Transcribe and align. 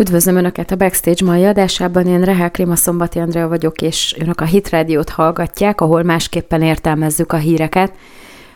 Üdvözlöm 0.00 0.36
Önöket 0.36 0.70
a 0.70 0.76
Backstage 0.76 1.24
mai 1.24 1.44
adásában, 1.44 2.06
én 2.06 2.22
Rehel 2.22 2.50
Klima 2.50 2.76
Szombati 2.76 3.18
Andrea 3.18 3.48
vagyok, 3.48 3.82
és 3.82 4.16
Önök 4.18 4.40
a 4.40 4.44
Hit 4.44 4.70
Radio-t 4.70 5.08
hallgatják, 5.08 5.80
ahol 5.80 6.02
másképpen 6.02 6.62
értelmezzük 6.62 7.32
a 7.32 7.36
híreket. 7.36 7.92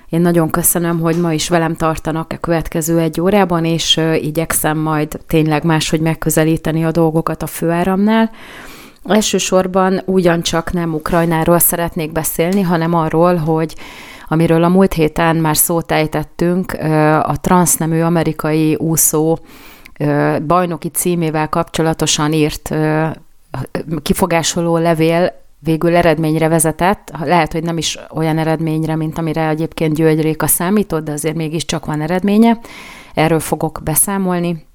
Én 0.08 0.20
nagyon 0.20 0.50
köszönöm, 0.50 1.00
hogy 1.00 1.20
ma 1.20 1.32
is 1.32 1.48
velem 1.48 1.74
tartanak 1.74 2.32
a 2.32 2.36
következő 2.36 2.98
egy 2.98 3.20
órában, 3.20 3.64
és 3.64 4.00
igyekszem 4.20 4.78
majd 4.78 5.18
tényleg 5.26 5.64
máshogy 5.64 6.00
megközelíteni 6.00 6.84
a 6.84 6.90
dolgokat 6.90 7.42
a 7.42 7.46
főáramnál. 7.46 8.30
Elsősorban 9.04 10.02
ugyancsak 10.04 10.72
nem 10.72 10.94
Ukrajnáról 10.94 11.58
szeretnék 11.58 12.12
beszélni, 12.12 12.60
hanem 12.60 12.94
arról, 12.94 13.34
hogy 13.36 13.74
amiről 14.28 14.64
a 14.64 14.68
múlt 14.68 14.92
héten 14.92 15.36
már 15.36 15.56
szót 15.56 15.92
ejtettünk, 15.92 16.72
a 17.22 17.34
transznemű 17.40 18.00
amerikai 18.00 18.74
úszó 18.74 19.38
bajnoki 20.46 20.88
címével 20.88 21.48
kapcsolatosan 21.48 22.32
írt 22.32 22.74
kifogásoló 24.02 24.76
levél 24.76 25.40
végül 25.58 25.96
eredményre 25.96 26.48
vezetett. 26.48 27.12
Lehet, 27.24 27.52
hogy 27.52 27.62
nem 27.62 27.78
is 27.78 27.98
olyan 28.10 28.38
eredményre, 28.38 28.96
mint 28.96 29.18
amire 29.18 29.48
egyébként 29.48 29.94
György 29.94 30.20
Réka 30.20 30.46
számított, 30.46 31.04
de 31.04 31.12
azért 31.12 31.34
mégiscsak 31.34 31.86
van 31.86 32.00
eredménye. 32.00 32.58
Erről 33.14 33.40
fogok 33.40 33.80
beszámolni. 33.84 34.66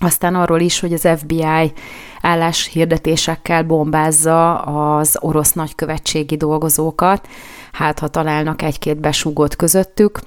Aztán 0.00 0.34
arról 0.34 0.60
is, 0.60 0.80
hogy 0.80 0.92
az 0.92 1.08
FBI 1.16 1.72
álláshirdetésekkel 2.20 3.62
bombázza 3.62 4.60
az 4.60 5.16
orosz 5.20 5.52
nagykövetségi 5.52 6.36
dolgozókat, 6.36 7.28
hát 7.72 7.98
ha 7.98 8.08
találnak 8.08 8.62
egy-két 8.62 9.00
besúgót 9.00 9.56
közöttük. 9.56 10.20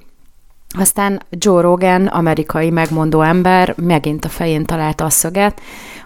Aztán 0.78 1.22
Joe 1.30 1.60
Rogan, 1.60 2.06
amerikai 2.06 2.70
megmondó 2.70 3.20
ember, 3.20 3.74
megint 3.76 4.24
a 4.24 4.28
fején 4.28 4.64
találta 4.64 5.04
a 5.04 5.10
szöget, 5.10 5.60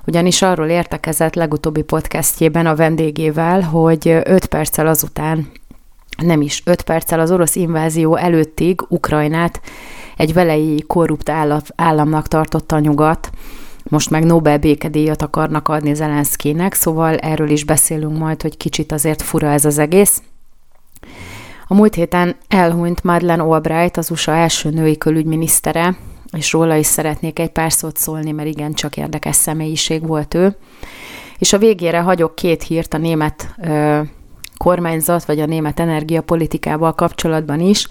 ugyanis 0.06 0.42
arról 0.42 0.66
értekezett 0.66 1.34
legutóbbi 1.34 1.82
podcastjében 1.82 2.66
a 2.66 2.74
vendégével, 2.74 3.60
hogy 3.60 4.08
5 4.24 4.46
perccel 4.46 4.86
azután, 4.86 5.50
nem 6.22 6.40
is 6.40 6.62
5 6.64 6.82
perccel 6.82 7.20
az 7.20 7.30
orosz 7.30 7.54
invázió 7.54 8.16
előttig 8.16 8.80
Ukrajnát 8.88 9.60
egy 10.16 10.32
velei 10.32 10.84
korrupt 10.86 11.30
államnak 11.76 12.28
tartotta 12.28 12.76
a 12.76 12.80
nyugat, 12.80 13.30
most 13.88 14.10
meg 14.10 14.24
Nobel 14.24 14.58
békedíjat 14.58 15.22
akarnak 15.22 15.68
adni 15.68 15.94
Zelenszkinek, 15.94 16.74
szóval 16.74 17.16
erről 17.16 17.50
is 17.50 17.64
beszélünk 17.64 18.18
majd, 18.18 18.42
hogy 18.42 18.56
kicsit 18.56 18.92
azért 18.92 19.22
fura 19.22 19.50
ez 19.50 19.64
az 19.64 19.78
egész. 19.78 20.22
A 21.72 21.74
múlt 21.74 21.94
héten 21.94 22.36
elhunyt 22.48 23.04
Madeleine 23.04 23.42
Albright, 23.42 23.96
az 23.96 24.10
USA 24.10 24.32
első 24.32 24.70
női 24.70 24.98
külügyminisztere, 24.98 25.96
és 26.36 26.52
róla 26.52 26.74
is 26.76 26.86
szeretnék 26.86 27.38
egy 27.38 27.50
pár 27.50 27.72
szót 27.72 27.96
szólni, 27.96 28.30
mert 28.30 28.48
igen, 28.48 28.72
csak 28.72 28.96
érdekes 28.96 29.36
személyiség 29.36 30.06
volt 30.06 30.34
ő. 30.34 30.56
És 31.38 31.52
a 31.52 31.58
végére 31.58 32.00
hagyok 32.00 32.34
két 32.34 32.62
hírt 32.62 32.94
a 32.94 32.98
német 32.98 33.54
ö, 33.62 34.00
kormányzat, 34.56 35.24
vagy 35.24 35.40
a 35.40 35.46
német 35.46 35.80
energiapolitikával 35.80 36.94
kapcsolatban 36.94 37.60
is. 37.60 37.86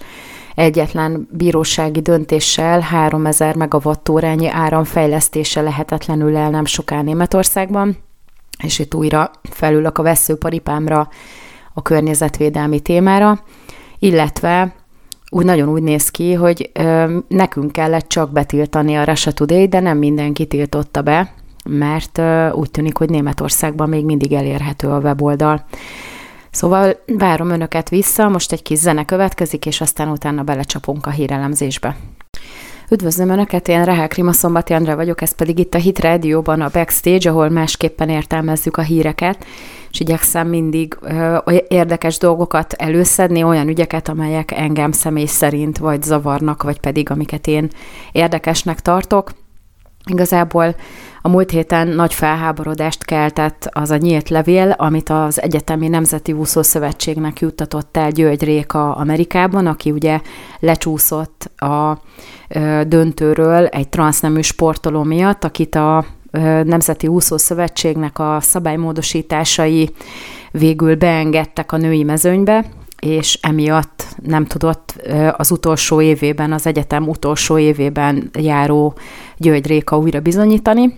Egyetlen 0.54 1.28
bírósági 1.30 2.00
döntéssel 2.00 2.80
3000 2.80 3.56
megawattórányi 3.56 4.48
áram 4.48 4.84
fejlesztése 4.84 5.60
lehetetlenül 5.60 6.36
el 6.36 6.50
nem 6.50 6.64
soká 6.64 7.02
Németországban, 7.02 7.96
és 8.64 8.78
itt 8.78 8.94
újra 8.94 9.30
felülök 9.42 9.98
a 9.98 10.02
veszőparipámra 10.02 11.08
a 11.74 11.82
környezetvédelmi 11.82 12.80
témára 12.80 13.42
illetve 14.00 14.74
úgy 15.30 15.44
nagyon 15.44 15.68
úgy 15.68 15.82
néz 15.82 16.08
ki, 16.08 16.32
hogy 16.32 16.70
ö, 16.72 17.18
nekünk 17.28 17.72
kellett 17.72 18.08
csak 18.08 18.32
betiltani 18.32 18.96
a 18.96 19.04
Russia 19.04 19.32
Today, 19.32 19.68
de 19.68 19.80
nem 19.80 19.98
mindenki 19.98 20.46
tiltotta 20.46 21.02
be, 21.02 21.32
mert 21.68 22.18
ö, 22.18 22.50
úgy 22.50 22.70
tűnik, 22.70 22.96
hogy 22.96 23.10
Németországban 23.10 23.88
még 23.88 24.04
mindig 24.04 24.32
elérhető 24.32 24.88
a 24.88 24.98
weboldal. 24.98 25.64
Szóval 26.50 27.02
várom 27.06 27.50
önöket 27.50 27.88
vissza, 27.88 28.28
most 28.28 28.52
egy 28.52 28.62
kis 28.62 28.78
zene 28.78 29.04
következik, 29.04 29.66
és 29.66 29.80
aztán 29.80 30.08
utána 30.08 30.42
belecsapunk 30.42 31.06
a 31.06 31.10
hírelemzésbe. 31.10 31.96
Üdvözlöm 32.92 33.28
Önöket, 33.28 33.68
én 33.68 33.84
Rehel 33.84 34.08
Klima 34.08 34.32
Szombati 34.32 34.72
Andrá 34.72 34.94
vagyok, 34.94 35.20
ez 35.20 35.32
pedig 35.32 35.58
itt 35.58 35.74
a 35.74 35.78
Hit 35.78 35.98
Radio-ban 35.98 36.60
a 36.60 36.70
Backstage, 36.72 37.30
ahol 37.30 37.48
másképpen 37.48 38.08
értelmezzük 38.08 38.76
a 38.76 38.82
híreket, 38.82 39.44
és 39.90 40.00
igyekszem 40.00 40.48
mindig 40.48 40.96
ö, 41.00 41.38
érdekes 41.68 42.18
dolgokat 42.18 42.72
előszedni, 42.72 43.42
olyan 43.42 43.68
ügyeket, 43.68 44.08
amelyek 44.08 44.50
engem 44.50 44.92
személy 44.92 45.26
szerint 45.26 45.78
vagy 45.78 46.02
zavarnak, 46.02 46.62
vagy 46.62 46.80
pedig 46.80 47.10
amiket 47.10 47.46
én 47.46 47.70
érdekesnek 48.12 48.80
tartok. 48.80 49.32
Igazából 50.04 50.74
a 51.22 51.28
múlt 51.28 51.50
héten 51.50 51.88
nagy 51.88 52.14
felháborodást 52.14 53.04
keltett 53.04 53.68
az 53.72 53.90
a 53.90 53.96
nyílt 53.96 54.28
levél, 54.28 54.70
amit 54.70 55.08
az 55.08 55.42
Egyetemi 55.42 55.88
Nemzeti 55.88 56.32
Úszó 56.32 56.62
Szövetségnek 56.62 57.40
juttatott 57.40 57.96
el 57.96 58.10
György 58.10 58.44
Réka 58.44 58.94
Amerikában, 58.94 59.66
aki 59.66 59.90
ugye 59.90 60.20
lecsúszott 60.58 61.50
a 61.56 61.98
döntőről 62.86 63.66
egy 63.66 63.88
transznemű 63.88 64.40
sportoló 64.40 65.02
miatt, 65.02 65.44
akit 65.44 65.74
a 65.74 66.04
Nemzeti 66.64 67.06
Úszó 67.06 67.36
Szövetségnek 67.36 68.18
a 68.18 68.38
szabálymódosításai 68.40 69.90
végül 70.50 70.96
beengedtek 70.96 71.72
a 71.72 71.76
női 71.76 72.02
mezőnybe, 72.02 72.64
és 73.00 73.38
emiatt 73.42 74.06
nem 74.22 74.46
tudott 74.46 74.94
az 75.36 75.50
utolsó 75.50 76.00
évében, 76.00 76.52
az 76.52 76.66
egyetem 76.66 77.08
utolsó 77.08 77.58
évében 77.58 78.30
járó 78.38 78.94
György 79.36 79.66
Réka 79.66 79.98
újra 79.98 80.20
bizonyítani. 80.20 80.94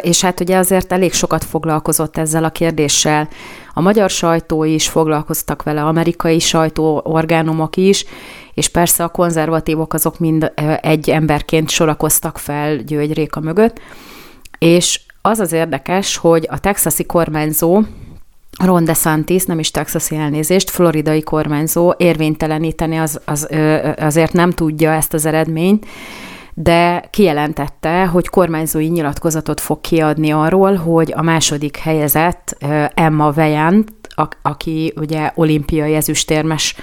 És 0.00 0.20
hát 0.20 0.40
ugye 0.40 0.56
azért 0.56 0.92
elég 0.92 1.12
sokat 1.12 1.44
foglalkozott 1.44 2.16
ezzel 2.16 2.44
a 2.44 2.50
kérdéssel. 2.50 3.28
A 3.74 3.80
magyar 3.80 4.10
sajtó 4.10 4.64
is 4.64 4.88
foglalkoztak 4.88 5.62
vele, 5.62 5.84
amerikai 5.84 6.38
sajtó, 6.38 7.00
orgánumok 7.04 7.76
is, 7.76 8.04
és 8.54 8.68
persze 8.68 9.04
a 9.04 9.08
konzervatívok 9.08 9.94
azok 9.94 10.18
mind 10.18 10.52
egy 10.80 11.10
emberként 11.10 11.70
sorakoztak 11.70 12.38
fel 12.38 12.76
György 12.76 13.12
Réka 13.12 13.40
mögött. 13.40 13.80
És 14.58 15.00
az 15.22 15.38
az 15.38 15.52
érdekes, 15.52 16.16
hogy 16.16 16.46
a 16.50 16.58
texasi 16.58 17.04
kormányzó, 17.04 17.82
Ron 18.64 18.84
DeSantis, 18.84 19.44
nem 19.44 19.58
is 19.58 19.70
texasi 19.70 20.16
elnézést, 20.16 20.70
floridai 20.70 21.22
kormányzó 21.22 21.94
érvényteleníteni 21.96 22.98
az, 22.98 23.20
az, 23.24 23.48
azért 23.98 24.32
nem 24.32 24.50
tudja 24.50 24.92
ezt 24.92 25.14
az 25.14 25.24
eredményt, 25.24 25.86
de 26.60 27.04
kijelentette, 27.10 28.06
hogy 28.06 28.28
kormányzói 28.28 28.86
nyilatkozatot 28.86 29.60
fog 29.60 29.80
kiadni 29.80 30.30
arról, 30.30 30.74
hogy 30.74 31.12
a 31.16 31.22
második 31.22 31.76
helyezett 31.76 32.56
Emma 32.94 33.30
Vejant, 33.30 33.92
aki 34.42 34.92
ugye 34.96 35.30
olimpiai 35.34 35.94
ezüstérmes 35.94 36.76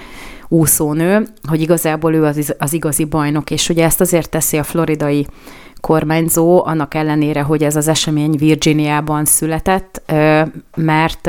úszónő, 0.48 1.26
hogy 1.48 1.60
igazából 1.60 2.14
ő 2.14 2.24
az, 2.24 2.54
az 2.58 2.72
igazi 2.72 3.04
bajnok, 3.04 3.50
és 3.50 3.68
ugye 3.68 3.84
ezt 3.84 4.00
azért 4.00 4.30
teszi 4.30 4.56
a 4.56 4.62
floridai 4.62 5.26
kormányzó, 5.80 6.64
annak 6.64 6.94
ellenére, 6.94 7.42
hogy 7.42 7.62
ez 7.62 7.76
az 7.76 7.88
esemény 7.88 8.36
Virginiában 8.36 9.24
született, 9.24 10.02
mert 10.76 11.26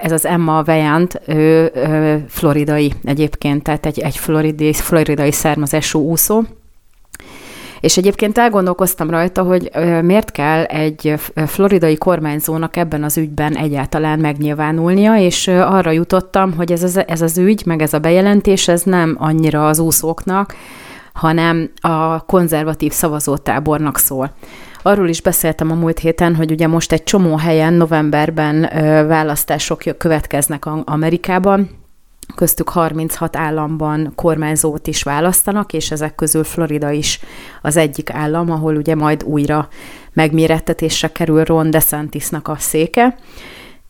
ez 0.00 0.12
az 0.12 0.26
Emma 0.26 0.62
Vejant, 0.62 1.20
ő 1.26 1.72
floridai 2.28 2.92
egyébként, 3.04 3.62
tehát 3.62 3.86
egy, 3.86 3.98
egy 3.98 4.16
floridai, 4.16 4.72
floridai 4.72 5.32
származású 5.32 6.00
úszó, 6.00 6.42
és 7.80 7.96
egyébként 7.96 8.38
elgondolkoztam 8.38 9.10
rajta, 9.10 9.42
hogy 9.42 9.70
miért 10.02 10.30
kell 10.30 10.62
egy 10.62 11.14
floridai 11.46 11.96
kormányzónak 11.96 12.76
ebben 12.76 13.02
az 13.02 13.16
ügyben 13.16 13.56
egyáltalán 13.56 14.18
megnyilvánulnia, 14.18 15.16
és 15.16 15.48
arra 15.48 15.90
jutottam, 15.90 16.54
hogy 16.54 16.72
ez 16.72 16.82
az, 16.82 17.02
ez 17.06 17.22
az 17.22 17.38
ügy, 17.38 17.62
meg 17.66 17.82
ez 17.82 17.92
a 17.92 17.98
bejelentés, 17.98 18.68
ez 18.68 18.82
nem 18.82 19.16
annyira 19.18 19.68
az 19.68 19.78
úszóknak, 19.78 20.54
hanem 21.12 21.70
a 21.80 22.24
konzervatív 22.24 22.92
szavazótábornak 22.92 23.98
szól. 23.98 24.32
Arról 24.82 25.08
is 25.08 25.22
beszéltem 25.22 25.70
a 25.70 25.74
múlt 25.74 25.98
héten, 25.98 26.34
hogy 26.34 26.50
ugye 26.50 26.66
most 26.66 26.92
egy 26.92 27.02
csomó 27.02 27.36
helyen 27.36 27.72
novemberben 27.72 28.60
választások 29.06 29.82
következnek 29.98 30.66
Amerikában, 30.84 31.70
köztük 32.34 32.68
36 32.68 33.36
államban 33.36 34.12
kormányzót 34.14 34.86
is 34.86 35.02
választanak, 35.02 35.72
és 35.72 35.90
ezek 35.90 36.14
közül 36.14 36.44
Florida 36.44 36.90
is 36.90 37.20
az 37.62 37.76
egyik 37.76 38.10
állam, 38.12 38.50
ahol 38.50 38.76
ugye 38.76 38.94
majd 38.94 39.22
újra 39.22 39.68
megmérettetésre 40.12 41.08
kerül 41.08 41.44
Ron 41.44 41.70
DeSantisnak 41.70 42.48
a 42.48 42.56
széke. 42.58 43.16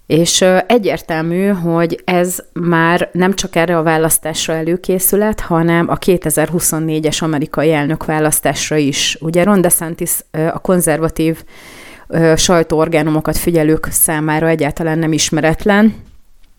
És 0.07 0.45
egyértelmű, 0.67 1.47
hogy 1.47 2.03
ez 2.05 2.39
már 2.53 3.09
nem 3.13 3.35
csak 3.35 3.57
erre 3.57 3.77
a 3.77 3.83
választásra 3.83 4.55
előkészület, 4.55 5.41
hanem 5.41 5.89
a 5.89 5.99
2024-es 5.99 7.23
amerikai 7.23 7.73
elnök 7.73 8.05
választásra 8.05 8.77
is. 8.77 9.17
Ugye 9.21 9.43
Ron 9.43 9.61
DeSantis 9.61 10.11
a 10.31 10.59
konzervatív 10.59 11.43
sajtóorgánumokat 12.37 13.37
figyelők 13.37 13.89
számára 13.91 14.49
egyáltalán 14.49 14.99
nem 14.99 15.13
ismeretlen, 15.13 15.95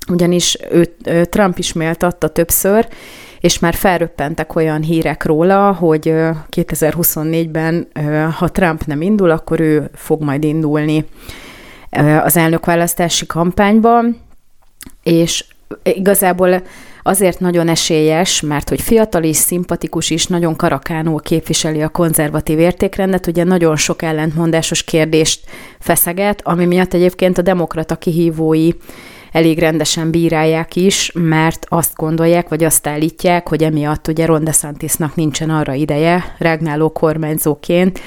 ugyanis 0.09 0.57
ő, 0.71 0.85
Trump 1.23 1.57
is 1.57 1.73
méltatta 1.73 2.27
többször, 2.27 2.87
és 3.39 3.59
már 3.59 3.73
felröppentek 3.73 4.55
olyan 4.55 4.81
hírek 4.81 5.25
róla, 5.25 5.71
hogy 5.71 6.13
2024-ben, 6.55 7.87
ha 8.37 8.49
Trump 8.49 8.85
nem 8.85 9.01
indul, 9.01 9.29
akkor 9.29 9.59
ő 9.59 9.89
fog 9.93 10.21
majd 10.21 10.43
indulni 10.43 11.05
az 12.23 12.37
elnökválasztási 12.37 13.25
kampányban, 13.25 14.21
és 15.03 15.45
igazából 15.83 16.61
azért 17.03 17.39
nagyon 17.39 17.67
esélyes, 17.67 18.41
mert 18.41 18.69
hogy 18.69 18.81
fiatal 18.81 19.23
és 19.23 19.35
szimpatikus 19.35 20.09
is, 20.09 20.27
nagyon 20.27 20.55
karakánul 20.55 21.21
képviseli 21.21 21.81
a 21.81 21.89
konzervatív 21.89 22.59
értékrendet, 22.59 23.27
ugye 23.27 23.43
nagyon 23.43 23.75
sok 23.75 24.01
ellentmondásos 24.01 24.83
kérdést 24.83 25.49
feszeget, 25.79 26.41
ami 26.43 26.65
miatt 26.65 26.93
egyébként 26.93 27.37
a 27.37 27.41
demokrata 27.41 27.95
kihívói 27.95 28.69
elég 29.31 29.59
rendesen 29.59 30.11
bírálják 30.11 30.75
is, 30.75 31.11
mert 31.13 31.65
azt 31.69 31.95
gondolják, 31.95 32.49
vagy 32.49 32.63
azt 32.63 32.87
állítják, 32.87 33.49
hogy 33.49 33.63
emiatt 33.63 34.07
ugye 34.07 34.25
Ron 34.25 34.43
DeSantisnak 34.43 35.15
nincsen 35.15 35.49
arra 35.49 35.73
ideje, 35.73 36.35
regnáló 36.37 36.89
kormányzóként, 36.89 37.99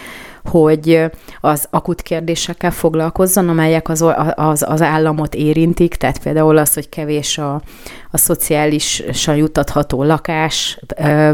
hogy 0.44 1.04
az 1.40 1.66
akut 1.70 2.02
kérdésekkel 2.02 2.70
foglalkozzon, 2.70 3.48
amelyek 3.48 3.88
az, 3.88 4.04
az, 4.34 4.64
az 4.68 4.82
államot 4.82 5.34
érintik, 5.34 5.94
tehát 5.94 6.22
például 6.22 6.58
az, 6.58 6.74
hogy 6.74 6.88
kevés 6.88 7.38
a, 7.38 7.62
a 8.10 8.16
szociálisan 8.16 9.36
jutatható 9.36 10.02
lakás, 10.02 10.78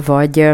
vagy 0.05 0.50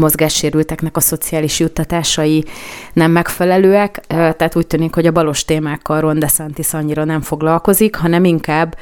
mozgássérülteknek 0.00 0.96
a 0.96 1.00
szociális 1.00 1.60
juttatásai 1.60 2.44
nem 2.92 3.10
megfelelőek, 3.10 4.04
tehát 4.08 4.56
úgy 4.56 4.66
tűnik, 4.66 4.94
hogy 4.94 5.06
a 5.06 5.12
balos 5.12 5.44
témákkal 5.44 6.00
Ron 6.00 6.18
DeSantis 6.18 6.72
annyira 6.72 7.04
nem 7.04 7.20
foglalkozik, 7.20 7.96
hanem 7.96 8.24
inkább 8.24 8.76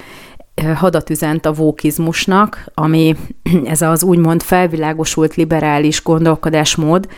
hadat 0.74 1.10
üzent 1.10 1.46
a 1.46 1.52
vókizmusnak, 1.52 2.64
ami 2.74 3.16
ez 3.64 3.82
az 3.82 4.02
úgymond 4.02 4.42
felvilágosult 4.42 5.34
liberális 5.34 6.02
gondolkodásmód, 6.02 7.08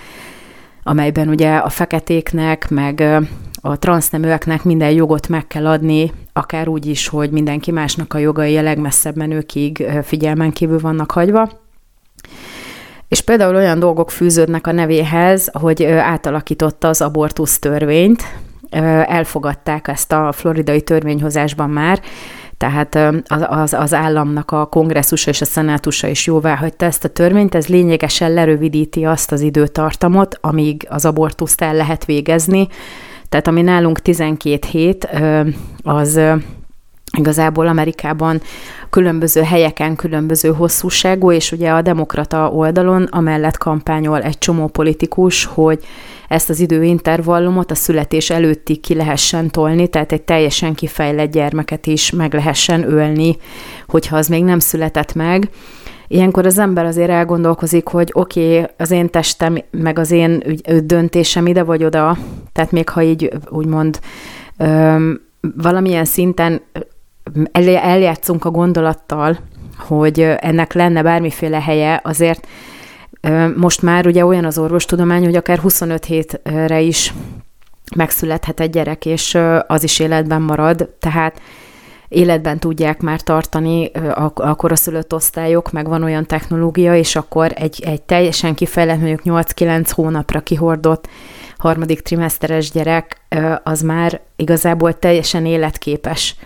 amelyben 0.83 1.29
ugye 1.29 1.57
a 1.57 1.69
feketéknek, 1.69 2.71
meg 2.71 3.01
a 3.61 3.79
transzneműeknek 3.79 4.65
minden 4.65 4.91
jogot 4.91 5.29
meg 5.29 5.47
kell 5.47 5.67
adni, 5.67 6.13
akár 6.33 6.69
úgy 6.69 6.87
is, 6.87 7.09
hogy 7.09 7.31
mindenki 7.31 7.71
másnak 7.71 8.15
a 8.15 8.19
jogai 8.19 8.57
a 8.57 8.63
legmesszebb 8.63 9.17
menőkig 9.17 9.87
figyelmen 10.03 10.53
kívül 10.53 10.79
vannak 10.79 11.11
hagyva. 11.11 11.51
És 13.11 13.21
például 13.21 13.55
olyan 13.55 13.79
dolgok 13.79 14.11
fűződnek 14.11 14.67
a 14.67 14.73
nevéhez, 14.73 15.51
hogy 15.53 15.85
átalakította 15.85 16.89
az 16.89 17.01
abortusz 17.01 17.59
törvényt, 17.59 18.23
elfogadták 19.07 19.89
ezt 19.89 20.13
a 20.13 20.33
floridai 20.33 20.81
törvényhozásban 20.83 21.71
már, 21.71 22.01
tehát 22.57 22.95
az, 23.27 23.45
az, 23.49 23.73
az 23.73 23.95
államnak 23.95 24.51
a 24.51 24.67
kongresszusa 24.67 25.31
és 25.31 25.41
a 25.41 25.45
szenátusa 25.45 26.07
is 26.07 26.27
jóvá 26.27 26.55
hagyta 26.55 26.85
ezt 26.85 27.05
a 27.05 27.09
törvényt, 27.09 27.55
ez 27.55 27.67
lényegesen 27.67 28.33
lerövidíti 28.33 29.05
azt 29.05 29.33
az 29.33 29.41
időtartamot, 29.41 30.39
amíg 30.41 30.87
az 30.91 31.05
abortuszt 31.05 31.63
el 31.63 31.75
lehet 31.75 32.05
végezni, 32.05 32.69
tehát 33.29 33.47
ami 33.47 33.63
nálunk 33.63 34.01
12 34.01 34.67
hét, 34.71 35.09
az 35.83 36.21
igazából 37.19 37.67
Amerikában 37.67 38.41
különböző 38.91 39.43
helyeken 39.43 39.97
különböző 39.97 40.49
hosszúságú, 40.49 41.33
és 41.33 41.53
ugye 41.53 41.71
a 41.71 41.83
demokrata 41.83 42.51
oldalon 42.51 43.03
amellett 43.03 43.57
kampányol 43.57 44.23
egy 44.23 44.39
csomó 44.39 44.67
politikus, 44.67 45.45
hogy 45.45 45.85
ezt 46.29 46.51
az 46.51 46.61
időintervallumot 46.61 47.71
a 47.71 47.75
születés 47.75 48.31
előttig 48.31 48.81
ki 48.81 48.95
lehessen 48.95 49.51
tolni, 49.51 49.89
tehát 49.89 50.13
egy 50.13 50.23
teljesen 50.23 50.75
kifejlett 50.75 51.33
gyermeket 51.33 51.87
is 51.87 52.11
meg 52.11 52.35
lehessen 52.35 52.93
ölni, 52.93 53.37
hogyha 53.87 54.17
az 54.17 54.29
még 54.29 54.45
nem 54.45 54.59
született 54.59 55.15
meg. 55.15 55.49
Ilyenkor 56.09 56.47
az 56.47 56.59
ember 56.59 56.85
azért 56.85 57.11
elgondolkozik, 57.11 57.87
hogy 57.87 58.11
oké, 58.13 58.59
okay, 58.59 58.71
az 58.79 58.91
én 58.91 59.11
testem, 59.11 59.59
meg 59.71 59.99
az 59.99 60.11
én 60.11 60.43
döntésem 60.85 61.47
ide 61.47 61.63
vagy 61.63 61.85
oda, 61.85 62.19
tehát 62.53 62.73
még 62.73 62.89
ha 62.89 63.03
így 63.03 63.31
úgymond 63.49 64.01
öm, 64.57 65.21
valamilyen 65.57 66.05
szinten 66.05 66.61
eljátszunk 67.53 68.45
a 68.45 68.51
gondolattal, 68.51 69.39
hogy 69.79 70.21
ennek 70.21 70.73
lenne 70.73 71.03
bármiféle 71.03 71.61
helye, 71.61 72.01
azért 72.05 72.47
most 73.57 73.83
már 73.83 74.07
ugye 74.07 74.27
olyan 74.27 74.45
az 74.45 74.59
orvostudomány, 74.59 75.25
hogy 75.25 75.37
akár 75.37 75.59
25 75.59 76.05
hétre 76.05 76.81
is 76.81 77.15
megszülethet 77.97 78.61
egy 78.61 78.71
gyerek, 78.71 79.07
és 79.07 79.39
az 79.67 79.83
is 79.83 79.99
életben 79.99 80.43
marad, 80.43 80.89
tehát 80.99 81.41
életben 82.09 82.59
tudják 82.59 83.01
már 83.01 83.21
tartani 83.21 83.91
a, 84.35 84.55
koraszülött 84.55 85.15
osztályok, 85.15 85.73
meg 85.73 85.89
van 85.89 86.03
olyan 86.03 86.27
technológia, 86.27 86.97
és 86.97 87.17
akkor 87.17 87.53
egy, 87.55 87.83
egy 87.87 88.03
teljesen 88.03 88.55
kifejlett, 88.55 88.99
mondjuk 88.99 89.21
8-9 89.25 89.91
hónapra 89.95 90.41
kihordott 90.41 91.09
harmadik 91.59 92.01
trimeszteres 92.01 92.71
gyerek, 92.71 93.21
az 93.63 93.81
már 93.81 94.21
igazából 94.37 94.99
teljesen 94.99 95.47
életképes, 95.47 96.37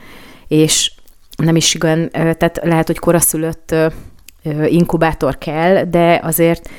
és 0.55 0.93
nem 1.37 1.57
is 1.57 1.75
igen, 1.75 2.11
tehát 2.11 2.61
lehet, 2.63 2.87
hogy 2.87 2.99
koraszülött 2.99 3.75
inkubátor 4.67 5.39
kell, 5.39 5.85
de 5.85 6.21
azért 6.23 6.71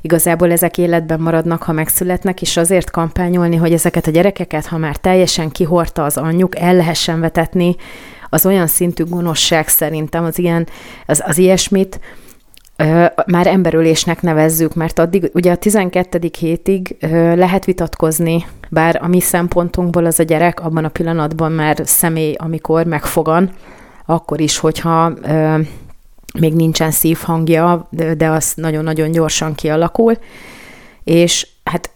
igazából 0.00 0.50
ezek 0.50 0.78
életben 0.78 1.20
maradnak, 1.20 1.62
ha 1.62 1.72
megszületnek, 1.72 2.42
és 2.42 2.56
azért 2.56 2.90
kampányolni, 2.90 3.56
hogy 3.56 3.72
ezeket 3.72 4.06
a 4.06 4.10
gyerekeket, 4.10 4.66
ha 4.66 4.78
már 4.78 4.96
teljesen 4.96 5.50
kihorta 5.50 6.04
az 6.04 6.16
anyjuk, 6.16 6.58
el 6.58 6.74
lehessen 6.74 7.20
vetetni, 7.20 7.76
az 8.28 8.46
olyan 8.46 8.66
szintű 8.66 9.04
gonoszság 9.04 9.68
szerintem, 9.68 10.24
az, 10.24 10.38
ilyen, 10.38 10.66
az, 11.06 11.22
az 11.26 11.38
ilyesmit, 11.38 12.00
már 13.26 13.46
emberölésnek 13.46 14.22
nevezzük, 14.22 14.74
mert 14.74 14.98
addig 14.98 15.30
ugye 15.34 15.52
a 15.52 15.56
12. 15.56 16.30
hétig 16.38 16.96
lehet 17.34 17.64
vitatkozni, 17.64 18.46
bár 18.68 18.98
a 19.02 19.06
mi 19.06 19.20
szempontunkból 19.20 20.04
az 20.04 20.20
a 20.20 20.22
gyerek 20.22 20.60
abban 20.60 20.84
a 20.84 20.88
pillanatban 20.88 21.52
már 21.52 21.80
személy, 21.84 22.34
amikor 22.38 22.84
megfogan, 22.86 23.50
akkor 24.06 24.40
is, 24.40 24.58
hogyha 24.58 25.12
még 26.38 26.54
nincsen 26.54 26.90
szívhangja, 26.90 27.88
de 28.16 28.28
az 28.28 28.52
nagyon-nagyon 28.56 29.10
gyorsan 29.10 29.54
kialakul, 29.54 30.18
és 31.04 31.48
hát 31.64 31.90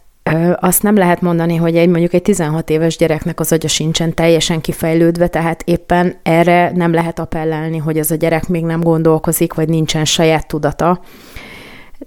azt 0.59 0.83
nem 0.83 0.95
lehet 0.95 1.21
mondani, 1.21 1.55
hogy 1.55 1.77
egy 1.77 1.89
mondjuk 1.89 2.13
egy 2.13 2.21
16 2.21 2.69
éves 2.69 2.97
gyereknek 2.97 3.39
az 3.39 3.51
agya 3.51 3.67
sincsen 3.67 4.13
teljesen 4.13 4.61
kifejlődve, 4.61 5.27
tehát 5.27 5.63
éppen 5.65 6.15
erre 6.23 6.71
nem 6.75 6.93
lehet 6.93 7.19
appellálni, 7.19 7.77
hogy 7.77 7.99
az 7.99 8.11
a 8.11 8.15
gyerek 8.15 8.47
még 8.47 8.63
nem 8.63 8.81
gondolkozik, 8.81 9.53
vagy 9.53 9.69
nincsen 9.69 10.05
saját 10.05 10.47
tudata. 10.47 11.01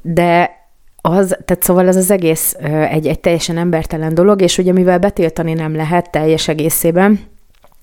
De 0.03 0.51
az, 1.01 1.37
tehát 1.45 1.63
szóval 1.63 1.89
ez 1.89 1.97
az 1.97 2.11
egész 2.11 2.57
egy, 2.91 3.07
egy 3.07 3.21
teljesen 3.21 3.59
embertelen 3.59 4.15
dolog, 4.15 4.43
és 4.43 4.59
ugye 4.59 4.73
mivel 4.73 4.99
betiltani 4.99 5.53
nem 5.53 5.77
lehet 5.77 6.11
teljes 6.11 6.49
egészében, 6.49 7.21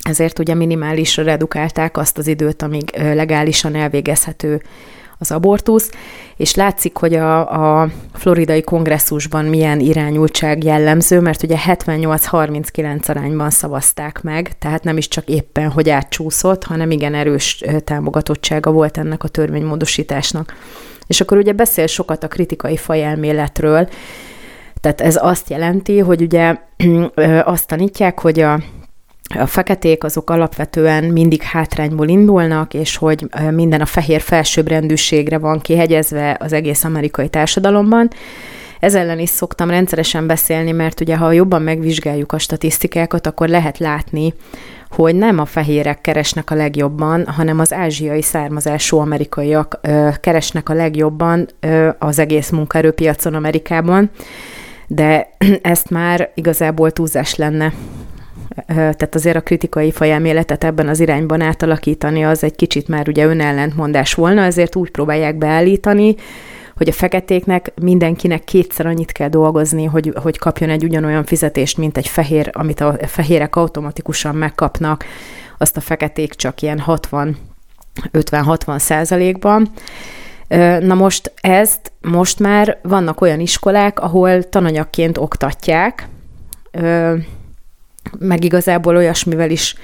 ezért 0.03 0.39
ugye 0.39 0.53
minimálisra 0.53 1.23
redukálták 1.23 1.97
azt 1.97 2.17
az 2.17 2.27
időt, 2.27 2.61
amíg 2.61 2.91
legálisan 2.95 3.75
elvégezhető 3.75 4.61
az 5.19 5.31
abortusz, 5.31 5.91
és 6.35 6.55
látszik, 6.55 6.97
hogy 6.97 7.13
a, 7.13 7.81
a 7.81 7.89
floridai 8.13 8.61
kongresszusban 8.61 9.45
milyen 9.45 9.79
irányultság 9.79 10.63
jellemző, 10.63 11.19
mert 11.19 11.43
ugye 11.43 11.55
78-39 11.65 13.09
arányban 13.09 13.49
szavazták 13.49 14.21
meg, 14.21 14.57
tehát 14.59 14.83
nem 14.83 14.97
is 14.97 15.07
csak 15.07 15.27
éppen, 15.27 15.71
hogy 15.71 15.89
átcsúszott, 15.89 16.63
hanem 16.63 16.91
igen 16.91 17.15
erős 17.15 17.63
támogatottsága 17.83 18.71
volt 18.71 18.97
ennek 18.97 19.23
a 19.23 19.27
törvénymódosításnak. 19.27 20.55
És 21.07 21.21
akkor 21.21 21.37
ugye 21.37 21.53
beszél 21.53 21.87
sokat 21.87 22.23
a 22.23 22.27
kritikai 22.27 22.77
fajelméletről, 22.77 23.89
tehát 24.81 25.01
ez 25.01 25.23
azt 25.23 25.49
jelenti, 25.49 25.99
hogy 25.99 26.21
ugye 26.21 26.55
azt 27.43 27.67
tanítják, 27.67 28.19
hogy 28.19 28.39
a 28.39 28.59
a 29.37 29.45
feketék 29.45 30.03
azok 30.03 30.29
alapvetően 30.29 31.03
mindig 31.03 31.41
hátrányból 31.41 32.07
indulnak, 32.07 32.73
és 32.73 32.95
hogy 32.95 33.27
minden 33.51 33.81
a 33.81 33.85
fehér 33.85 34.21
felsőbbrendűségre 34.21 35.37
van 35.37 35.59
kihegyezve 35.59 36.37
az 36.39 36.53
egész 36.53 36.83
amerikai 36.83 37.29
társadalomban. 37.29 38.09
Ez 38.79 38.95
ellen 38.95 39.19
is 39.19 39.29
szoktam 39.29 39.69
rendszeresen 39.69 40.27
beszélni, 40.27 40.71
mert 40.71 40.99
ugye 40.99 41.17
ha 41.17 41.31
jobban 41.31 41.61
megvizsgáljuk 41.61 42.31
a 42.31 42.37
statisztikákat, 42.39 43.27
akkor 43.27 43.47
lehet 43.47 43.77
látni, 43.77 44.33
hogy 44.89 45.15
nem 45.15 45.39
a 45.39 45.45
fehérek 45.45 46.01
keresnek 46.01 46.51
a 46.51 46.55
legjobban, 46.55 47.27
hanem 47.27 47.59
az 47.59 47.73
ázsiai 47.73 48.21
származású 48.21 48.97
amerikaiak 48.97 49.79
ö, 49.81 50.09
keresnek 50.21 50.69
a 50.69 50.73
legjobban 50.73 51.47
ö, 51.59 51.89
az 51.99 52.19
egész 52.19 52.49
munkaerőpiacon 52.49 53.33
Amerikában, 53.33 54.09
de 54.87 55.29
ezt 55.61 55.89
már 55.89 56.31
igazából 56.35 56.91
túlzás 56.91 57.35
lenne 57.35 57.73
tehát 58.67 59.15
azért 59.15 59.35
a 59.35 59.41
kritikai 59.41 59.91
fajelméletet 59.91 60.63
ebben 60.63 60.87
az 60.87 60.99
irányban 60.99 61.41
átalakítani 61.41 62.25
az 62.25 62.43
egy 62.43 62.55
kicsit 62.55 62.87
már 62.87 63.07
ugye 63.07 63.25
önellentmondás 63.25 64.13
volna, 64.13 64.41
ezért 64.41 64.75
úgy 64.75 64.89
próbálják 64.89 65.37
beállítani, 65.37 66.15
hogy 66.75 66.89
a 66.89 66.93
feketéknek 66.93 67.71
mindenkinek 67.81 68.43
kétszer 68.43 68.85
annyit 68.85 69.11
kell 69.11 69.29
dolgozni, 69.29 69.85
hogy, 69.85 70.13
hogy 70.21 70.37
kapjon 70.37 70.69
egy 70.69 70.83
ugyanolyan 70.83 71.23
fizetést, 71.23 71.77
mint 71.77 71.97
egy 71.97 72.07
fehér, 72.07 72.49
amit 72.53 72.81
a 72.81 72.97
fehérek 73.01 73.55
automatikusan 73.55 74.35
megkapnak, 74.35 75.05
azt 75.57 75.77
a 75.77 75.81
feketék 75.81 76.33
csak 76.33 76.61
ilyen 76.61 76.79
60 76.79 77.37
50-60 78.13 78.79
százalékban. 78.79 79.71
Na 80.79 80.93
most 80.93 81.33
ezt 81.41 81.91
most 82.01 82.39
már 82.39 82.79
vannak 82.81 83.21
olyan 83.21 83.39
iskolák, 83.39 83.99
ahol 83.99 84.43
tananyagként 84.43 85.17
oktatják, 85.17 86.07
meg 88.19 88.43
igazából 88.43 88.95
olyasmivel 88.95 89.49
is 89.49 89.75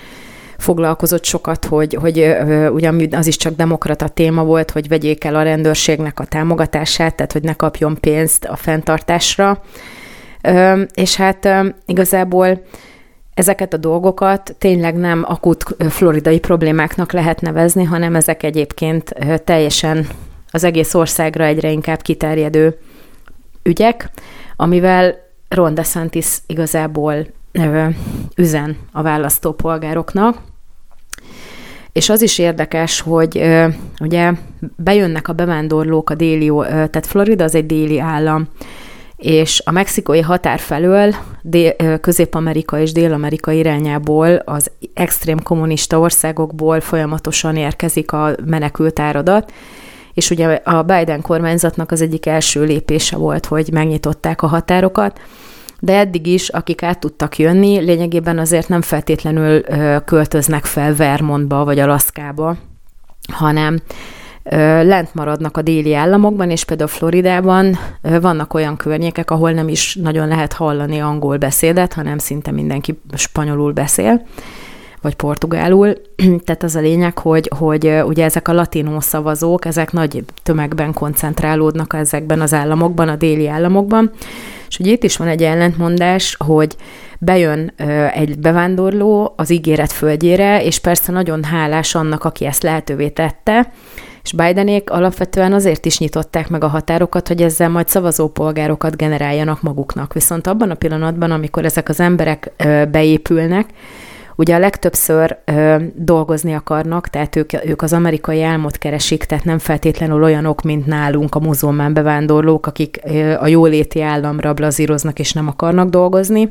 foglalkozott 0.58 1.26
sokat, 1.26 1.66
hogy, 1.66 1.94
hogy 1.94 2.36
ugyan 2.72 3.08
az 3.12 3.28
is 3.28 3.38
csak 3.38 3.56
demokrata 3.56 4.08
téma 4.08 4.44
volt, 4.44 4.72
hogy 4.72 4.88
vegyék 4.88 5.24
el 5.24 5.36
a 5.36 5.44
rendőrségnek 5.44 6.20
a 6.20 6.26
támogatását, 6.26 7.16
tehát 7.16 7.32
hogy 7.32 7.44
ne 7.44 7.54
kapjon 7.54 7.98
pénzt 8.00 8.46
a 8.46 8.56
fenntartásra. 8.56 9.62
És 10.94 11.16
hát 11.16 11.50
igazából 11.86 12.62
ezeket 13.34 13.74
a 13.74 13.78
dolgokat 13.78 14.56
tényleg 14.58 14.96
nem 14.96 15.24
akut 15.28 15.64
floridai 15.90 16.40
problémáknak 16.40 17.12
lehet 17.12 17.42
nevezni, 17.42 17.84
hanem 17.84 18.16
ezek 18.16 18.44
egyébként 18.44 19.16
teljesen 19.44 20.08
az 20.52 20.64
egész 20.64 20.94
országra 20.94 21.44
egyre 21.44 21.72
inkább 21.72 22.02
kiterjedő 22.02 22.78
ügyek, 23.64 24.10
amivel 24.56 25.16
Ron 25.50 25.74
DeSantis 25.74 26.38
igazából 26.48 27.28
üzen 28.36 28.78
a 28.92 29.02
választópolgároknak. 29.02 30.38
És 31.92 32.10
az 32.10 32.22
is 32.22 32.38
érdekes, 32.38 33.00
hogy 33.00 33.42
ugye 34.00 34.32
bejönnek 34.76 35.28
a 35.28 35.34
bevándorlók 35.34 36.10
a 36.10 36.16
déli, 36.16 36.52
tehát 36.68 37.06
Florida 37.06 37.44
az 37.44 37.56
egy 37.56 37.66
déli 37.66 38.00
állam, 38.00 38.48
és 39.18 39.62
a 39.66 39.72
mexikói 39.72 40.22
határ 40.22 40.60
felől 40.60 41.16
Közép-Amerika 42.02 42.80
és 42.80 42.92
Dél-Amerika 42.92 43.52
irányából 43.52 44.36
az 44.36 44.72
extrém 44.94 45.42
kommunista 45.44 46.00
országokból 46.00 46.80
folyamatosan 46.80 47.56
érkezik 47.56 48.12
a 48.12 48.36
menekült 48.46 49.00
áradat, 49.00 49.54
és 50.14 50.30
ugye 50.30 50.48
a 50.64 50.82
Biden 50.82 51.22
kormányzatnak 51.22 51.92
az 51.92 52.02
egyik 52.02 52.26
első 52.26 52.64
lépése 52.64 53.18
volt, 53.18 53.46
hogy 53.46 53.70
megnyitották 53.72 54.42
a 54.42 54.48
határokat, 54.48 55.20
de 55.86 55.98
eddig 55.98 56.27
is, 56.27 56.50
akik 56.50 56.84
át 56.84 57.00
tudtak 57.00 57.38
jönni, 57.38 57.80
lényegében 57.80 58.39
azért 58.39 58.70
nem 58.70 58.82
feltétlenül 58.82 59.62
költöznek 60.06 60.65
fel 60.65 60.96
Vermontba 60.96 61.63
vagy 61.63 61.80
Alaszkába, 61.80 62.58
hanem 63.34 63.80
lent 64.84 65.13
maradnak 65.13 65.58
a 65.58 65.62
déli 65.62 65.94
államokban, 65.94 66.50
és 66.50 66.63
például 66.63 66.89
Floridában 66.89 67.77
vannak 68.01 68.54
olyan 68.54 68.77
környékek, 68.77 69.32
ahol 69.32 69.51
nem 69.51 69.68
is 69.68 69.96
nagyon 69.96 70.27
lehet 70.27 70.54
hallani 70.54 71.00
angol 71.00 71.38
beszédet, 71.38 71.94
hanem 71.94 72.18
szinte 72.18 72.51
mindenki 72.51 73.00
spanyolul 73.13 73.72
beszél 73.72 74.25
vagy 75.01 75.15
portugálul. 75.15 75.94
Tehát 76.46 76.63
az 76.63 76.75
a 76.75 76.80
lényeg, 76.80 77.18
hogy, 77.18 77.51
hogy 77.58 78.01
ugye 78.06 78.24
ezek 78.24 78.48
a 78.48 78.54
latinó 78.54 79.00
szavazók, 79.00 79.65
ezek 79.65 79.92
nagy 79.92 80.24
tömegben 80.44 80.94
koncentrálódnak 80.94 81.94
ezekben 81.94 82.42
az 82.42 82.54
államokban, 82.54 83.10
a 83.10 83.15
déli 83.15 83.48
államokban, 83.48 84.12
és 84.68 84.80
ugye 84.80 84.92
itt 84.92 85.04
is 85.04 85.18
van 85.18 85.28
egy 85.28 85.44
ellentmondás, 85.44 86.36
hogy 86.46 86.76
bejön 87.20 87.74
egy 88.14 88.40
bevándorló 88.40 89.34
az 89.38 89.50
ígéret 89.50 89.92
földjére, 89.92 90.64
és 90.64 90.80
persze 90.80 91.12
nagyon 91.12 91.44
hálás 91.44 91.96
annak, 91.96 92.24
aki 92.24 92.46
ezt 92.46 92.64
lehetővé 92.64 93.10
tette, 93.10 93.72
és 94.24 94.32
Bidenék 94.32 94.90
alapvetően 94.90 95.54
azért 95.54 95.86
is 95.86 96.00
nyitották 96.00 96.50
meg 96.50 96.64
a 96.64 96.68
határokat, 96.68 97.28
hogy 97.28 97.42
ezzel 97.42 97.70
majd 97.70 97.88
szavazópolgárokat 97.88 98.98
generáljanak 98.98 99.62
maguknak. 99.62 100.14
Viszont 100.14 100.48
abban 100.48 100.70
a 100.70 100.76
pillanatban, 100.76 101.32
amikor 101.32 101.66
ezek 101.66 101.90
az 101.90 102.00
emberek 102.00 102.52
beépülnek, 102.92 103.70
Ugye 104.36 104.56
a 104.56 104.60
legtöbbször 104.60 105.38
ö, 105.46 105.75
dolgozni 105.96 106.54
akarnak, 106.54 107.08
tehát 107.08 107.36
ők, 107.36 107.65
ők 107.65 107.82
az 107.82 107.94
amerikai 107.94 108.44
álmot 108.44 108.77
keresik, 108.77 109.24
tehát 109.24 109.44
nem 109.44 109.60
feltétlenül 109.60 110.24
olyanok, 110.24 110.62
mint 110.62 110.86
nálunk 110.86 111.36
a 111.36 111.39
muzulmán 111.39 111.94
bevándorlók, 111.94 112.68
akik 112.68 113.00
ö, 113.04 113.34
a 113.34 113.48
jóléti 113.48 114.01
államra 114.01 114.54
blazíroznak 114.54 115.20
és 115.20 115.34
nem 115.34 115.48
akarnak 115.48 115.89
dolgozni, 115.89 116.50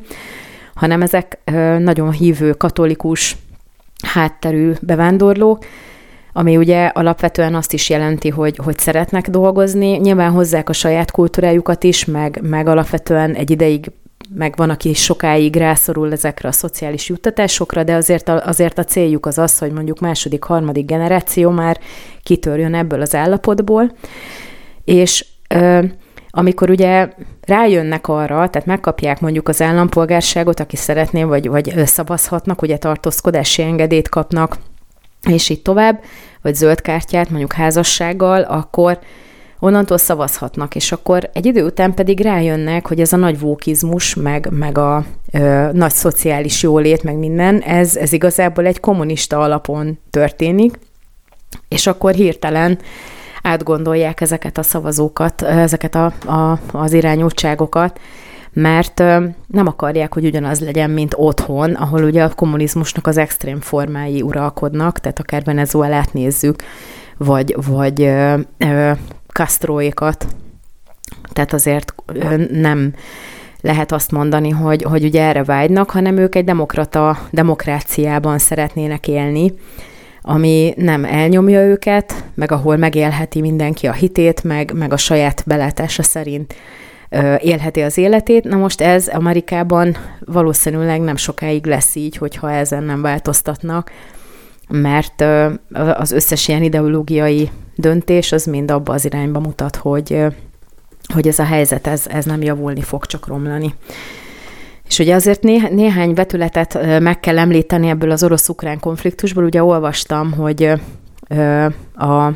hanem 0.74 1.02
ezek 1.02 1.38
ö, 1.44 1.78
nagyon 1.78 2.12
hívő 2.12 2.52
katolikus 2.52 3.36
hátterű 4.02 4.72
bevándorlók, 4.80 5.64
ami 6.36 6.56
ugye 6.56 6.86
alapvetően 6.86 7.54
azt 7.54 7.72
is 7.72 7.90
jelenti, 7.90 8.28
hogy, 8.28 8.56
hogy 8.56 8.78
szeretnek 8.78 9.28
dolgozni. 9.28 9.96
Nyilván 9.96 10.30
hozzák 10.30 10.68
a 10.68 10.72
saját 10.72 11.10
kultúrájukat 11.10 11.84
is, 11.84 12.04
meg, 12.04 12.40
meg 12.42 12.66
alapvetően 12.66 13.34
egy 13.34 13.50
ideig 13.50 13.90
meg 14.34 14.54
van, 14.56 14.70
aki 14.70 14.94
sokáig 14.94 15.56
rászorul 15.56 16.12
ezekre 16.12 16.48
a 16.48 16.52
szociális 16.52 17.08
juttatásokra, 17.08 17.82
de 17.82 17.94
azért 17.94 18.28
a, 18.28 18.46
azért 18.46 18.78
a 18.78 18.84
céljuk 18.84 19.26
az 19.26 19.38
az, 19.38 19.58
hogy 19.58 19.72
mondjuk 19.72 20.00
második, 20.00 20.42
harmadik 20.42 20.86
generáció 20.86 21.50
már 21.50 21.78
kitörjön 22.22 22.74
ebből 22.74 23.00
az 23.00 23.14
állapotból, 23.14 23.92
és 24.84 25.26
ö, 25.48 25.84
amikor 26.30 26.70
ugye 26.70 27.08
rájönnek 27.42 28.08
arra, 28.08 28.48
tehát 28.48 28.66
megkapják 28.66 29.20
mondjuk 29.20 29.48
az 29.48 29.62
állampolgárságot, 29.62 30.60
aki 30.60 30.76
szeretné, 30.76 31.22
vagy, 31.22 31.48
vagy 31.48 31.86
szavazhatnak, 31.86 32.62
ugye 32.62 32.76
tartózkodási 32.76 33.62
engedélyt 33.62 34.08
kapnak, 34.08 34.56
és 35.30 35.48
így 35.48 35.62
tovább, 35.62 36.02
vagy 36.42 36.54
zöld 36.54 36.80
kártyát, 36.80 37.28
mondjuk 37.30 37.52
házassággal, 37.52 38.42
akkor 38.42 38.98
onnantól 39.64 39.99
szavazhatnak, 39.99 40.75
és 40.75 40.92
akkor 40.92 41.30
egy 41.33 41.47
idő 41.47 41.64
után 41.64 41.94
pedig 41.94 42.21
rájönnek, 42.21 42.87
hogy 42.87 43.00
ez 43.00 43.12
a 43.12 43.16
nagy 43.16 43.40
vókizmus, 43.40 44.14
meg, 44.14 44.49
meg 44.50 44.78
a 44.78 45.04
ö, 45.33 45.68
nagy 45.73 45.92
szociális 45.92 46.62
jólét, 46.62 47.02
meg 47.02 47.16
minden, 47.16 47.61
ez, 47.61 47.97
ez 47.97 48.12
igazából 48.12 48.66
egy 48.66 48.80
kommunista 48.80 49.38
alapon 49.38 49.99
történik, 50.11 50.78
és 51.68 51.87
akkor 51.87 52.14
hirtelen 52.14 52.78
átgondolják 53.42 54.21
ezeket 54.21 54.59
a 54.59 54.62
szavazókat, 54.62 55.42
ezeket 55.42 55.94
a, 55.94 56.04
a, 56.26 56.59
az 56.73 56.92
irányultságokat, 56.92 58.00
mert 58.52 58.99
nem 59.47 59.66
akarják, 59.66 60.14
hogy 60.14 60.25
ugyanaz 60.25 60.61
legyen, 60.61 60.90
mint 60.90 61.14
otthon, 61.16 61.75
ahol 61.75 62.02
ugye 62.02 62.23
a 62.25 62.35
kommunizmusnak 62.35 63.06
az 63.06 63.16
extrém 63.16 63.61
formái 63.61 64.23
uralkodnak, 64.23 64.99
tehát 64.99 65.18
akár 65.18 65.42
Venezuelát 65.44 66.12
nézzük, 66.12 66.62
vagy, 67.16 67.56
vagy 67.66 68.02
ö, 68.02 68.38
ö, 68.59 68.92
Castroékat. 69.34 70.26
Tehát 71.32 71.52
azért 71.52 71.94
nem 72.50 72.94
lehet 73.60 73.92
azt 73.92 74.10
mondani, 74.10 74.50
hogy, 74.50 74.82
hogy 74.82 75.04
ugye 75.04 75.22
erre 75.22 75.44
vágynak, 75.44 75.90
hanem 75.90 76.16
ők 76.16 76.34
egy 76.34 76.44
demokrata 76.44 77.18
demokráciában 77.30 78.38
szeretnének 78.38 79.08
élni, 79.08 79.52
ami 80.22 80.74
nem 80.76 81.04
elnyomja 81.04 81.60
őket, 81.60 82.24
meg 82.34 82.52
ahol 82.52 82.76
megélheti 82.76 83.40
mindenki 83.40 83.86
a 83.86 83.92
hitét, 83.92 84.44
meg, 84.44 84.72
meg 84.74 84.92
a 84.92 84.96
saját 84.96 85.42
belátása 85.46 86.02
szerint 86.02 86.54
élheti 87.38 87.80
az 87.80 87.98
életét. 87.98 88.44
Na 88.44 88.56
most 88.56 88.80
ez 88.80 89.08
Amerikában 89.08 89.96
valószínűleg 90.20 91.00
nem 91.00 91.16
sokáig 91.16 91.66
lesz 91.66 91.94
így, 91.94 92.16
hogyha 92.16 92.50
ezen 92.50 92.82
nem 92.82 93.02
változtatnak, 93.02 93.90
mert 94.68 95.24
az 95.94 96.12
összes 96.12 96.48
ilyen 96.48 96.62
ideológiai 96.62 97.50
döntés 97.76 98.32
az 98.32 98.44
mind 98.44 98.70
abba 98.70 98.92
az 98.92 99.04
irányba 99.04 99.40
mutat, 99.40 99.76
hogy, 99.76 100.24
hogy 101.14 101.28
ez 101.28 101.38
a 101.38 101.44
helyzet, 101.44 101.86
ez, 101.86 102.06
ez 102.06 102.24
nem 102.24 102.42
javulni 102.42 102.82
fog, 102.82 103.06
csak 103.06 103.26
romlani. 103.26 103.74
És 104.88 104.98
ugye 104.98 105.14
azért 105.14 105.42
né- 105.42 105.70
néhány 105.70 106.14
vetületet 106.14 107.00
meg 107.00 107.20
kell 107.20 107.38
említeni 107.38 107.88
ebből 107.88 108.10
az 108.10 108.22
orosz-ukrán 108.22 108.80
konfliktusból. 108.80 109.44
Ugye 109.44 109.64
olvastam, 109.64 110.32
hogy 110.32 110.72
a, 111.94 112.26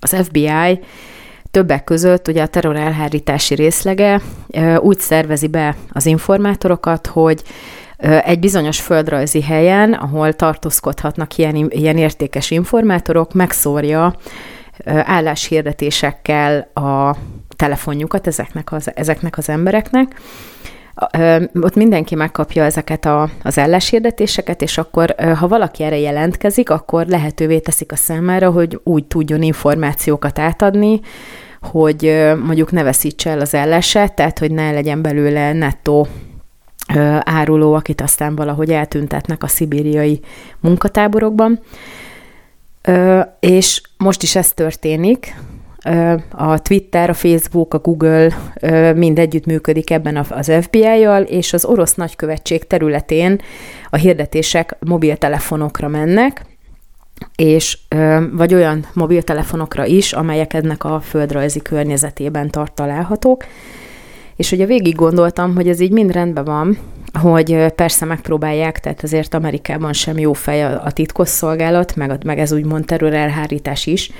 az 0.00 0.16
FBI 0.22 0.80
többek 1.50 1.84
között 1.84 2.28
ugye 2.28 2.42
a 2.42 2.46
terror 2.46 2.76
elhárítási 2.76 3.54
részlege 3.54 4.20
úgy 4.78 4.98
szervezi 4.98 5.46
be 5.46 5.76
az 5.92 6.06
informátorokat, 6.06 7.06
hogy 7.06 7.42
egy 8.02 8.38
bizonyos 8.38 8.80
földrajzi 8.80 9.42
helyen, 9.42 9.92
ahol 9.92 10.32
tartózkodhatnak 10.32 11.36
ilyen, 11.36 11.54
ilyen 11.54 11.96
értékes 11.96 12.50
informátorok, 12.50 13.32
megszórja 13.32 14.14
álláshirdetésekkel 14.86 16.70
a 16.74 17.16
telefonjukat 17.56 18.26
ezeknek 18.26 18.72
az, 18.72 18.90
ezeknek 18.94 19.38
az 19.38 19.48
embereknek, 19.48 20.20
ott 21.60 21.74
mindenki 21.74 22.14
megkapja 22.14 22.64
ezeket 22.64 23.04
a, 23.04 23.28
az 23.42 23.58
álláshirdetéseket, 23.58 24.62
és 24.62 24.78
akkor, 24.78 25.14
ha 25.38 25.48
valaki 25.48 25.82
erre 25.82 25.98
jelentkezik, 25.98 26.70
akkor 26.70 27.06
lehetővé 27.06 27.58
teszik 27.58 27.92
a 27.92 27.96
számára, 27.96 28.50
hogy 28.50 28.80
úgy 28.84 29.04
tudjon 29.04 29.42
információkat 29.42 30.38
átadni, 30.38 31.00
hogy 31.60 32.32
mondjuk 32.44 32.70
ne 32.72 32.82
veszítse 32.82 33.30
el 33.30 33.40
az 33.40 33.54
állását, 33.54 34.14
tehát 34.14 34.38
hogy 34.38 34.50
ne 34.50 34.70
legyen 34.70 35.02
belőle 35.02 35.52
nettó 35.52 36.06
áruló, 37.20 37.74
akit 37.74 38.00
aztán 38.00 38.34
valahogy 38.34 38.70
eltüntetnek 38.70 39.42
a 39.42 39.46
szibériai 39.46 40.20
munkatáborokban. 40.60 41.60
És 43.40 43.80
most 43.96 44.22
is 44.22 44.36
ez 44.36 44.52
történik. 44.52 45.34
A 46.30 46.62
Twitter, 46.62 47.10
a 47.10 47.14
Facebook, 47.14 47.74
a 47.74 47.78
Google 47.78 48.28
mind 48.94 49.18
együtt 49.18 49.46
működik 49.46 49.90
ebben 49.90 50.16
az 50.16 50.52
FBI-jal, 50.60 51.22
és 51.22 51.52
az 51.52 51.64
orosz 51.64 51.94
nagykövetség 51.94 52.66
területén 52.66 53.40
a 53.90 53.96
hirdetések 53.96 54.76
mobiltelefonokra 54.80 55.88
mennek, 55.88 56.44
és 57.36 57.78
vagy 58.32 58.54
olyan 58.54 58.86
mobiltelefonokra 58.92 59.84
is, 59.84 60.12
amelyek 60.12 60.54
ennek 60.54 60.84
a 60.84 61.00
földrajzi 61.00 61.62
környezetében 61.62 62.50
tart 62.50 62.72
találhatók. 62.72 63.44
És 64.42 64.52
ugye 64.52 64.66
végig 64.66 64.94
gondoltam, 64.94 65.54
hogy 65.54 65.68
ez 65.68 65.80
így 65.80 65.90
mind 65.90 66.12
rendben 66.12 66.44
van, 66.44 66.78
hogy 67.20 67.66
persze 67.74 68.04
megpróbálják, 68.04 68.80
tehát 68.80 69.02
azért 69.02 69.34
Amerikában 69.34 69.92
sem 69.92 70.18
jó 70.18 70.32
fej 70.32 70.64
a, 70.64 70.82
a 70.84 70.92
titkosszolgálat, 70.92 71.96
meg, 71.96 72.24
meg 72.24 72.38
ez 72.38 72.52
úgymond 72.52 72.84
terrorelhárítás 72.84 73.86
is, 73.86 74.10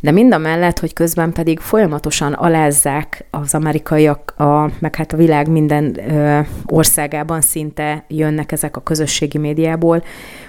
de 0.00 0.10
mind 0.10 0.32
a 0.32 0.38
mellett, 0.38 0.78
hogy 0.78 0.92
közben 0.92 1.32
pedig 1.32 1.58
folyamatosan 1.58 2.32
alázzák 2.32 3.24
az 3.30 3.54
amerikaiak, 3.54 4.34
a, 4.36 4.70
meg 4.78 4.96
hát 4.96 5.12
a 5.12 5.16
világ 5.16 5.48
minden 5.48 6.10
ö, 6.10 6.40
országában 6.66 7.40
szinte 7.40 8.04
jönnek 8.08 8.52
ezek 8.52 8.76
a 8.76 8.82
közösségi 8.82 9.38
médiából, 9.38 10.02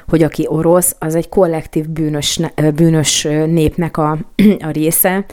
hogy 0.08 0.24
aki 0.24 0.46
orosz, 0.48 0.96
az 1.00 1.16
egy 1.16 1.30
kollektív 1.30 1.90
bűnös, 1.90 2.40
bűnös 2.76 3.24
népnek 3.46 3.98
a, 3.98 4.18
a 4.70 4.70
része, 4.72 5.26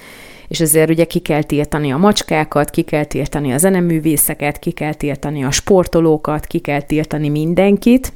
és 0.49 0.61
ezért 0.61 0.91
ugye 0.91 1.05
ki 1.05 1.19
kell 1.19 1.43
tiltani 1.43 1.93
a 1.93 1.97
macskákat, 1.97 2.71
ki 2.71 2.83
kell 2.83 3.05
tiltani 3.05 3.53
a 3.53 3.59
zeneművészeket, 3.59 4.59
ki 4.59 4.71
kell 4.71 4.95
tiltani 4.95 5.45
a 5.45 5.51
sportolókat, 5.51 6.47
ki 6.47 6.59
kell 6.59 6.83
tiltani 6.83 7.29
mindenkit, 7.29 8.13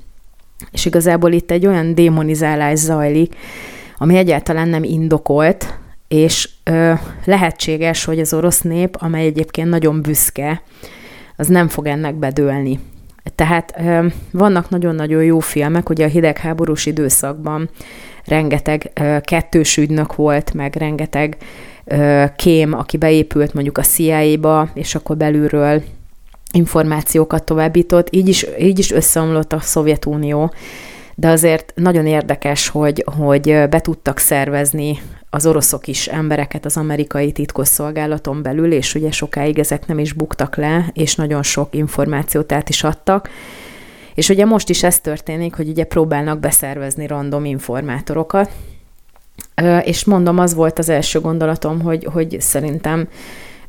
és 0.72 0.84
igazából 0.84 1.32
itt 1.32 1.50
egy 1.50 1.66
olyan 1.66 1.94
démonizálás 1.94 2.78
zajlik, 2.78 3.34
ami 3.98 4.16
egyáltalán 4.16 4.68
nem 4.68 4.84
indokolt, 4.84 5.78
és 6.08 6.48
ö, 6.64 6.92
lehetséges, 7.24 8.04
hogy 8.04 8.20
az 8.20 8.34
orosz 8.34 8.60
nép, 8.60 8.96
amely 8.98 9.26
egyébként 9.26 9.68
nagyon 9.68 10.02
büszke, 10.02 10.62
az 11.36 11.46
nem 11.46 11.68
fog 11.68 11.86
ennek 11.86 12.14
bedőlni. 12.14 12.80
Tehát 13.34 13.74
ö, 13.78 14.06
vannak 14.30 14.70
nagyon-nagyon 14.70 15.24
jó 15.24 15.38
filmek, 15.38 15.88
ugye 15.88 16.04
a 16.04 16.08
hidegháborús 16.08 16.86
időszakban 16.86 17.70
rengeteg 18.24 18.90
ö, 18.94 19.16
kettős 19.20 19.76
ügynök 19.76 20.14
volt, 20.14 20.54
meg 20.54 20.76
rengeteg 20.76 21.36
kém, 22.36 22.72
aki 22.72 22.96
beépült 22.96 23.54
mondjuk 23.54 23.78
a 23.78 23.82
CIA-ba, 23.82 24.70
és 24.74 24.94
akkor 24.94 25.16
belülről 25.16 25.82
információkat 26.52 27.44
továbbított, 27.44 28.08
így 28.10 28.28
is, 28.28 28.46
így 28.58 28.78
is 28.78 28.90
összeomlott 28.90 29.52
a 29.52 29.60
Szovjetunió, 29.60 30.52
de 31.14 31.28
azért 31.28 31.72
nagyon 31.74 32.06
érdekes, 32.06 32.68
hogy, 32.68 33.04
hogy 33.16 33.68
be 33.70 33.80
tudtak 33.80 34.18
szervezni 34.18 34.98
az 35.30 35.46
oroszok 35.46 35.86
is 35.86 36.06
embereket 36.06 36.64
az 36.64 36.76
amerikai 36.76 37.32
titkosszolgálaton 37.32 38.42
belül, 38.42 38.72
és 38.72 38.94
ugye 38.94 39.10
sokáig 39.10 39.58
ezek 39.58 39.86
nem 39.86 39.98
is 39.98 40.12
buktak 40.12 40.56
le, 40.56 40.90
és 40.92 41.14
nagyon 41.14 41.42
sok 41.42 41.74
információt 41.74 42.52
át 42.52 42.68
is 42.68 42.84
adtak. 42.84 43.28
És 44.14 44.28
ugye 44.28 44.44
most 44.44 44.68
is 44.68 44.82
ez 44.82 45.00
történik, 45.00 45.54
hogy 45.54 45.68
ugye 45.68 45.84
próbálnak 45.84 46.40
beszervezni 46.40 47.06
random 47.06 47.44
informátorokat, 47.44 48.50
és 49.82 50.04
mondom, 50.04 50.38
az 50.38 50.54
volt 50.54 50.78
az 50.78 50.88
első 50.88 51.20
gondolatom, 51.20 51.80
hogy, 51.80 52.04
hogy 52.12 52.36
szerintem 52.40 53.08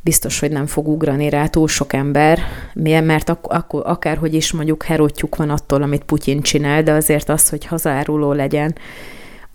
biztos, 0.01 0.39
hogy 0.39 0.51
nem 0.51 0.65
fog 0.65 0.87
ugrani 0.87 1.29
rá 1.29 1.47
túl 1.47 1.67
sok 1.67 1.93
ember, 1.93 2.39
mert 2.73 3.29
ak- 3.29 3.51
ak- 3.51 3.85
akárhogy 3.85 4.33
is 4.33 4.51
mondjuk 4.51 4.83
herótjuk 4.83 5.35
van 5.35 5.49
attól, 5.49 5.81
amit 5.81 6.03
Putyin 6.03 6.41
csinál, 6.41 6.83
de 6.83 6.91
azért 6.91 7.29
az, 7.29 7.49
hogy 7.49 7.65
hazáruló 7.65 8.31
legyen, 8.31 8.75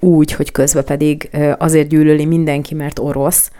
úgy, 0.00 0.32
hogy 0.32 0.52
közben 0.52 0.84
pedig 0.84 1.30
azért 1.58 1.88
gyűlöli 1.88 2.24
mindenki, 2.24 2.74
mert 2.74 2.98
orosz, 2.98 3.50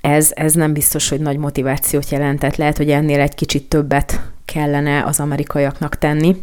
ez, 0.00 0.30
ez 0.34 0.54
nem 0.54 0.72
biztos, 0.72 1.08
hogy 1.08 1.20
nagy 1.20 1.36
motivációt 1.36 2.10
jelentett. 2.10 2.56
Lehet, 2.56 2.76
hogy 2.76 2.90
ennél 2.90 3.20
egy 3.20 3.34
kicsit 3.34 3.68
többet 3.68 4.20
kellene 4.44 5.04
az 5.04 5.20
amerikaiaknak 5.20 5.98
tenni. 5.98 6.36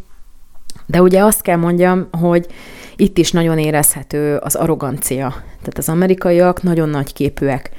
De 0.85 1.01
ugye 1.01 1.23
azt 1.23 1.41
kell 1.41 1.57
mondjam, 1.57 2.07
hogy 2.11 2.47
itt 2.95 3.17
is 3.17 3.31
nagyon 3.31 3.57
érezhető 3.59 4.37
az 4.37 4.55
arrogancia. 4.55 5.27
Tehát 5.59 5.77
az 5.77 5.89
amerikaiak 5.89 6.63
nagyon 6.63 6.89
nagy 6.89 7.13
képűek. 7.13 7.69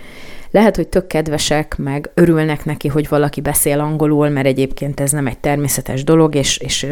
Lehet, 0.50 0.76
hogy 0.76 0.88
tök 0.88 1.06
kedvesek, 1.06 1.76
meg 1.78 2.10
örülnek 2.14 2.64
neki, 2.64 2.88
hogy 2.88 3.08
valaki 3.08 3.40
beszél 3.40 3.80
angolul, 3.80 4.28
mert 4.28 4.46
egyébként 4.46 5.00
ez 5.00 5.10
nem 5.10 5.26
egy 5.26 5.38
természetes 5.38 6.04
dolog, 6.04 6.34
és, 6.34 6.58
és 6.58 6.86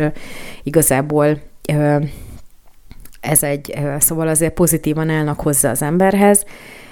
igazából 0.62 1.38
ez 3.21 3.42
egy, 3.42 3.78
szóval 3.98 4.29
azért 4.29 4.55
pozitívan 4.55 5.11
állnak 5.11 5.40
hozzá 5.40 5.70
az 5.70 5.83
emberhez, 5.83 6.44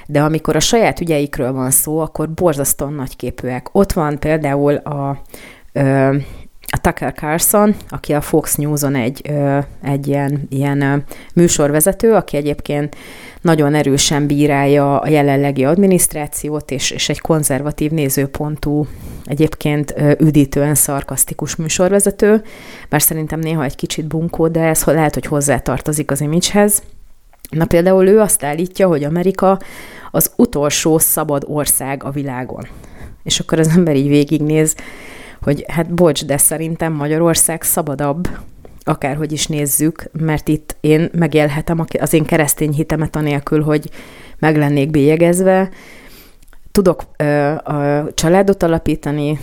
de 0.07 0.23
amikor 0.23 0.57
a 0.57 0.61
saját 0.61 1.01
ügyeikről 1.01 1.53
van 1.53 1.71
szó, 1.71 1.99
akkor 1.99 2.31
borzasztóan 2.31 2.93
nagyképűek. 2.93 3.69
Ott 3.73 3.93
van 3.93 4.19
például 4.19 4.75
a, 4.75 5.23
a 6.75 6.79
Tucker 6.81 7.13
Carlson, 7.13 7.75
aki 7.89 8.13
a 8.13 8.21
Fox 8.21 8.55
News-on 8.55 8.95
egy, 8.95 9.33
egy 9.83 10.07
ilyen, 10.07 10.47
ilyen 10.49 11.05
műsorvezető, 11.35 12.13
aki 12.13 12.37
egyébként 12.37 12.97
nagyon 13.41 13.75
erősen 13.75 14.27
bírálja 14.27 15.01
a 15.01 15.09
jelenlegi 15.09 15.65
adminisztrációt, 15.65 16.71
és, 16.71 16.91
és 16.91 17.09
egy 17.09 17.21
konzervatív 17.21 17.91
nézőpontú, 17.91 18.87
egyébként 19.25 19.95
üdítően 20.19 20.75
szarkasztikus 20.75 21.57
műsorvezető, 21.57 22.43
bár 22.89 23.03
szerintem 23.03 23.39
néha 23.39 23.65
egy 23.65 23.77
kicsit 23.77 24.07
bunkó, 24.07 24.49
de 24.49 24.61
ez 24.61 24.85
lehet, 24.85 25.15
hogy 25.15 25.27
hozzátartozik 25.27 26.11
az 26.11 26.21
imidzshez. 26.21 26.83
Na 27.51 27.65
például 27.65 28.07
ő 28.07 28.21
azt 28.21 28.45
állítja, 28.45 28.89
hogy 28.89 29.05
Amerika 29.05 29.59
az 30.11 30.33
utolsó 30.37 30.99
szabad 30.99 31.45
ország 31.47 32.05
a 32.05 32.11
világon. 32.11 32.67
És 33.23 33.41
akkor 33.41 33.59
az 33.59 33.69
ember 33.69 33.97
így 33.97 34.09
végignéz, 34.09 34.75
hogy 35.43 35.65
hát 35.69 35.95
bocs, 35.95 36.25
de 36.25 36.37
szerintem 36.37 36.93
Magyarország 36.93 37.63
szabadabb, 37.63 38.29
akárhogy 38.85 39.33
is 39.33 39.47
nézzük, 39.47 40.05
mert 40.13 40.49
itt 40.49 40.77
én 40.81 41.11
megélhetem 41.13 41.85
az 42.01 42.13
én 42.13 42.25
keresztény 42.25 42.73
hitemet 42.73 43.17
anélkül, 43.17 43.63
hogy 43.63 43.91
meg 44.39 44.57
lennék 44.57 44.91
bélyegezve, 44.91 45.69
tudok 46.73 47.03
ö, 47.17 47.25
a 47.51 48.07
családot 48.15 48.63
alapítani, 48.63 49.39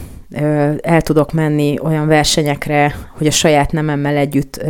el 0.82 1.02
tudok 1.02 1.32
menni 1.32 1.80
olyan 1.84 2.08
versenyekre, 2.08 2.96
hogy 3.18 3.28
a 3.28 3.32
saját 3.32 3.72
nememmel 3.72 4.16
együtt 4.16 4.66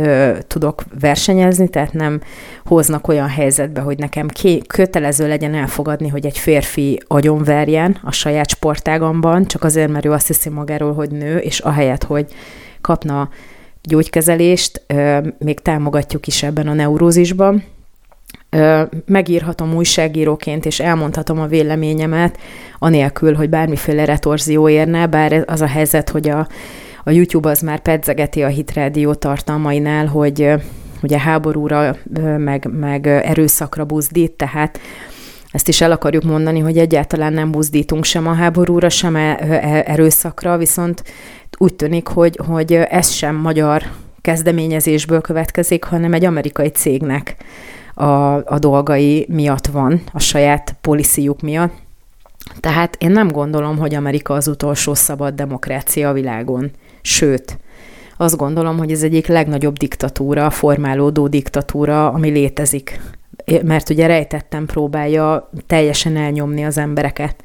tudok 0.46 0.82
versenyezni, 1.00 1.68
tehát 1.68 1.92
nem 1.92 2.20
hoznak 2.64 3.08
olyan 3.08 3.28
helyzetbe, 3.28 3.80
hogy 3.80 3.98
nekem 3.98 4.28
kötelező 4.66 5.28
legyen 5.28 5.54
elfogadni, 5.54 6.08
hogy 6.08 6.26
egy 6.26 6.38
férfi 6.38 7.02
agyonverjen 7.06 7.98
a 8.02 8.12
saját 8.12 8.48
sportágamban, 8.48 9.46
csak 9.46 9.64
azért, 9.64 9.90
mert 9.90 10.04
ő 10.04 10.12
azt 10.12 10.26
hiszi 10.26 10.48
magáról, 10.48 10.94
hogy 10.94 11.10
nő, 11.10 11.36
és 11.36 11.58
ahelyett, 11.58 12.04
hogy 12.04 12.26
kapna 12.80 13.28
gyógykezelést, 13.82 14.86
még 15.38 15.60
támogatjuk 15.60 16.26
is 16.26 16.42
ebben 16.42 16.68
a 16.68 16.74
neurózisban. 16.74 17.64
Megírhatom 19.06 19.74
újságíróként, 19.74 20.66
és 20.66 20.80
elmondhatom 20.80 21.40
a 21.40 21.46
véleményemet, 21.46 22.38
anélkül, 22.78 23.34
hogy 23.34 23.48
bármiféle 23.48 24.04
retorzió 24.04 24.68
érne, 24.68 25.06
bár 25.06 25.44
az 25.46 25.60
a 25.60 25.66
helyzet, 25.66 26.10
hogy 26.10 26.28
a, 26.28 26.46
a 27.04 27.10
YouTube 27.10 27.50
az 27.50 27.60
már 27.60 27.80
pedzegeti 27.80 28.42
a 28.42 28.48
hitrádió 28.48 29.14
tartalmainál, 29.14 30.06
hogy 30.06 30.52
ugye 31.02 31.18
háborúra, 31.18 31.96
meg, 32.38 32.68
meg 32.72 33.06
erőszakra 33.06 33.84
buzdít, 33.84 34.32
tehát 34.32 34.80
ezt 35.50 35.68
is 35.68 35.80
el 35.80 35.92
akarjuk 35.92 36.22
mondani, 36.22 36.58
hogy 36.58 36.78
egyáltalán 36.78 37.32
nem 37.32 37.50
buzdítunk 37.50 38.04
sem 38.04 38.26
a 38.26 38.32
háborúra, 38.32 38.88
sem 38.88 39.16
e, 39.16 39.36
e, 39.40 39.82
erőszakra, 39.86 40.56
viszont 40.56 41.02
úgy 41.58 41.74
tűnik, 41.74 42.06
hogy, 42.06 42.38
hogy 42.46 42.72
ez 42.72 43.10
sem 43.10 43.36
magyar 43.36 43.82
kezdeményezésből 44.20 45.20
következik, 45.20 45.84
hanem 45.84 46.12
egy 46.12 46.24
amerikai 46.24 46.68
cégnek 46.68 47.36
a, 48.00 48.34
a 48.44 48.58
dolgai 48.58 49.26
miatt 49.28 49.66
van, 49.66 50.00
a 50.12 50.18
saját 50.18 50.76
policyjuk 50.80 51.40
miatt. 51.40 51.72
Tehát 52.60 52.96
én 52.98 53.10
nem 53.10 53.28
gondolom, 53.28 53.78
hogy 53.78 53.94
Amerika 53.94 54.34
az 54.34 54.48
utolsó 54.48 54.94
szabad 54.94 55.34
demokrácia 55.34 56.08
a 56.08 56.12
világon. 56.12 56.70
Sőt, 57.02 57.58
azt 58.16 58.36
gondolom, 58.36 58.78
hogy 58.78 58.92
ez 58.92 59.02
egyik 59.02 59.26
legnagyobb 59.26 59.76
diktatúra, 59.76 60.50
formálódó 60.50 61.28
diktatúra, 61.28 62.08
ami 62.12 62.28
létezik. 62.28 63.00
Mert 63.62 63.90
ugye 63.90 64.06
rejtettem 64.06 64.66
próbálja 64.66 65.50
teljesen 65.66 66.16
elnyomni 66.16 66.64
az 66.64 66.78
embereket 66.78 67.42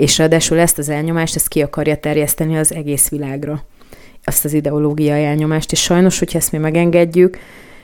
és 0.00 0.18
ráadásul 0.18 0.58
ezt 0.58 0.78
az 0.78 0.88
elnyomást, 0.88 1.36
ezt 1.36 1.48
ki 1.48 1.62
akarja 1.62 1.96
terjeszteni 1.96 2.56
az 2.56 2.74
egész 2.74 3.08
világra. 3.08 3.64
Azt 4.24 4.44
az 4.44 4.52
ideológiai 4.52 5.24
elnyomást, 5.24 5.72
és 5.72 5.82
sajnos, 5.82 6.18
hogyha 6.18 6.38
ezt 6.38 6.52
mi 6.52 6.58
megengedjük, 6.58 7.38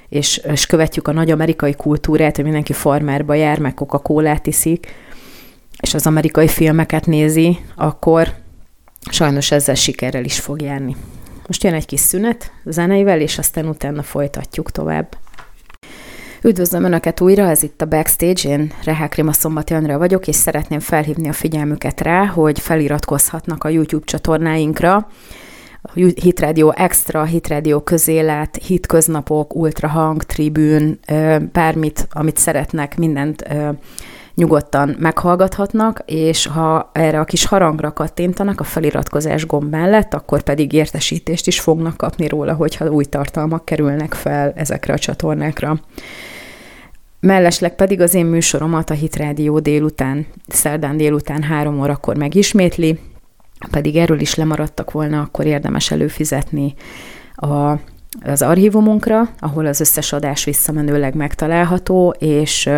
és, 0.09 0.37
és 0.37 0.67
követjük 0.67 1.09
a 1.09 1.13
nagy 1.13 1.31
amerikai 1.31 1.75
kultúrát, 1.75 2.35
hogy 2.35 2.45
mindenki 2.45 2.73
farmerba 2.73 3.35
jár, 3.35 3.59
meg 3.59 3.75
coca 3.75 4.41
iszik, 4.43 4.95
és 5.81 5.95
az 5.95 6.07
amerikai 6.07 6.49
filmeket 6.49 7.07
nézi, 7.07 7.59
akkor 7.77 8.35
sajnos 9.11 9.51
ezzel 9.51 9.75
sikerrel 9.75 10.25
is 10.25 10.41
fog 10.41 10.63
járni. 10.63 10.97
Most 11.47 11.65
jön 11.65 11.75
egy 11.75 11.87
kis 11.87 12.01
szünet 12.01 12.53
zeneivel, 12.65 13.21
és 13.21 13.39
aztán 13.39 13.69
utána 13.69 14.03
folytatjuk 14.03 14.71
tovább. 14.71 15.17
Üdvözlöm 16.43 16.85
Önöket 16.85 17.21
újra, 17.21 17.49
ez 17.49 17.63
itt 17.63 17.83
a 17.83 17.87
Backstage, 17.87 18.49
én 18.49 18.73
Rehák 18.85 19.15
Rima 19.15 19.33
Szombati 19.33 19.75
Andrea 19.75 19.99
vagyok, 19.99 20.27
és 20.29 20.35
szeretném 20.35 20.81
felhívni 20.81 21.29
a 21.29 21.33
figyelmüket 21.33 22.01
rá, 22.01 22.27
hogy 22.27 22.61
feliratkozhatnak 22.61 23.65
a 23.65 23.69
YouTube 23.69 24.05
csatornáinkra, 24.05 25.09
Hitrádió 25.95 26.73
Extra, 26.77 27.25
Hitrádió 27.25 27.81
Közélet, 27.81 28.59
Hitköznapok, 28.67 29.55
Ultrahang, 29.55 30.23
Tribűn, 30.23 30.99
bármit, 31.53 32.07
amit 32.11 32.37
szeretnek, 32.37 32.97
mindent 32.97 33.45
nyugodtan 34.35 34.97
meghallgathatnak, 34.99 36.03
és 36.07 36.47
ha 36.47 36.91
erre 36.93 37.21
a 37.21 37.25
kis 37.25 37.47
harangra 37.47 37.93
kattintanak 37.93 38.61
a 38.61 38.65
feliratkozás 38.65 39.47
gomb 39.47 39.71
mellett, 39.71 40.15
akkor 40.15 40.43
pedig 40.43 40.73
értesítést 40.73 41.47
is 41.47 41.61
fognak 41.61 41.97
kapni 41.97 42.29
róla, 42.29 42.55
hogyha 42.55 42.91
új 42.91 43.05
tartalmak 43.05 43.65
kerülnek 43.65 44.15
fel 44.15 44.53
ezekre 44.57 44.93
a 44.93 44.99
csatornákra. 44.99 45.81
Mellesleg 47.21 47.75
pedig 47.75 48.01
az 48.01 48.15
én 48.15 48.27
műsoromat 48.27 48.91
a 48.91 48.95
Hit 48.95 49.17
Rádió 49.17 49.59
délután, 49.59 50.27
szerdán 50.47 50.97
délután 50.97 51.43
három 51.43 51.81
órakor 51.81 52.17
megismétli, 52.17 52.99
pedig 53.71 53.97
erről 53.97 54.21
is 54.21 54.35
lemaradtak 54.35 54.91
volna, 54.91 55.21
akkor 55.21 55.47
érdemes 55.47 55.91
előfizetni 55.91 56.75
a, 57.35 57.73
az 58.25 58.43
archívumunkra, 58.43 59.29
ahol 59.39 59.67
az 59.67 59.81
összes 59.81 60.13
adás 60.13 60.45
visszamenőleg 60.45 61.15
megtalálható, 61.15 62.15
és 62.19 62.71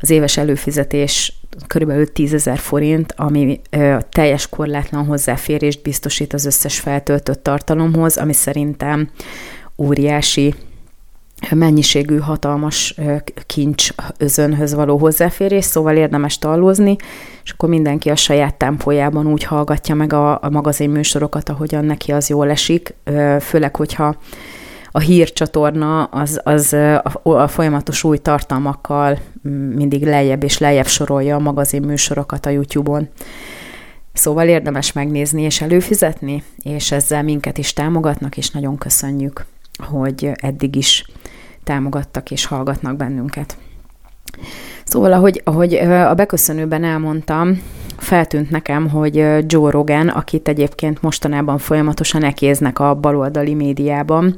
az 0.00 0.10
éves 0.10 0.36
előfizetés 0.36 1.32
körülbelül 1.66 2.12
10 2.12 2.34
ezer 2.34 2.58
forint, 2.58 3.14
ami 3.16 3.60
teljes 4.08 4.48
korlátlan 4.48 5.04
hozzáférést 5.04 5.82
biztosít 5.82 6.32
az 6.32 6.44
összes 6.44 6.80
feltöltött 6.80 7.42
tartalomhoz, 7.42 8.16
ami 8.16 8.32
szerintem 8.32 9.10
óriási 9.76 10.54
mennyiségű 11.54 12.18
hatalmas 12.18 12.94
kincs 13.46 13.88
özönhöz 14.18 14.74
való 14.74 14.96
hozzáférés, 14.96 15.64
szóval 15.64 15.96
érdemes 15.96 16.38
tallózni, 16.38 16.96
és 17.44 17.50
akkor 17.50 17.68
mindenki 17.68 18.10
a 18.10 18.16
saját 18.16 18.54
tempójában 18.54 19.26
úgy 19.26 19.44
hallgatja 19.44 19.94
meg 19.94 20.12
a, 20.12 20.42
a 20.42 20.50
magazin 20.50 20.90
műsorokat, 20.90 21.48
ahogyan 21.48 21.84
neki 21.84 22.12
az 22.12 22.28
jól 22.28 22.50
esik, 22.50 22.94
főleg, 23.40 23.76
hogyha 23.76 24.16
a 24.90 24.98
hírcsatorna 24.98 26.04
az, 26.04 26.40
az 26.44 26.76
a, 27.22 27.48
folyamatos 27.48 28.04
új 28.04 28.18
tartalmakkal 28.18 29.18
mindig 29.74 30.04
lejjebb 30.04 30.42
és 30.42 30.58
lejjebb 30.58 30.86
sorolja 30.86 31.36
a 31.36 31.40
magazin 31.40 31.82
műsorokat 31.82 32.46
a 32.46 32.50
YouTube-on. 32.50 33.08
Szóval 34.12 34.48
érdemes 34.48 34.92
megnézni 34.92 35.42
és 35.42 35.60
előfizetni, 35.60 36.42
és 36.62 36.92
ezzel 36.92 37.22
minket 37.22 37.58
is 37.58 37.72
támogatnak, 37.72 38.36
és 38.36 38.50
nagyon 38.50 38.78
köszönjük, 38.78 39.46
hogy 39.78 40.30
eddig 40.34 40.76
is 40.76 41.04
támogattak 41.64 42.30
és 42.30 42.44
hallgatnak 42.44 42.96
bennünket. 42.96 43.56
Szóval, 44.84 45.12
ahogy, 45.12 45.40
ahogy 45.44 45.74
a 45.74 46.14
beköszönőben 46.14 46.84
elmondtam, 46.84 47.62
feltűnt 47.96 48.50
nekem, 48.50 48.88
hogy 48.88 49.14
Joe 49.46 49.70
Rogan, 49.70 50.08
akit 50.08 50.48
egyébként 50.48 51.02
mostanában 51.02 51.58
folyamatosan 51.58 52.24
ekéznek 52.24 52.78
a 52.78 52.94
baloldali 52.94 53.54
médiában, 53.54 54.36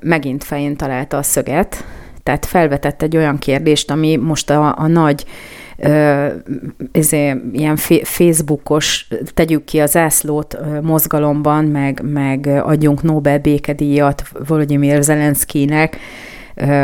megint 0.00 0.44
fején 0.44 0.76
találta 0.76 1.16
a 1.16 1.22
szöget, 1.22 1.84
tehát 2.22 2.46
felvetett 2.46 3.02
egy 3.02 3.16
olyan 3.16 3.38
kérdést, 3.38 3.90
ami 3.90 4.16
most 4.16 4.50
a, 4.50 4.78
a 4.78 4.86
nagy 4.86 5.24
ezért, 6.92 7.38
ilyen 7.52 7.76
Facebookos, 8.02 9.08
tegyük 9.34 9.64
ki 9.64 9.80
az 9.80 9.96
ászlót 9.96 10.58
mozgalomban, 10.82 11.64
meg, 11.64 12.00
meg 12.12 12.46
adjunk 12.46 13.02
Nobel 13.02 13.38
békedíjat 13.38 14.22
Volodymyr 14.46 15.02
Zelenszkinek 15.02 15.98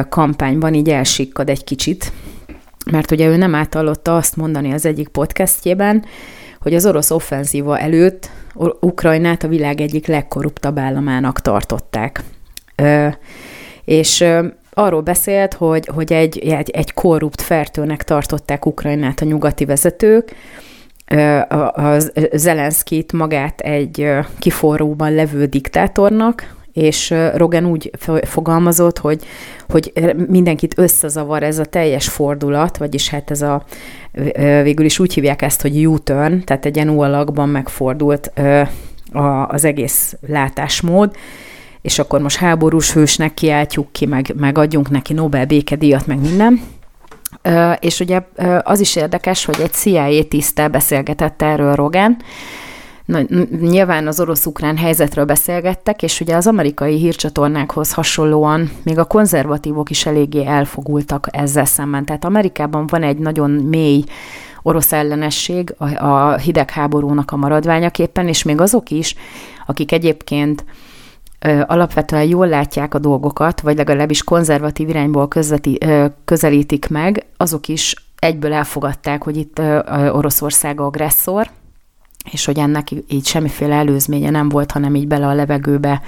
kampányban 0.08 0.74
így 0.74 0.90
elsikkad 0.90 1.48
egy 1.48 1.64
kicsit, 1.64 2.12
mert 2.90 3.10
ugye 3.10 3.26
ő 3.26 3.36
nem 3.36 3.54
átallotta 3.54 4.16
azt 4.16 4.36
mondani 4.36 4.72
az 4.72 4.86
egyik 4.86 5.08
podcastjében, 5.08 6.04
hogy 6.60 6.74
az 6.74 6.86
orosz 6.86 7.10
offenzíva 7.10 7.78
előtt 7.78 8.30
Ukrajnát 8.80 9.42
a 9.42 9.48
világ 9.48 9.80
egyik 9.80 10.06
legkorruptabb 10.06 10.78
államának 10.78 11.40
tartották. 11.40 12.22
És 13.84 14.24
arról 14.78 15.00
beszélt, 15.00 15.54
hogy, 15.54 15.90
hogy 15.94 16.12
egy, 16.12 16.38
egy, 16.38 16.70
egy 16.70 16.92
korrupt 16.92 17.40
fertőnek 17.40 18.04
tartották 18.04 18.66
Ukrajnát 18.66 19.20
a 19.20 19.24
nyugati 19.24 19.64
vezetők, 19.64 20.34
a 21.74 21.98
Zelenszkit 22.32 23.12
magát 23.12 23.60
egy 23.60 24.10
kiforróban 24.38 25.14
levő 25.14 25.46
diktátornak, 25.46 26.56
és 26.72 27.14
Rogan 27.34 27.66
úgy 27.66 27.90
fogalmazott, 28.22 28.98
hogy, 28.98 29.24
hogy 29.68 29.92
mindenkit 30.28 30.78
összezavar 30.78 31.42
ez 31.42 31.58
a 31.58 31.64
teljes 31.64 32.08
fordulat, 32.08 32.76
vagyis 32.76 33.08
hát 33.08 33.30
ez 33.30 33.42
a, 33.42 33.64
végül 34.62 34.84
is 34.84 34.98
úgy 34.98 35.14
hívják 35.14 35.42
ezt, 35.42 35.62
hogy 35.62 35.86
U-turn, 35.86 36.44
tehát 36.44 36.64
egy 36.64 36.76
ilyen 36.76 36.88
alakban 36.88 37.48
megfordult 37.48 38.32
az 39.48 39.64
egész 39.64 40.16
látásmód, 40.26 41.16
és 41.80 41.98
akkor 41.98 42.20
most 42.20 42.36
háborús 42.36 42.92
hősnek 42.92 43.34
kiáltjuk 43.34 43.92
ki, 43.92 44.06
meg, 44.06 44.34
meg 44.36 44.58
adjunk 44.58 44.90
neki 44.90 45.12
Nobel 45.12 45.46
békedíjat, 45.46 46.06
meg 46.06 46.20
minden. 46.20 46.60
És 47.80 48.00
ugye 48.00 48.22
az 48.62 48.80
is 48.80 48.96
érdekes, 48.96 49.44
hogy 49.44 49.60
egy 49.60 49.72
CIA 49.72 50.24
tisztel 50.28 50.68
beszélgetett 50.68 51.42
erről 51.42 51.74
Rogan, 51.74 52.16
Na, 53.08 53.20
nyilván 53.60 54.06
az 54.06 54.20
orosz-ukrán 54.20 54.76
helyzetről 54.76 55.24
beszélgettek, 55.24 56.02
és 56.02 56.20
ugye 56.20 56.36
az 56.36 56.46
amerikai 56.46 56.96
hírcsatornákhoz 56.96 57.92
hasonlóan 57.92 58.70
még 58.82 58.98
a 58.98 59.04
konzervatívok 59.04 59.90
is 59.90 60.06
eléggé 60.06 60.46
elfogultak 60.46 61.26
ezzel 61.30 61.64
szemben. 61.64 62.04
Tehát 62.04 62.24
Amerikában 62.24 62.86
van 62.86 63.02
egy 63.02 63.18
nagyon 63.18 63.50
mély 63.50 64.04
orosz 64.62 64.92
ellenesség 64.92 65.74
a, 65.78 66.04
a 66.04 66.36
hidegháborúnak 66.36 67.30
a 67.30 67.36
maradványaképpen, 67.36 68.28
és 68.28 68.42
még 68.42 68.60
azok 68.60 68.90
is, 68.90 69.14
akik 69.66 69.92
egyébként 69.92 70.64
alapvetően 71.66 72.24
jól 72.24 72.48
látják 72.48 72.94
a 72.94 72.98
dolgokat, 72.98 73.60
vagy 73.60 73.76
legalábbis 73.76 74.24
konzervatív 74.24 74.88
irányból 74.88 75.28
közveti, 75.28 75.78
közelítik 76.24 76.88
meg, 76.88 77.26
azok 77.36 77.68
is 77.68 77.94
egyből 78.18 78.52
elfogadták, 78.52 79.22
hogy 79.22 79.36
itt 79.36 79.60
Oroszország 80.12 80.80
agresszor, 80.80 81.50
és 82.32 82.44
hogy 82.44 82.58
ennek 82.58 82.88
így 83.08 83.26
semmiféle 83.26 83.74
előzménye 83.74 84.30
nem 84.30 84.48
volt, 84.48 84.70
hanem 84.70 84.94
így 84.94 85.06
bele 85.06 85.26
a 85.26 85.34
levegőbe. 85.34 86.02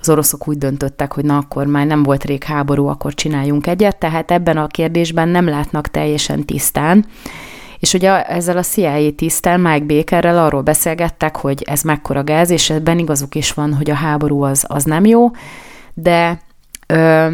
Az 0.00 0.08
oroszok 0.08 0.48
úgy 0.48 0.58
döntöttek, 0.58 1.12
hogy 1.12 1.24
na 1.24 1.36
akkor 1.36 1.66
már 1.66 1.86
nem 1.86 2.02
volt 2.02 2.24
rég 2.24 2.44
háború, 2.44 2.86
akkor 2.86 3.14
csináljunk 3.14 3.66
egyet, 3.66 3.98
tehát 3.98 4.30
ebben 4.30 4.56
a 4.56 4.66
kérdésben 4.66 5.28
nem 5.28 5.48
látnak 5.48 5.88
teljesen 5.88 6.44
tisztán, 6.44 7.06
és 7.78 7.92
ugye 7.92 8.24
ezzel 8.24 8.56
a 8.56 8.62
CIA 8.62 9.10
tisztel, 9.16 9.58
Mike 9.58 9.94
Bakerrel 9.94 10.38
arról 10.38 10.62
beszélgettek, 10.62 11.36
hogy 11.36 11.62
ez 11.62 11.82
mekkora 11.82 12.24
gáz, 12.24 12.50
és 12.50 12.70
ebben 12.70 12.98
igazuk 12.98 13.34
is 13.34 13.52
van, 13.52 13.74
hogy 13.74 13.90
a 13.90 13.94
háború 13.94 14.42
az, 14.42 14.64
az 14.68 14.84
nem 14.84 15.04
jó, 15.04 15.30
de 15.94 16.40
ö, 16.86 17.28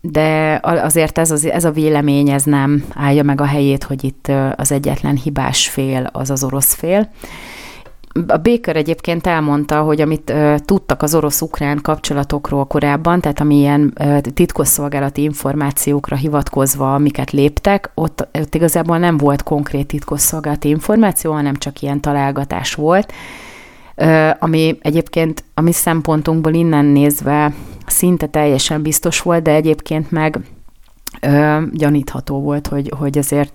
de 0.00 0.58
azért 0.62 1.18
ez, 1.18 1.30
az, 1.30 1.44
ez 1.44 1.64
a 1.64 1.70
vélemény 1.70 2.28
ez 2.30 2.44
nem 2.44 2.84
állja 2.94 3.22
meg 3.22 3.40
a 3.40 3.44
helyét, 3.44 3.84
hogy 3.84 4.04
itt 4.04 4.30
az 4.56 4.72
egyetlen 4.72 5.16
hibás 5.16 5.68
fél 5.68 6.08
az 6.12 6.30
az 6.30 6.44
orosz 6.44 6.74
fél. 6.74 7.10
A 8.12 8.36
Baker 8.36 8.76
egyébként 8.76 9.26
elmondta, 9.26 9.82
hogy 9.82 10.00
amit 10.00 10.30
uh, 10.30 10.54
tudtak 10.58 11.02
az 11.02 11.14
orosz-ukrán 11.14 11.78
kapcsolatokról 11.82 12.64
korábban, 12.64 13.20
tehát 13.20 13.40
amilyen 13.40 13.92
uh, 14.00 14.18
titkosszolgálati 14.18 15.22
információkra 15.22 16.16
hivatkozva, 16.16 16.94
amiket 16.94 17.30
léptek, 17.30 17.90
ott, 17.94 18.28
ott 18.38 18.54
igazából 18.54 18.98
nem 18.98 19.16
volt 19.16 19.42
konkrét 19.42 19.86
titkosszolgálati 19.86 20.68
információ, 20.68 21.32
hanem 21.32 21.54
csak 21.54 21.82
ilyen 21.82 22.00
találgatás 22.00 22.74
volt, 22.74 23.12
uh, 23.96 24.30
ami 24.38 24.78
egyébként 24.80 25.44
a 25.54 25.60
mi 25.60 25.72
szempontunkból 25.72 26.54
innen 26.54 26.84
nézve 26.84 27.54
szinte 27.86 28.26
teljesen 28.26 28.82
biztos 28.82 29.20
volt, 29.20 29.42
de 29.42 29.52
egyébként 29.52 30.10
meg 30.10 30.40
uh, 31.26 31.62
gyanítható 31.72 32.40
volt, 32.40 32.66
hogy, 32.66 32.92
hogy 32.98 33.18
azért 33.18 33.52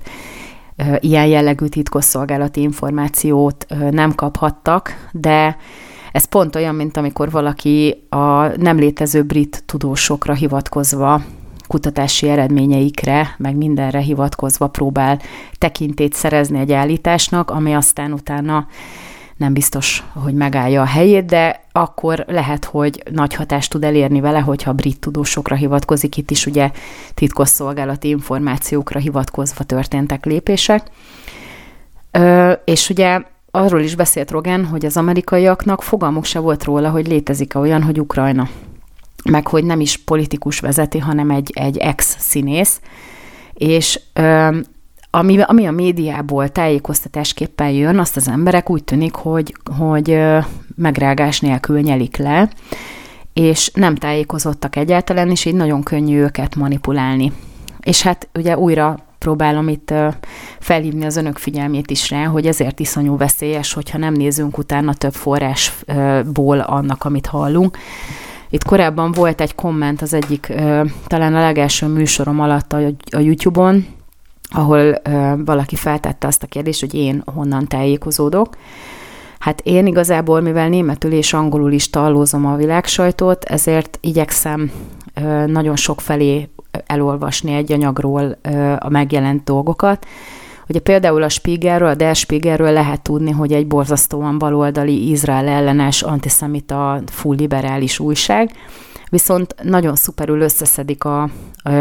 ilyen 1.00 1.26
jellegű 1.26 1.66
titkosszolgálati 1.66 2.62
információt 2.62 3.66
nem 3.92 4.16
kaphattak, 4.16 5.10
de 5.12 5.58
ez 6.12 6.26
pont 6.26 6.56
olyan, 6.56 6.76
mint 6.76 6.98
amikor 6.98 7.32
valaki 7.32 8.06
a 8.10 8.48
nem 8.58 8.78
létező 8.78 9.24
brit 9.24 9.64
tudósokra 9.66 10.34
hivatkozva 10.34 11.22
kutatási 11.68 12.30
eredményeikre, 12.30 13.36
meg 13.38 13.56
mindenre 13.56 14.00
hivatkozva 14.00 14.68
próbál 14.68 15.20
tekintét 15.58 16.14
szerezni 16.14 16.60
egy 16.60 16.72
állításnak, 16.72 17.52
ami 17.52 17.74
aztán 17.74 18.14
utána 18.14 18.68
nem 19.38 19.54
biztos, 19.54 20.04
hogy 20.14 20.34
megállja 20.34 20.82
a 20.82 20.86
helyét, 20.86 21.26
de 21.26 21.62
akkor 21.72 22.26
lehet, 22.28 22.66
hogy 22.66 23.04
nagy 23.12 23.34
hatást 23.34 23.72
tud 23.72 23.84
elérni 23.84 24.20
vele, 24.20 24.40
hogyha 24.40 24.74
brit 24.74 25.00
tudósokra 25.00 25.56
hivatkozik. 25.56 26.18
Itt 26.18 26.32
is 26.32 26.46
ugye 26.46 26.72
titkosszolgálati 27.14 28.08
információkra 28.10 29.00
hivatkozva 29.00 29.64
történtek 29.64 30.26
lépések. 30.26 30.88
Ö, 32.12 32.52
és 32.66 32.90
ugye 32.90 33.22
arról 33.52 33.82
is 33.82 33.96
beszélt 33.96 34.32
Rogan, 34.32 34.66
hogy 34.66 34.86
az 34.86 34.98
amerikaiaknak 34.98 35.84
fogalmuk 35.84 36.26
se 36.26 36.40
volt 36.40 36.64
róla, 36.64 36.90
hogy 36.90 37.08
létezik-e 37.08 37.60
olyan, 37.60 37.84
hogy 37.84 38.00
Ukrajna. 38.00 38.50
Meg 39.24 39.48
hogy 39.48 39.64
nem 39.64 39.80
is 39.80 39.98
politikus 39.98 40.60
vezeti, 40.60 41.00
hanem 41.00 41.30
egy, 41.30 41.52
egy 41.56 41.78
ex-színész. 41.78 42.80
És 43.54 44.00
ö, 44.14 44.58
ami, 45.16 45.42
ami 45.42 45.66
a 45.66 45.72
médiából 45.72 46.50
tájékoztatásképpen 46.50 47.70
jön, 47.70 48.00
azt 48.00 48.16
az 48.16 48.28
emberek 48.28 48.70
úgy 48.70 48.84
tűnik, 48.84 49.16
hogy, 49.16 49.56
hogy 49.78 50.20
megrágás 50.76 51.40
nélkül 51.40 51.80
nyelik 51.80 52.18
le, 52.18 52.50
és 53.34 53.72
nem 53.74 53.96
tájékozottak 53.96 54.76
egyáltalán, 54.76 55.30
és 55.30 55.46
így 55.46 55.54
nagyon 55.54 55.84
könnyű 55.84 56.18
őket 56.18 56.56
manipulálni. 56.56 57.32
És 57.80 58.02
hát 58.02 58.28
ugye 58.34 58.58
újra 58.58 58.98
próbálom 59.20 59.68
itt 59.68 59.94
felhívni 60.60 61.06
az 61.06 61.16
önök 61.18 61.38
figyelmét 61.38 61.92
is 61.92 62.10
rá, 62.10 62.26
hogy 62.26 62.48
ezért 62.48 62.80
iszonyú 62.80 63.18
veszélyes, 63.18 63.74
hogyha 63.74 63.98
nem 63.98 64.14
nézünk 64.14 64.58
utána 64.58 64.94
több 64.94 65.14
forrásból 65.14 66.60
annak, 66.60 67.04
amit 67.04 67.26
hallunk. 67.26 67.78
Itt 68.50 68.64
korábban 68.64 69.12
volt 69.12 69.42
egy 69.42 69.56
komment 69.56 70.02
az 70.02 70.14
egyik, 70.14 70.54
talán 71.08 71.36
a 71.36 71.42
legelső 71.42 71.88
műsorom 71.88 72.40
alatt 72.40 72.74
a, 72.74 72.78
a 73.16 73.20
YouTube-on, 73.20 73.86
ahol 74.56 75.02
valaki 75.46 75.76
feltette 75.76 76.28
azt 76.28 76.44
a 76.44 76.48
kérdést, 76.48 76.80
hogy 76.80 76.94
én 76.94 77.24
honnan 77.26 77.68
tájékozódok. 77.68 78.58
Hát 79.40 79.62
én 79.64 79.88
igazából, 79.88 80.42
mivel 80.42 80.70
németül 80.70 81.12
és 81.12 81.34
angolul 81.34 81.72
is 81.72 81.90
tallózom 81.90 82.46
a 82.46 82.56
világsajtót, 82.56 83.44
ezért 83.44 83.98
igyekszem 84.02 84.72
nagyon 85.46 85.76
sok 85.76 86.02
felé 86.02 86.50
elolvasni 86.86 87.54
egy 87.54 87.72
anyagról 87.72 88.38
a 88.80 88.90
megjelent 88.90 89.44
dolgokat. 89.44 90.06
Ugye 90.68 90.80
például 90.80 91.24
a 91.24 91.30
Spiegelről, 91.30 91.88
a 91.88 91.96
Der 91.96 92.16
Spiegelről 92.16 92.72
lehet 92.72 93.02
tudni, 93.02 93.32
hogy 93.32 93.54
egy 93.54 93.68
borzasztóan 93.68 94.38
baloldali, 94.38 95.10
Izrael 95.10 95.48
ellenes, 95.48 96.02
antiszemita, 96.02 97.02
full 97.06 97.36
liberális 97.36 98.00
újság, 98.00 98.52
viszont 99.10 99.56
nagyon 99.64 99.96
szuperül 99.96 100.42
összeszedik 100.42 101.04
a, 101.04 101.30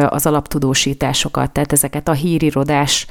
az 0.08 0.26
alaptudósításokat, 0.26 1.50
tehát 1.50 1.72
ezeket 1.72 2.08
a 2.08 2.12
hírirodás 2.12 3.06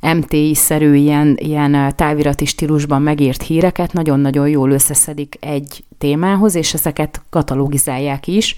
MTI-szerű 0.00 0.94
ilyen, 0.94 1.36
ilyen 1.40 1.92
távirati 1.96 2.44
stílusban 2.44 3.02
megírt 3.02 3.42
híreket 3.42 3.92
nagyon-nagyon 3.92 4.48
jól 4.48 4.70
összeszedik 4.70 5.36
egy 5.40 5.84
témához, 5.98 6.54
és 6.54 6.74
ezeket 6.74 7.20
katalogizálják 7.30 8.26
is, 8.26 8.56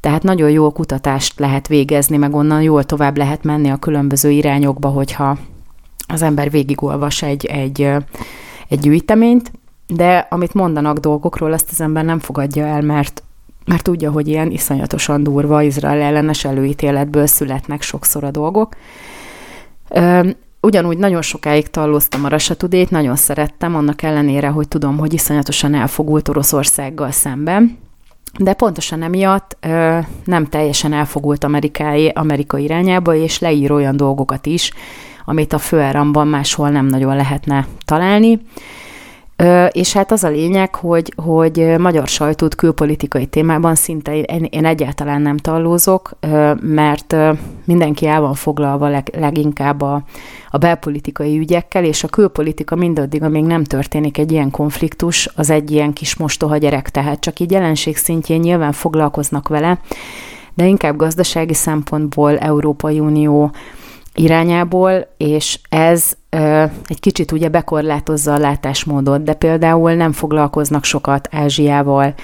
tehát 0.00 0.22
nagyon 0.22 0.50
jó 0.50 0.70
kutatást 0.70 1.38
lehet 1.38 1.68
végezni, 1.68 2.16
meg 2.16 2.34
onnan 2.34 2.62
jól 2.62 2.84
tovább 2.84 3.16
lehet 3.16 3.44
menni 3.44 3.70
a 3.70 3.76
különböző 3.76 4.30
irányokba, 4.30 4.88
hogyha 4.88 5.38
az 6.06 6.22
ember 6.22 6.50
végigolvas 6.50 7.22
egy, 7.22 7.46
egy, 7.46 7.82
egy 8.68 8.80
gyűjteményt, 8.80 9.52
de 9.86 10.26
amit 10.30 10.54
mondanak 10.54 10.98
dolgokról, 10.98 11.52
azt 11.52 11.70
az 11.70 11.80
ember 11.80 12.04
nem 12.04 12.18
fogadja 12.18 12.66
el, 12.66 12.80
mert 12.80 13.22
mert 13.70 13.82
tudja, 13.82 14.10
hogy 14.10 14.28
ilyen 14.28 14.50
iszonyatosan 14.50 15.22
durva 15.22 15.62
Izrael 15.62 16.00
ellenes 16.00 16.44
előítéletből 16.44 17.26
születnek 17.26 17.82
sokszor 17.82 18.24
a 18.24 18.30
dolgok. 18.30 18.76
Ugyanúgy 20.60 20.98
nagyon 20.98 21.22
sokáig 21.22 21.68
tallóztam 21.68 22.24
a 22.24 22.28
Rasatudét, 22.28 22.90
nagyon 22.90 23.16
szerettem, 23.16 23.74
annak 23.74 24.02
ellenére, 24.02 24.48
hogy 24.48 24.68
tudom, 24.68 24.98
hogy 24.98 25.12
iszonyatosan 25.12 25.74
elfogult 25.74 26.28
Oroszországgal 26.28 27.10
szemben, 27.10 27.78
de 28.38 28.52
pontosan 28.52 29.02
emiatt 29.02 29.56
ö, 29.60 29.98
nem 30.24 30.46
teljesen 30.46 30.92
elfogult 30.92 31.44
Amerikai, 31.44 32.08
Amerika 32.08 32.58
irányába, 32.58 33.14
és 33.14 33.38
leír 33.38 33.72
olyan 33.72 33.96
dolgokat 33.96 34.46
is, 34.46 34.72
amit 35.24 35.52
a 35.52 35.58
főáramban 35.58 36.28
máshol 36.28 36.68
nem 36.70 36.86
nagyon 36.86 37.16
lehetne 37.16 37.66
találni. 37.84 38.40
És 39.70 39.92
hát 39.92 40.12
az 40.12 40.24
a 40.24 40.28
lényeg, 40.28 40.74
hogy, 40.74 41.12
hogy 41.16 41.74
magyar 41.78 42.08
sajtót 42.08 42.54
külpolitikai 42.54 43.26
témában 43.26 43.74
szinte 43.74 44.16
én, 44.16 44.46
én 44.50 44.64
egyáltalán 44.64 45.22
nem 45.22 45.36
tallózok, 45.36 46.10
mert 46.60 47.16
mindenki 47.64 48.06
el 48.06 48.20
van 48.20 48.34
foglalva 48.34 48.88
leg, 48.88 49.10
leginkább 49.18 49.80
a, 49.80 50.02
a 50.50 50.58
belpolitikai 50.58 51.38
ügyekkel, 51.38 51.84
és 51.84 52.04
a 52.04 52.08
külpolitika 52.08 52.74
mindaddig, 52.76 53.22
amíg 53.22 53.44
nem 53.44 53.64
történik 53.64 54.18
egy 54.18 54.32
ilyen 54.32 54.50
konfliktus, 54.50 55.28
az 55.34 55.50
egy 55.50 55.70
ilyen 55.70 55.92
kis 55.92 56.16
mostoha 56.16 56.56
gyerek, 56.56 56.90
tehát 56.90 57.20
csak 57.20 57.40
így 57.40 57.50
jelenség 57.50 57.96
szintjén 57.96 58.40
nyilván 58.40 58.72
foglalkoznak 58.72 59.48
vele, 59.48 59.80
de 60.54 60.66
inkább 60.66 60.96
gazdasági 60.96 61.54
szempontból 61.54 62.38
Európai 62.38 63.00
Unió 63.00 63.52
irányából, 64.14 65.06
és 65.16 65.58
ez 65.68 66.12
egy 66.86 67.00
kicsit 67.00 67.32
ugye 67.32 67.48
bekorlátozza 67.48 68.34
a 68.34 68.38
látásmódot, 68.38 69.22
de 69.22 69.34
például 69.34 69.92
nem 69.92 70.12
foglalkoznak 70.12 70.84
sokat 70.84 71.28
Ázsiával, 71.32 72.14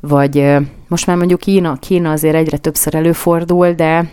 vagy 0.00 0.56
most 0.88 1.06
már 1.06 1.16
mondjuk 1.16 1.40
Kína, 1.40 1.76
Kína 1.76 2.10
azért 2.10 2.34
egyre 2.34 2.56
többször 2.56 2.94
előfordul, 2.94 3.72
de 3.72 4.10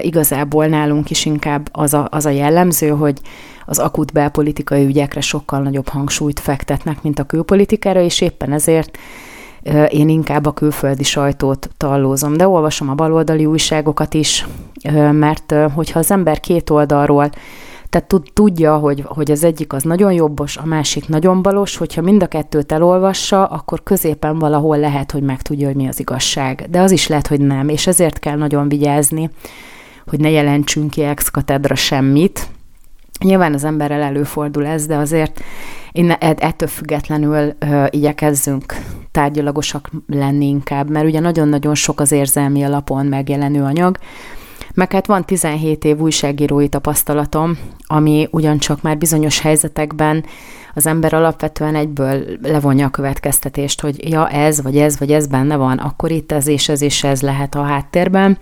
igazából 0.00 0.66
nálunk 0.66 1.10
is 1.10 1.24
inkább 1.24 1.68
az 1.72 1.94
a, 1.94 2.08
az 2.10 2.26
a 2.26 2.30
jellemző, 2.30 2.88
hogy 2.88 3.20
az 3.66 3.78
akut 3.78 4.12
belpolitikai 4.12 4.84
ügyekre 4.84 5.20
sokkal 5.20 5.60
nagyobb 5.60 5.88
hangsúlyt 5.88 6.40
fektetnek, 6.40 7.02
mint 7.02 7.18
a 7.18 7.24
külpolitikára, 7.24 8.00
és 8.00 8.20
éppen 8.20 8.52
ezért 8.52 8.98
én 9.88 10.08
inkább 10.08 10.46
a 10.46 10.52
külföldi 10.52 11.02
sajtót 11.02 11.68
tallózom, 11.76 12.36
de 12.36 12.48
olvasom 12.48 12.88
a 12.88 12.94
baloldali 12.94 13.46
újságokat 13.46 14.14
is, 14.14 14.46
mert 15.12 15.54
hogyha 15.74 15.98
az 15.98 16.10
ember 16.10 16.40
két 16.40 16.70
oldalról 16.70 17.30
tehát 17.92 18.22
tudja, 18.32 18.76
hogy, 18.76 19.04
hogy 19.06 19.30
az 19.30 19.44
egyik 19.44 19.72
az 19.72 19.82
nagyon 19.82 20.12
jobbos, 20.12 20.56
a 20.56 20.64
másik 20.64 21.08
nagyon 21.08 21.42
balos, 21.42 21.76
hogyha 21.76 22.02
mind 22.02 22.22
a 22.22 22.26
kettőt 22.26 22.72
elolvassa, 22.72 23.46
akkor 23.46 23.82
középen 23.82 24.38
valahol 24.38 24.78
lehet, 24.78 25.10
hogy 25.10 25.22
megtudja, 25.22 25.66
hogy 25.66 25.76
mi 25.76 25.88
az 25.88 26.00
igazság. 26.00 26.66
De 26.70 26.80
az 26.80 26.90
is 26.90 27.06
lehet, 27.06 27.26
hogy 27.26 27.40
nem, 27.40 27.68
és 27.68 27.86
ezért 27.86 28.18
kell 28.18 28.36
nagyon 28.36 28.68
vigyázni, 28.68 29.30
hogy 30.06 30.20
ne 30.20 30.30
jelentsünk 30.30 30.90
ki 30.90 31.02
ex 31.02 31.28
katedra 31.28 31.74
semmit. 31.74 32.48
Nyilván 33.24 33.54
az 33.54 33.64
emberrel 33.64 34.02
előfordul 34.02 34.66
ez, 34.66 34.86
de 34.86 34.96
azért 34.96 35.40
én 35.92 36.10
ettől 36.10 36.68
függetlenül 36.68 37.54
ö, 37.58 37.84
igyekezzünk 37.90 38.74
tárgyalagosak 39.10 39.90
lenni 40.06 40.46
inkább, 40.46 40.90
mert 40.90 41.06
ugye 41.06 41.20
nagyon-nagyon 41.20 41.74
sok 41.74 42.00
az 42.00 42.12
érzelmi 42.12 42.62
alapon 42.62 43.06
megjelenő 43.06 43.62
anyag, 43.62 43.98
meg 44.74 44.92
hát 44.92 45.06
van 45.06 45.24
17 45.24 45.84
év 45.84 46.00
újságírói 46.00 46.68
tapasztalatom, 46.68 47.58
ami 47.86 48.28
ugyancsak 48.30 48.82
már 48.82 48.98
bizonyos 48.98 49.40
helyzetekben 49.40 50.24
az 50.74 50.86
ember 50.86 51.14
alapvetően 51.14 51.74
egyből 51.74 52.24
levonja 52.42 52.86
a 52.86 52.90
következtetést, 52.90 53.80
hogy 53.80 54.08
ja, 54.10 54.28
ez, 54.28 54.62
vagy 54.62 54.78
ez, 54.78 54.98
vagy 54.98 55.12
ez 55.12 55.26
benne 55.26 55.56
van, 55.56 55.78
akkor 55.78 56.10
itt 56.10 56.32
ez 56.32 56.46
és 56.46 56.68
ez 56.68 56.82
és 56.82 57.04
ez 57.04 57.22
lehet 57.22 57.54
a 57.54 57.62
háttérben, 57.62 58.38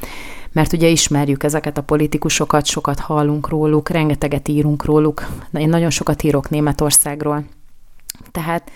mert 0.53 0.73
ugye 0.73 0.89
ismerjük 0.89 1.43
ezeket 1.43 1.79
a 1.79 1.83
politikusokat, 1.83 2.67
sokat 2.67 2.99
hallunk 2.99 3.49
róluk, 3.49 3.89
rengeteget 3.89 4.49
írunk 4.49 4.85
róluk, 4.85 5.27
én 5.53 5.69
nagyon 5.69 5.91
sokat 5.91 6.23
írok 6.23 6.51
Németországról. 6.51 7.45
Tehát 8.31 8.71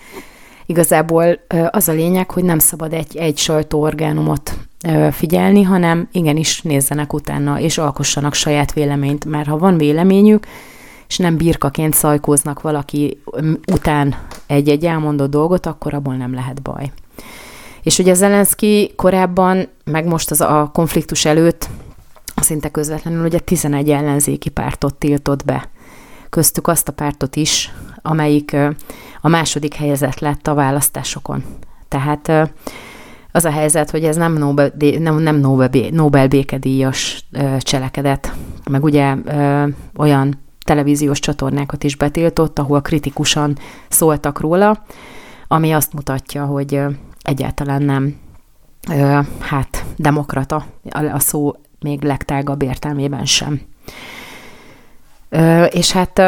igazából 0.65 1.39
az 1.69 1.89
a 1.89 1.93
lényeg, 1.93 2.31
hogy 2.31 2.43
nem 2.43 2.59
szabad 2.59 2.93
egy, 2.93 3.17
egy 3.17 3.37
sajtóorgánumot 3.37 4.57
figyelni, 5.11 5.63
hanem 5.63 6.07
igenis 6.11 6.61
nézzenek 6.61 7.13
utána, 7.13 7.59
és 7.59 7.77
alkossanak 7.77 8.33
saját 8.33 8.73
véleményt, 8.73 9.25
mert 9.25 9.47
ha 9.47 9.57
van 9.57 9.77
véleményük, 9.77 10.45
és 11.07 11.17
nem 11.17 11.37
birkaként 11.37 11.93
szajkóznak 11.93 12.61
valaki 12.61 13.21
után 13.71 14.15
egy-egy 14.47 14.85
elmondott 14.85 15.29
dolgot, 15.29 15.65
akkor 15.65 15.93
abból 15.93 16.15
nem 16.15 16.33
lehet 16.33 16.61
baj. 16.61 16.91
És 17.83 17.99
ugye 17.99 18.13
Zelenszky 18.13 18.93
korábban, 18.95 19.67
meg 19.83 20.05
most 20.05 20.31
az 20.31 20.41
a 20.41 20.69
konfliktus 20.73 21.25
előtt, 21.25 21.69
szinte 22.35 22.69
közvetlenül 22.69 23.25
ugye 23.25 23.39
11 23.39 23.89
ellenzéki 23.89 24.49
pártot 24.49 24.95
tiltott 24.95 25.45
be. 25.45 25.69
Köztük 26.29 26.67
azt 26.67 26.87
a 26.87 26.91
pártot 26.91 27.35
is, 27.35 27.73
amelyik 28.05 28.55
a 29.21 29.27
második 29.27 29.73
helyezett 29.73 30.19
lett 30.19 30.47
a 30.47 30.53
választásokon. 30.53 31.43
Tehát 31.87 32.51
az 33.31 33.45
a 33.45 33.51
helyzet, 33.51 33.91
hogy 33.91 34.03
ez 34.03 34.15
nem 34.15 34.33
Nobel, 34.33 34.71
nem, 34.97 35.17
nem 35.17 35.35
Nobel, 35.35 35.69
Nobel 35.91 36.27
békedíjas 36.27 37.25
cselekedet, 37.59 38.33
meg 38.69 38.83
ugye 38.83 39.15
olyan 39.97 40.39
televíziós 40.65 41.19
csatornákat 41.19 41.83
is 41.83 41.95
betiltott, 41.95 42.59
ahol 42.59 42.81
kritikusan 42.81 43.57
szóltak 43.87 44.39
róla, 44.39 44.83
ami 45.47 45.71
azt 45.71 45.93
mutatja, 45.93 46.45
hogy 46.45 46.81
egyáltalán 47.21 47.81
nem 47.81 48.15
hát 49.39 49.85
demokrata 49.95 50.65
a 50.91 51.19
szó 51.19 51.55
még 51.79 52.03
legtágabb 52.03 52.61
értelmében 52.61 53.25
sem. 53.25 53.61
És 55.69 55.91
hát 55.91 56.21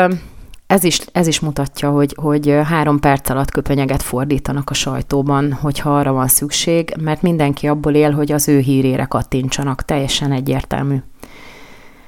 ez 0.67 0.83
is, 0.83 0.99
ez 1.11 1.27
is 1.27 1.39
mutatja, 1.39 1.89
hogy, 1.89 2.15
hogy 2.21 2.59
három 2.63 2.99
perc 2.99 3.29
alatt 3.29 3.51
köpenyeget 3.51 4.03
fordítanak 4.03 4.69
a 4.69 4.73
sajtóban, 4.73 5.53
hogyha 5.53 5.97
arra 5.97 6.11
van 6.11 6.27
szükség, 6.27 6.93
mert 6.99 7.21
mindenki 7.21 7.67
abból 7.67 7.93
él, 7.93 8.11
hogy 8.11 8.31
az 8.31 8.47
ő 8.47 8.59
hírére 8.59 9.05
kattintsanak, 9.05 9.85
teljesen 9.85 10.31
egyértelmű. 10.31 10.97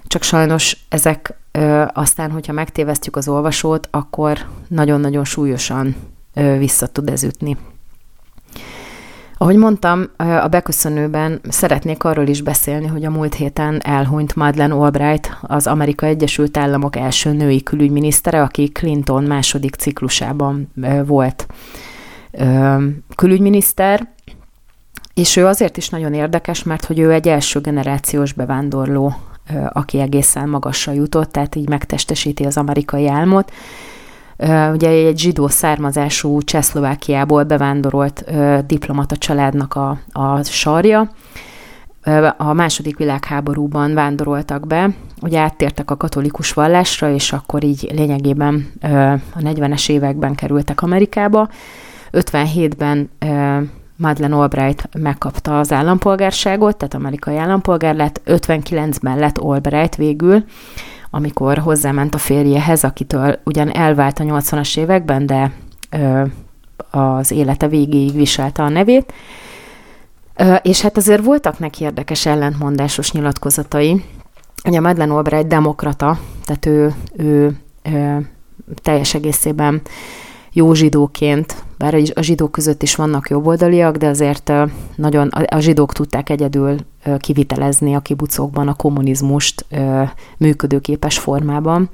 Csak 0.03 0.23
sajnos 0.23 0.77
ezek 0.89 1.37
ö, 1.51 1.83
aztán, 1.93 2.31
hogyha 2.31 2.53
megtévesztjük 2.53 3.15
az 3.15 3.27
olvasót, 3.27 3.87
akkor 3.91 4.37
nagyon-nagyon 4.67 5.25
súlyosan 5.25 5.95
ö, 6.33 6.57
vissza 6.57 6.87
tud 6.87 7.09
ez 7.09 7.23
ütni. 7.23 7.57
Ahogy 9.41 9.55
mondtam, 9.55 10.09
a 10.17 10.47
beköszönőben 10.47 11.41
szeretnék 11.49 12.03
arról 12.03 12.27
is 12.27 12.41
beszélni, 12.41 12.87
hogy 12.87 13.05
a 13.05 13.09
múlt 13.09 13.33
héten 13.33 13.81
elhunyt 13.83 14.35
Madeleine 14.35 14.73
Albright, 14.73 15.37
az 15.41 15.67
Amerika 15.67 16.05
Egyesült 16.05 16.57
Államok 16.57 16.95
első 16.95 17.31
női 17.31 17.63
külügyminisztere, 17.63 18.41
aki 18.41 18.67
Clinton 18.67 19.23
második 19.23 19.75
ciklusában 19.75 20.71
volt 21.05 21.47
külügyminiszter, 23.15 24.07
és 25.13 25.35
ő 25.35 25.45
azért 25.45 25.77
is 25.77 25.89
nagyon 25.89 26.13
érdekes, 26.13 26.63
mert 26.63 26.85
hogy 26.85 26.99
ő 26.99 27.11
egy 27.11 27.27
első 27.27 27.59
generációs 27.59 28.33
bevándorló, 28.33 29.15
aki 29.69 29.99
egészen 29.99 30.49
magasra 30.49 30.91
jutott, 30.91 31.31
tehát 31.31 31.55
így 31.55 31.69
megtestesíti 31.69 32.43
az 32.43 32.57
amerikai 32.57 33.07
álmot, 33.07 33.51
ugye 34.73 34.89
egy 34.89 35.19
zsidó 35.19 35.47
származású 35.47 36.41
Csehszlovákiából 36.41 37.43
bevándorolt 37.43 38.31
diplomata 38.65 39.17
családnak 39.17 39.75
a, 39.75 39.97
a 40.11 40.43
sarja. 40.43 41.11
A 42.37 42.53
második 42.53 42.97
világháborúban 42.97 43.93
vándoroltak 43.93 44.67
be, 44.67 44.89
ugye 45.21 45.39
áttértek 45.39 45.91
a 45.91 45.97
katolikus 45.97 46.53
vallásra, 46.53 47.13
és 47.13 47.33
akkor 47.33 47.63
így 47.63 47.89
lényegében 47.93 48.71
a 49.33 49.39
40-es 49.39 49.89
években 49.89 50.35
kerültek 50.35 50.81
Amerikába. 50.81 51.49
57-ben 52.11 53.09
Madeleine 53.95 54.35
Albright 54.35 54.89
megkapta 54.97 55.59
az 55.59 55.71
állampolgárságot, 55.71 56.77
tehát 56.77 56.93
amerikai 56.93 57.37
állampolgár 57.37 57.95
lett, 57.95 58.21
59-ben 58.25 59.17
lett 59.17 59.37
Albright 59.37 59.95
végül, 59.95 60.43
amikor 61.09 61.57
hozzáment 61.57 62.15
a 62.15 62.17
férjehez, 62.17 62.83
akitől 62.83 63.39
ugyan 63.45 63.69
elvált 63.71 64.19
a 64.19 64.23
80-as 64.23 64.77
években, 64.77 65.25
de 65.25 65.51
ö, 65.89 66.23
az 66.91 67.31
élete 67.31 67.67
végéig 67.67 68.13
viselte 68.13 68.63
a 68.63 68.69
nevét. 68.69 69.13
Ö, 70.35 70.53
és 70.55 70.81
hát 70.81 70.97
azért 70.97 71.23
voltak 71.23 71.59
neki 71.59 71.83
érdekes 71.83 72.25
ellentmondásos 72.25 73.11
nyilatkozatai. 73.11 74.03
Ugye 74.65 74.79
Madeleine 74.79 75.13
Albright 75.13 75.47
demokrata, 75.47 76.19
tehát 76.45 76.65
ő, 76.65 76.93
ő, 77.17 77.57
ő 77.83 78.29
teljes 78.81 79.13
egészében 79.13 79.81
jó 80.51 80.73
zsidóként, 80.73 81.63
bár 81.77 81.95
a 82.13 82.21
zsidók 82.21 82.51
között 82.51 82.83
is 82.83 82.95
vannak 82.95 83.29
jobboldaliak, 83.29 83.95
de 83.95 84.07
azért 84.07 84.51
nagyon 84.95 85.27
a 85.27 85.59
zsidók 85.59 85.93
tudták 85.93 86.29
egyedül 86.29 86.75
kivitelezni 87.17 87.95
a 87.95 87.99
kibucokban 87.99 88.67
a 88.67 88.73
kommunizmust 88.73 89.65
működőképes 90.37 91.19
formában. 91.19 91.89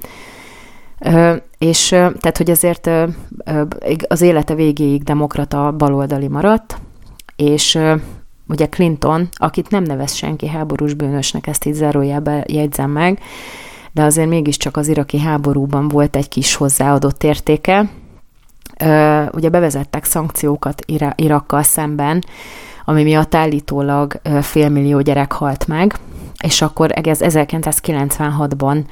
És 1.58 1.88
tehát, 1.88 2.36
hogy 2.36 2.50
ezért 2.50 2.90
az 4.08 4.20
élete 4.20 4.54
végéig 4.54 5.02
demokrata 5.02 5.72
baloldali 5.72 6.28
maradt, 6.28 6.80
és 7.36 7.78
ugye 8.48 8.68
Clinton, 8.68 9.28
akit 9.32 9.70
nem 9.70 9.82
nevez 9.82 10.14
senki 10.14 10.48
háborús 10.48 10.94
bűnösnek, 10.94 11.46
ezt 11.46 11.64
így 11.64 11.74
zárójelbe 11.74 12.44
jegyzem 12.48 12.90
meg, 12.90 13.20
de 13.92 14.02
azért 14.02 14.28
mégiscsak 14.28 14.76
az 14.76 14.88
iraki 14.88 15.18
háborúban 15.18 15.88
volt 15.88 16.16
egy 16.16 16.28
kis 16.28 16.54
hozzáadott 16.54 17.22
értéke, 17.22 17.90
ugye 19.32 19.48
bevezettek 19.48 20.04
szankciókat 20.04 20.82
Irakkal 21.16 21.62
szemben, 21.62 22.24
ami 22.84 23.02
miatt 23.02 23.34
állítólag 23.34 24.20
félmillió 24.40 25.00
gyerek 25.00 25.32
halt 25.32 25.66
meg, 25.66 25.98
és 26.42 26.62
akkor 26.62 26.90
ez 26.92 27.18
1996-ban 27.22 28.84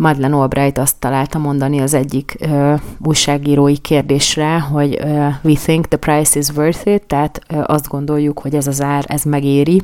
Madeleine 0.00 0.36
Albright 0.36 0.78
azt 0.78 0.96
találta 0.98 1.38
mondani 1.38 1.80
az 1.80 1.94
egyik 1.94 2.36
uh, 2.40 2.80
újságírói 2.98 3.76
kérdésre, 3.76 4.60
hogy 4.60 4.98
uh, 5.02 5.32
we 5.42 5.54
think 5.54 5.86
the 5.86 5.98
price 5.98 6.38
is 6.38 6.48
worth 6.48 6.86
it, 6.86 7.02
tehát 7.02 7.40
uh, 7.52 7.64
azt 7.66 7.88
gondoljuk, 7.88 8.38
hogy 8.38 8.54
ez 8.54 8.66
az 8.66 8.82
ár, 8.82 9.04
ez 9.08 9.22
megéri. 9.22 9.82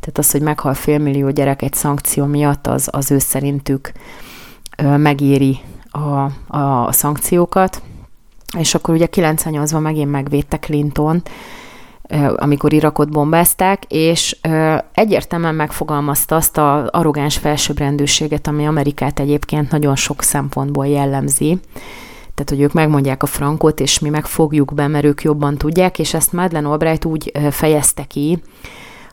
Tehát 0.00 0.18
az, 0.18 0.30
hogy 0.30 0.40
meghal 0.40 0.74
félmillió 0.74 1.30
gyerek 1.30 1.62
egy 1.62 1.74
szankció 1.74 2.24
miatt, 2.24 2.66
az, 2.66 2.88
az 2.92 3.10
ő 3.10 3.18
szerintük 3.18 3.92
uh, 4.82 4.96
megéri 4.96 5.58
a, 5.90 6.24
a 6.58 6.92
szankciókat 6.92 7.82
és 8.56 8.74
akkor 8.74 8.94
ugye 8.94 9.06
98-ban 9.10 9.82
megint 9.82 10.10
megvédte 10.10 10.58
Clinton, 10.58 11.22
amikor 12.36 12.72
Irakot 12.72 13.10
bombázták, 13.10 13.84
és 13.88 14.36
egyértelműen 14.92 15.54
megfogalmazta 15.54 16.36
azt 16.36 16.58
a 16.58 16.88
arrogáns 16.90 17.36
felsőbbrendűséget, 17.36 18.46
ami 18.46 18.66
Amerikát 18.66 19.20
egyébként 19.20 19.70
nagyon 19.70 19.96
sok 19.96 20.22
szempontból 20.22 20.86
jellemzi. 20.86 21.58
Tehát, 22.34 22.50
hogy 22.50 22.60
ők 22.60 22.72
megmondják 22.72 23.22
a 23.22 23.26
frankot, 23.26 23.80
és 23.80 23.98
mi 23.98 24.08
megfogjuk 24.08 24.74
be, 24.74 24.86
mert 24.86 25.04
ők 25.04 25.22
jobban 25.22 25.56
tudják, 25.56 25.98
és 25.98 26.14
ezt 26.14 26.32
Madeleine 26.32 26.68
Albright 26.68 27.04
úgy 27.04 27.32
fejezte 27.50 28.04
ki, 28.04 28.42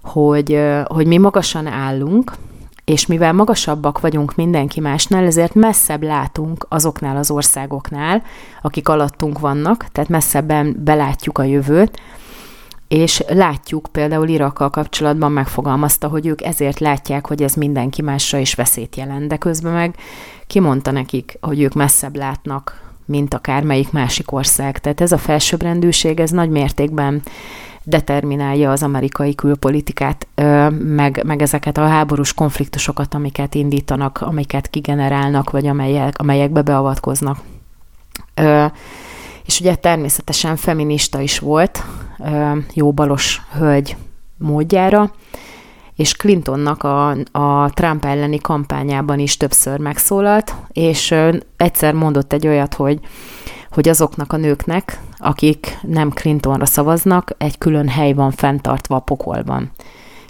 hogy, 0.02 0.60
hogy 0.86 1.08
mi 1.08 1.17
magasan 1.17 1.67
állunk, 1.67 2.32
és 2.86 3.06
mivel 3.06 3.34
magasabbak 3.34 4.00
vagyunk 4.00 4.36
mindenki 4.36 4.80
másnál, 4.80 5.26
ezért 5.26 5.54
messzebb 5.54 6.04
látunk 6.04 6.65
azoknál 6.69 7.17
az 7.17 7.32
országoknál, 7.32 8.24
akik 8.62 8.89
alattunk 8.89 9.39
vannak, 9.39 9.86
tehát 9.91 10.10
messzebben 10.10 10.76
belátjuk 10.84 11.38
a 11.38 11.43
jövőt, 11.43 12.00
és 12.88 13.24
látjuk, 13.28 13.88
például 13.91 14.28
Irakkal 14.28 14.69
kapcsolatban 14.69 15.32
megfogalmazta, 15.32 16.08
hogy 16.08 16.28
ők 16.28 16.41
ezért 16.41 16.80
látják, 16.80 17.28
hogy 17.28 17.43
ez 17.43 17.54
mindenki 17.54 18.02
másra 18.02 18.38
is 18.38 18.54
veszélyt 18.54 18.95
jelent, 18.95 19.28
de 19.28 19.38
közben 19.38 19.74
meg 19.74 19.95
kimondta 20.48 20.91
nekik, 20.91 21.38
hogy 21.41 21.62
ők 21.62 21.74
messzebb 21.74 22.15
látnak, 22.15 22.84
mint 23.06 23.34
akármelyik 23.34 23.91
másik 23.91 24.32
ország. 24.32 24.80
Tehát 24.80 25.02
ez 25.02 25.12
a 25.12 25.17
felsőbbrendűség, 25.17 26.19
ez 26.19 26.30
nagy 26.30 26.50
mértékben 26.50 27.21
determinálja 27.86 28.71
az 28.71 28.84
amerikai 28.84 29.36
külpolitikát, 29.36 30.28
meg, 30.80 31.21
meg 31.26 31.41
ezeket 31.41 31.78
a 31.78 31.88
háborús 31.88 32.34
konfliktusokat, 32.34 33.13
amiket 33.13 33.56
indítanak, 33.56 34.21
amiket 34.21 34.67
kigenerálnak, 34.67 35.50
vagy 35.50 35.67
amelyek, 35.67 36.17
amelyekbe 36.17 36.62
beavatkoznak. 36.62 37.38
És 39.45 39.60
ugye 39.60 39.76
természetesen 39.76 40.56
feminista 40.56 41.19
is 41.19 41.39
volt, 41.39 41.84
jó 42.74 42.91
balos 42.91 43.41
hölgy 43.58 43.95
módjára, 44.38 45.12
és 45.95 46.13
Clintonnak 46.13 46.84
a, 46.84 47.10
a 47.32 47.69
Trump 47.74 48.06
elleni 48.06 48.38
kampányában 48.38 49.19
is 49.19 49.38
többször 49.38 49.80
megszólalt, 49.80 50.56
és 50.71 51.15
egyszer 51.58 51.93
mondott 51.93 52.34
egy 52.34 52.48
olyat, 52.48 52.74
hogy 52.74 53.00
hogy 53.76 53.89
azoknak 53.89 54.34
a 54.34 54.38
nőknek, 54.38 55.00
akik 55.26 55.78
nem 55.82 56.10
Clintonra 56.10 56.66
szavaznak, 56.66 57.32
egy 57.38 57.58
külön 57.58 57.88
hely 57.88 58.14
van 58.14 58.32
fenntartva 58.32 58.96
a 58.96 59.00
pokolban. 59.00 59.72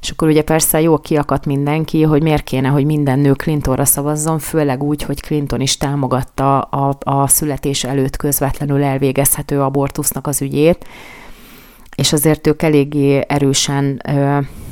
És 0.02 0.10
akkor 0.10 0.28
ugye 0.28 0.44
persze 0.44 0.82
jó 0.82 0.98
kiakadt 0.98 1.46
mindenki, 1.46 2.04
hogy 2.04 2.22
miért 2.22 2.44
kéne, 2.44 2.68
hogy 2.68 2.86
minden 2.86 3.20
nő 3.20 3.32
Clintonra 3.32 3.86
szavazzon, 3.86 4.40
főleg 4.40 4.84
úgy, 4.84 5.02
hogy 5.02 5.22
Clinton 5.22 5.62
is 5.62 5.78
támogatta 5.78 6.62
a, 6.62 6.98
a 7.00 7.28
születés 7.28 7.84
előtt 7.84 8.16
közvetlenül 8.16 8.84
elvégezhető 8.84 9.62
abortusznak 9.62 10.28
az 10.28 10.42
ügyét, 10.42 10.88
és 11.96 12.14
azért 12.14 12.48
ők 12.48 12.62
eléggé 12.62 13.24
erősen, 13.28 14.02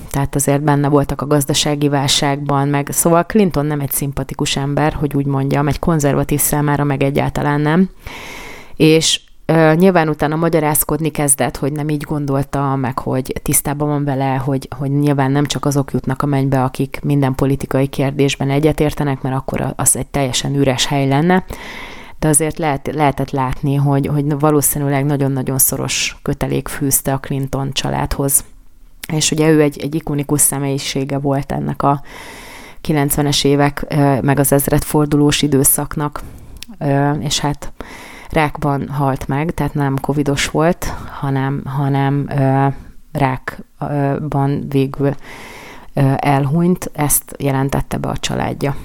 tehát 0.10 0.36
azért 0.36 0.64
benne 0.64 0.88
voltak 0.88 1.22
a 1.22 1.28
gazdasági 1.28 1.90
válságban, 1.90 2.68
meg 2.68 2.88
szóval 2.92 3.26
Clinton 3.26 3.66
nem 3.66 3.80
egy 3.80 3.92
szimpatikus 3.92 4.56
ember, 4.56 4.94
hogy 4.94 5.16
úgy 5.16 5.26
mondjam, 5.26 5.68
egy 5.68 5.80
konzervatív 5.80 6.40
számára 6.40 6.84
meg 6.84 7.04
egyáltalán 7.04 7.62
nem 7.62 7.90
és 8.76 9.20
nyilván 9.76 10.10
utána 10.10 10.36
magyarázkodni 10.36 11.10
kezdett, 11.10 11.58
hogy 11.58 11.72
nem 11.72 11.90
így 11.90 12.02
gondolta, 12.02 12.76
meg 12.76 13.00
hogy 13.00 13.34
tisztában 13.44 13.88
van 13.88 14.04
vele, 14.04 14.36
hogy, 14.36 14.68
hogy 14.78 14.92
nyilván 14.92 15.32
nem 15.32 15.46
csak 15.46 15.66
azok 15.66 15.92
jutnak 15.92 16.22
a 16.22 16.26
mennybe, 16.26 16.64
akik 16.64 17.00
minden 17.04 17.36
politikai 17.36 17.88
kérdésben 17.88 18.50
egyetértenek, 18.50 19.22
mert 19.22 19.36
akkor 19.36 19.74
az 19.76 19.96
egy 19.96 20.08
teljesen 20.08 20.56
üres 20.56 20.86
hely 20.86 21.08
lenne, 21.08 21.46
de 22.20 22.28
azért 22.28 22.58
lehet, 22.58 22.90
lehetett 22.94 23.32
látni, 23.32 23.76
hogy, 23.76 24.08
hogy 24.08 24.40
valószínűleg 24.40 25.06
nagyon-nagyon 25.06 25.58
szoros 25.58 26.18
kötelék 26.22 26.68
fűzte 26.68 27.14
a 27.14 27.20
Clinton 27.20 27.72
családhoz. 27.72 28.44
És 29.14 29.32
ugye 29.32 29.50
ő 29.50 29.62
egy, 29.62 29.80
egy 29.82 29.96
ikonikus 29.96 30.42
személyisége 30.42 31.18
volt 31.18 31.52
ennek 31.52 31.84
a 31.84 32.02
90-es 32.88 33.46
évek, 33.46 33.96
meg 34.22 34.40
az 34.40 34.52
ezredfordulós 34.52 35.42
időszaknak, 35.42 36.22
és 37.20 37.40
hát 37.40 37.72
rákban 38.34 38.90
halt 38.90 39.28
meg, 39.28 39.52
tehát 39.54 39.74
nem 39.74 40.00
covidos 40.00 40.50
volt, 40.50 40.84
hanem, 41.20 41.62
hanem 41.66 42.26
ö, 42.30 42.68
rákban 43.12 44.66
végül 44.70 45.16
ö, 45.94 46.14
elhunyt, 46.18 46.92
ezt 46.94 47.36
jelentette 47.38 47.98
be 47.98 48.10
a 48.10 48.18
családja. 48.18 48.76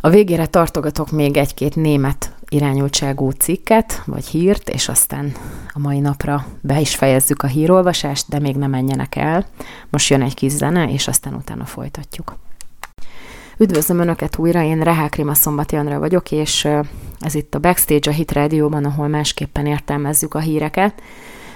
A 0.00 0.10
végére 0.10 0.46
tartogatok 0.46 1.10
még 1.10 1.36
egy-két 1.36 1.76
német 1.76 2.34
irányultságú 2.48 3.30
cikket, 3.30 4.02
vagy 4.06 4.26
hírt, 4.26 4.68
és 4.68 4.88
aztán 4.88 5.32
a 5.72 5.78
mai 5.78 6.00
napra 6.00 6.46
be 6.60 6.80
is 6.80 6.94
fejezzük 6.94 7.42
a 7.42 7.46
hírolvasást, 7.46 8.28
de 8.28 8.38
még 8.38 8.56
nem 8.56 8.70
menjenek 8.70 9.16
el. 9.16 9.46
Most 9.90 10.10
jön 10.10 10.22
egy 10.22 10.34
kis 10.34 10.52
zene, 10.52 10.90
és 10.90 11.08
aztán 11.08 11.34
utána 11.34 11.64
folytatjuk. 11.64 12.36
Üdvözlöm 13.58 13.98
Önöket 13.98 14.38
újra, 14.38 14.62
én 14.62 14.80
Rehák 14.80 15.14
Rima 15.14 15.34
Szombati 15.34 15.76
Andra 15.76 15.98
vagyok, 15.98 16.30
és 16.30 16.68
ez 17.20 17.34
itt 17.34 17.54
a 17.54 17.58
Backstage 17.58 18.10
a 18.10 18.12
Hit 18.12 18.32
Rádióban, 18.32 18.84
ahol 18.84 19.08
másképpen 19.08 19.66
értelmezzük 19.66 20.34
a 20.34 20.38
híreket. 20.38 21.02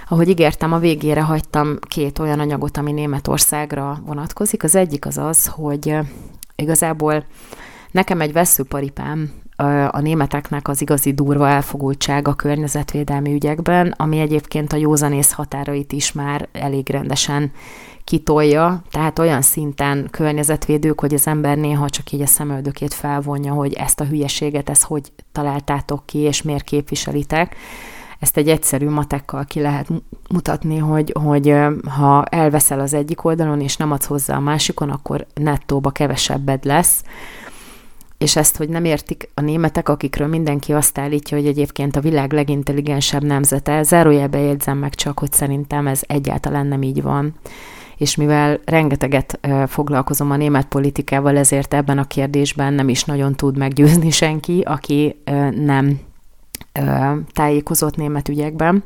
Ahogy 0.09 0.29
ígértem, 0.29 0.73
a 0.73 0.79
végére 0.79 1.23
hagytam 1.23 1.79
két 1.89 2.19
olyan 2.19 2.41
anyagot, 2.41 2.77
ami 2.77 2.93
Németországra 2.93 4.03
vonatkozik. 4.07 4.63
Az 4.63 4.75
egyik 4.75 5.07
az 5.07 5.19
az, 5.19 5.47
hogy 5.47 5.97
igazából 6.57 7.25
nekem 7.91 8.21
egy 8.21 8.33
veszőparipám 8.33 9.31
a 9.91 10.01
németeknek 10.01 10.69
az 10.69 10.81
igazi 10.81 11.13
durva 11.13 11.49
elfogultság 11.49 12.29
a 12.29 12.35
környezetvédelmi 12.35 13.33
ügyekben, 13.33 13.95
ami 13.97 14.19
egyébként 14.19 14.73
a 14.73 14.77
józanész 14.77 15.33
határait 15.33 15.93
is 15.93 16.13
már 16.13 16.49
elég 16.53 16.91
rendesen 16.91 17.53
kitolja, 18.09 18.83
tehát 18.91 19.19
olyan 19.19 19.43
szinten 19.43 20.09
környezetvédők, 20.11 21.01
hogy 21.01 21.15
az 21.15 21.27
ember 21.27 21.57
néha 21.57 21.91
csak 21.91 22.13
így 22.13 22.21
a 22.21 22.27
szemöldökét 22.27 22.95
felvonja, 22.95 23.53
hogy 23.53 23.73
ezt 23.73 24.01
a 24.01 24.05
hülyeséget, 24.05 24.71
ezt 24.71 24.85
hogy 24.85 25.13
találtátok 25.33 26.07
ki, 26.07 26.19
és 26.19 26.43
miért 26.43 26.65
képviselitek. 26.65 27.57
Ezt 28.19 28.37
egy 28.37 28.49
egyszerű 28.49 28.89
matekkal 28.89 29.45
ki 29.45 29.61
lehet 29.61 29.89
mutatni, 30.31 30.79
hogy, 30.79 31.13
hogy 31.23 31.55
ha 31.99 32.25
elveszel 32.25 32.81
az 32.81 32.95
egyik 32.95 33.25
oldalon, 33.25 33.61
és 33.61 33.77
nem 33.77 33.93
adsz 33.93 34.07
hozzá 34.07 34.37
a 34.37 34.41
másikon, 34.41 34.91
akkor 34.91 35.27
nettóba 35.35 35.91
kevesebbed 35.91 36.65
lesz 36.65 37.03
és 38.19 38.37
ezt, 38.37 38.57
hogy 38.57 38.69
nem 38.69 38.85
értik 38.85 39.31
a 39.35 39.41
németek, 39.41 39.89
akikről 39.89 40.29
mindenki 40.29 40.73
azt 40.73 40.99
állítja, 40.99 41.37
hogy 41.37 41.47
egyébként 41.47 41.97
a 41.97 42.01
világ 42.01 42.33
legintelligensebb 42.33 43.23
nemzete, 43.23 43.83
zárójelbe 43.83 44.39
jegyzem 44.39 44.79
meg 44.79 44.95
csak, 44.95 45.19
hogy 45.19 45.33
szerintem 45.33 45.87
ez 45.87 46.01
egyáltalán 46.07 46.67
nem 46.67 46.83
így 46.83 47.03
van. 47.03 47.35
És 47.99 48.17
mivel 48.17 48.61
rengeteget 48.65 49.41
foglalkozom 49.67 50.31
a 50.31 50.37
német 50.37 50.67
politikával, 50.67 51.37
ezért 51.37 51.75
ebben 51.75 51.99
a 51.99 52.07
kérdésben 52.07 52.73
nem 52.73 52.89
is 52.89 53.05
nagyon 53.05 53.35
tud 53.35 53.57
meggyőzni 53.57 54.11
senki, 54.11 54.61
aki 54.61 55.23
nem 55.55 56.01
tájékozott 57.33 57.97
német 57.97 58.29
ügyekben. 58.29 58.85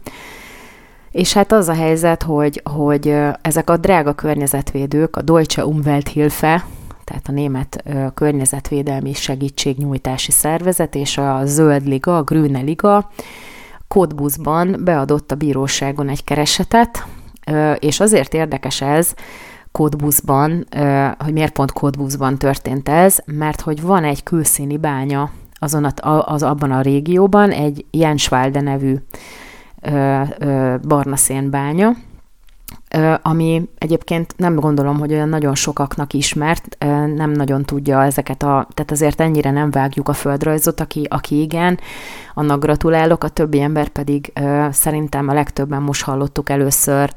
És 1.10 1.32
hát 1.32 1.52
az 1.52 1.68
a 1.68 1.74
helyzet, 1.74 2.22
hogy, 2.22 2.62
hogy 2.64 3.14
ezek 3.42 3.70
a 3.70 3.76
drága 3.76 4.12
környezetvédők, 4.12 5.16
a 5.16 5.22
Deutsche 5.22 5.66
Umwelthilfe, 5.66 6.64
tehát 7.04 7.28
a 7.28 7.32
Német 7.32 7.84
Környezetvédelmi 8.14 9.12
Segítségnyújtási 9.12 10.30
Szervezet 10.30 10.94
és 10.94 11.18
a 11.18 11.40
Zöld 11.44 11.86
Liga, 11.86 12.16
a 12.16 12.22
Grüne 12.22 12.60
Liga 12.60 13.10
Kódbuszban 13.88 14.80
beadott 14.84 15.32
a 15.32 15.34
bíróságon 15.34 16.08
egy 16.08 16.24
keresetet, 16.24 17.06
és 17.78 18.00
azért 18.00 18.34
érdekes 18.34 18.80
ez, 18.80 19.14
Kódbuszban, 19.72 20.66
hogy 21.18 21.32
miért 21.32 21.52
pont 21.52 21.72
Kódbuszban 21.72 22.38
történt 22.38 22.88
ez, 22.88 23.18
mert 23.24 23.60
hogy 23.60 23.82
van 23.82 24.04
egy 24.04 24.22
külszíni 24.22 24.76
bánya 24.76 25.30
azon 25.54 25.84
a, 25.84 26.26
az 26.26 26.42
abban 26.42 26.70
a 26.70 26.80
régióban, 26.80 27.50
egy 27.50 27.84
Jenswalde 27.90 28.60
nevű 28.60 28.94
barna 30.82 31.16
szénbánya, 31.16 31.92
ami 33.22 33.68
egyébként 33.78 34.34
nem 34.36 34.54
gondolom, 34.54 34.98
hogy 34.98 35.12
olyan 35.12 35.28
nagyon 35.28 35.54
sokaknak 35.54 36.12
ismert, 36.12 36.76
nem 37.14 37.30
nagyon 37.30 37.64
tudja 37.64 38.04
ezeket 38.04 38.42
a, 38.42 38.68
tehát 38.74 38.90
azért 38.90 39.20
ennyire 39.20 39.50
nem 39.50 39.70
vágjuk 39.70 40.08
a 40.08 40.12
földrajzot, 40.12 40.80
aki, 40.80 41.06
aki 41.10 41.40
igen, 41.40 41.78
annak 42.34 42.60
gratulálok, 42.60 43.24
a 43.24 43.28
többi 43.28 43.60
ember 43.60 43.88
pedig 43.88 44.32
szerintem 44.70 45.28
a 45.28 45.32
legtöbben 45.32 45.82
most 45.82 46.02
hallottuk 46.02 46.50
először 46.50 47.12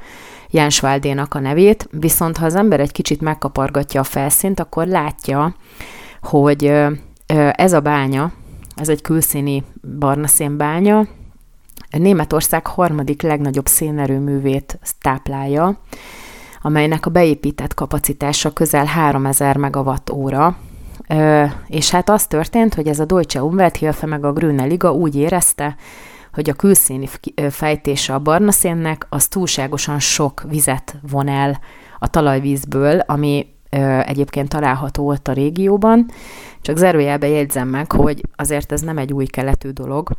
Jens 0.49 0.79
Valdénak 0.79 1.33
a 1.33 1.39
nevét, 1.39 1.87
viszont 1.91 2.37
ha 2.37 2.45
az 2.45 2.55
ember 2.55 2.79
egy 2.79 2.91
kicsit 2.91 3.21
megkapargatja 3.21 3.99
a 3.99 4.03
felszínt, 4.03 4.59
akkor 4.59 4.87
látja, 4.87 5.55
hogy 6.21 6.73
ez 7.51 7.73
a 7.73 7.79
bánya, 7.79 8.31
ez 8.75 8.89
egy 8.89 9.01
külszíni 9.01 9.63
barna 9.99 10.27
szénbánya, 10.27 11.05
Németország 11.97 12.67
harmadik 12.67 13.21
legnagyobb 13.21 13.65
szénerőművét 13.65 14.79
táplálja, 15.01 15.79
amelynek 16.61 17.05
a 17.05 17.09
beépített 17.09 17.73
kapacitása 17.73 18.53
közel 18.53 18.85
3000 18.85 19.57
megawatt 19.57 20.11
óra, 20.11 20.57
és 21.67 21.89
hát 21.89 22.09
az 22.09 22.27
történt, 22.27 22.73
hogy 22.73 22.87
ez 22.87 22.99
a 22.99 23.05
Deutsche 23.05 23.43
Umwelthilfe 23.43 24.05
meg 24.05 24.25
a 24.25 24.33
Grüne 24.33 24.63
Liga 24.63 24.93
úgy 24.93 25.15
érezte, 25.15 25.75
hogy 26.33 26.49
a 26.49 26.53
külszíni 26.53 27.09
fejtése 27.49 28.13
a 28.13 28.19
barna 28.19 28.51
szénnek 28.51 29.05
az 29.09 29.27
túlságosan 29.27 29.99
sok 29.99 30.43
vizet 30.49 30.95
von 31.11 31.27
el 31.27 31.59
a 31.99 32.07
talajvízből, 32.07 32.99
ami 32.99 33.47
egyébként 34.05 34.49
található 34.49 35.07
ott 35.07 35.27
a 35.27 35.33
régióban. 35.33 36.05
Csak 36.61 36.77
zárójelbe 36.77 37.27
jegyzem 37.27 37.67
meg, 37.67 37.91
hogy 37.91 38.21
azért 38.35 38.71
ez 38.71 38.81
nem 38.81 38.97
egy 38.97 39.13
új 39.13 39.25
keletű 39.25 39.69
dolog, 39.69 40.11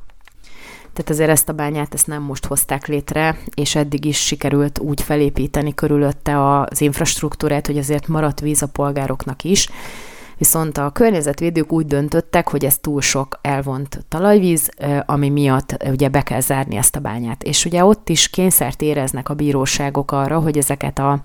tehát 0.97 1.11
azért 1.11 1.31
ezt 1.31 1.49
a 1.49 1.53
bányát 1.53 1.95
ezt 1.95 2.07
nem 2.07 2.23
most 2.23 2.47
hozták 2.47 2.87
létre, 2.87 3.39
és 3.55 3.75
eddig 3.75 4.05
is 4.05 4.19
sikerült 4.19 4.79
úgy 4.79 5.03
felépíteni 5.03 5.75
körülötte 5.75 6.59
az 6.59 6.81
infrastruktúrát, 6.81 7.67
hogy 7.67 7.79
azért 7.79 8.09
maradt 8.09 8.41
víz 8.41 8.63
a 8.63 8.67
polgároknak 8.67 9.45
is. 9.45 9.69
Viszont 10.39 10.79
a 10.79 10.91
környezetvédők 10.91 11.73
úgy 11.73 11.87
döntöttek, 11.87 12.49
hogy 12.49 12.65
ez 12.65 12.79
túl 12.79 13.01
sok 13.01 13.39
elvont 13.43 14.05
talajvíz, 14.09 14.71
ami 15.07 15.29
miatt 15.29 15.77
ugye 15.91 16.09
be 16.09 16.23
kell 16.23 16.41
zárni 16.41 16.77
ezt 16.77 16.97
a 16.97 17.01
bányát. 17.01 17.43
És 17.43 17.65
ugye 17.65 17.85
ott 17.85 18.09
is 18.09 18.29
kényszert 18.29 18.83
éreznek 18.83 19.29
a 19.29 19.35
bíróságok 19.35 20.13
arra, 20.13 20.39
hogy 20.39 20.59
ezeket 20.59 20.99
a 20.99 21.21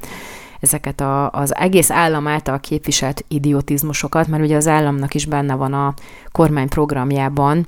ezeket 0.59 1.01
a, 1.01 1.30
az 1.30 1.55
egész 1.55 1.89
állam 1.89 2.28
által 2.28 2.59
képviselt 2.59 3.26
idiotizmusokat, 3.28 4.28
mert 4.28 4.43
ugye 4.43 4.55
az 4.55 4.67
államnak 4.67 5.13
is 5.13 5.26
benne 5.26 5.55
van 5.55 5.74
a 5.74 5.93
kormány 6.32 6.69
programjában, 6.69 7.67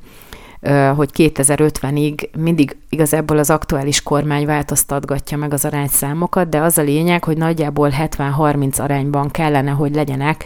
hogy 0.96 1.10
2050-ig 1.14 2.30
mindig 2.38 2.78
igazából 2.90 3.38
az 3.38 3.50
aktuális 3.50 4.04
kormány 4.04 4.46
változtatgatja 4.46 5.38
meg 5.38 5.54
az 5.54 5.66
arányszámokat, 5.66 6.50
de 6.50 6.60
az 6.60 6.78
a 6.78 6.82
lényeg, 6.82 7.24
hogy 7.24 7.38
nagyjából 7.38 7.90
70-30 8.00 8.82
arányban 8.82 9.32
kellene, 9.32 9.72
hogy 9.72 9.96
legyenek 9.96 10.46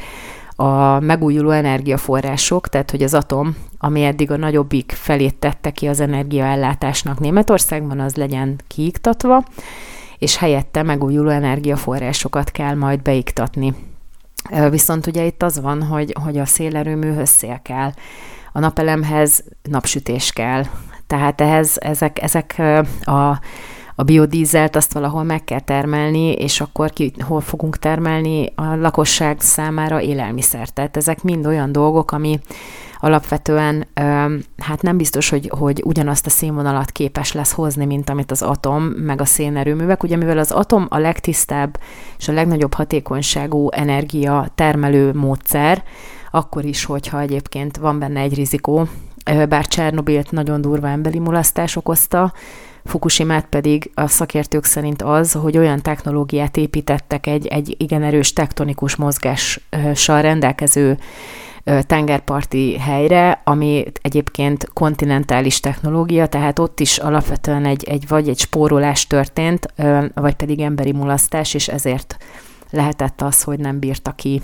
a 0.55 0.99
megújuló 0.99 1.49
energiaforrások, 1.49 2.68
tehát 2.68 2.91
hogy 2.91 3.03
az 3.03 3.13
atom, 3.13 3.55
ami 3.78 4.03
eddig 4.03 4.32
a 4.32 4.38
nagyobbik 4.38 4.91
felét 4.91 5.36
tette 5.36 5.72
ki 5.72 5.88
az 5.88 5.99
energiaellátásnak 5.99 7.20
Németországban, 7.20 7.99
az 7.99 8.15
legyen 8.15 8.55
kiiktatva, 8.68 9.43
és 10.18 10.38
helyette 10.38 10.84
megújuló 10.84 11.30
energiaforrásokat 11.30 12.51
kell 12.51 12.76
majd 12.76 13.01
beiktatni. 13.01 13.76
Viszont 14.70 15.07
ugye 15.07 15.26
itt 15.26 15.43
az 15.43 15.61
van, 15.61 15.84
hogy, 15.84 16.15
hogy 16.24 16.38
a 16.38 16.45
szélerőműhöz 16.45 17.30
szél 17.30 17.59
kell 17.63 17.91
a 18.58 18.60
napelemhez 18.60 19.43
napsütés 19.70 20.32
kell. 20.32 20.64
Tehát 21.08 21.41
ehhez 21.41 21.78
ezek, 21.80 22.22
ezek 22.22 22.62
a, 23.03 23.39
a 23.95 24.03
biodízelt 24.03 24.76
azt 24.76 24.93
valahol 24.93 25.24
meg 25.24 25.43
kell 25.43 25.60
termelni, 25.60 26.32
és 26.32 26.62
akkor 26.62 26.89
ki, 26.89 27.14
hol 27.20 27.41
fogunk 27.41 27.78
termelni 27.78 28.51
a 28.55 28.76
lakosság 28.76 29.41
számára 29.41 30.01
élelmiszert. 30.01 30.74
Tehát 30.74 30.97
ezek 30.97 31.24
mind 31.24 31.45
olyan 31.45 31.72
dolgok, 31.72 32.12
ami 32.12 32.39
alapvetően 32.99 33.88
hát 34.58 34.82
nem 34.82 34.97
biztos, 34.97 35.30
hogy, 35.30 35.51
hogy 35.58 35.82
ugyanazt 35.86 36.26
a 36.26 36.30
színvonalat 36.30 36.91
képes 36.91 37.32
lesz 37.32 37.51
hozni, 37.51 37.86
mint 37.86 38.10
amit 38.10 38.32
az 38.32 38.41
atom, 38.41 38.84
meg 38.84 39.22
a 39.22 39.26
szénerőművek, 39.26 40.03
ugye 40.03 40.16
mivel 40.16 40.38
az 40.38 40.51
atom 40.51 40.86
a 40.89 40.97
legtisztább 40.97 41.80
és 42.18 42.28
a 42.28 42.34
legnagyobb 42.34 42.74
hatékonyságú 42.74 43.70
energia 43.72 44.47
termelő 44.55 45.14
módszer, 45.14 45.84
akkor 46.38 46.65
is, 46.65 46.85
hogyha 46.85 47.19
egyébként 47.19 47.77
van 47.77 47.99
benne 47.99 48.19
egy 48.19 48.35
rizikó, 48.35 48.88
bár 49.49 49.67
Csernobilt 49.67 50.31
nagyon 50.31 50.61
durva 50.61 50.88
emberi 50.88 51.19
mulasztás 51.19 51.75
okozta, 51.75 52.33
Fukushimát 52.88 53.45
pedig 53.45 53.91
a 53.93 54.07
szakértők 54.07 54.63
szerint 54.63 55.01
az, 55.01 55.31
hogy 55.31 55.57
olyan 55.57 55.81
technológiát 55.81 56.57
építettek 56.57 57.27
egy, 57.27 57.47
egy 57.47 57.75
igen 57.77 58.03
erős 58.03 58.33
tektonikus 58.33 58.95
mozgással 58.95 60.21
rendelkező 60.21 60.97
tengerparti 61.81 62.77
helyre, 62.77 63.41
ami 63.43 63.85
egyébként 64.01 64.69
kontinentális 64.73 65.59
technológia, 65.59 66.27
tehát 66.27 66.59
ott 66.59 66.79
is 66.79 66.97
alapvetően 66.97 67.65
egy, 67.65 67.83
egy 67.83 68.07
vagy 68.07 68.29
egy 68.29 68.39
spórolás 68.39 69.07
történt, 69.07 69.73
vagy 70.13 70.35
pedig 70.35 70.59
emberi 70.59 70.91
mulasztás, 70.91 71.53
és 71.53 71.67
ezért 71.67 72.17
lehetett 72.69 73.21
az, 73.21 73.43
hogy 73.43 73.59
nem 73.59 73.79
bírta 73.79 74.11
ki 74.11 74.41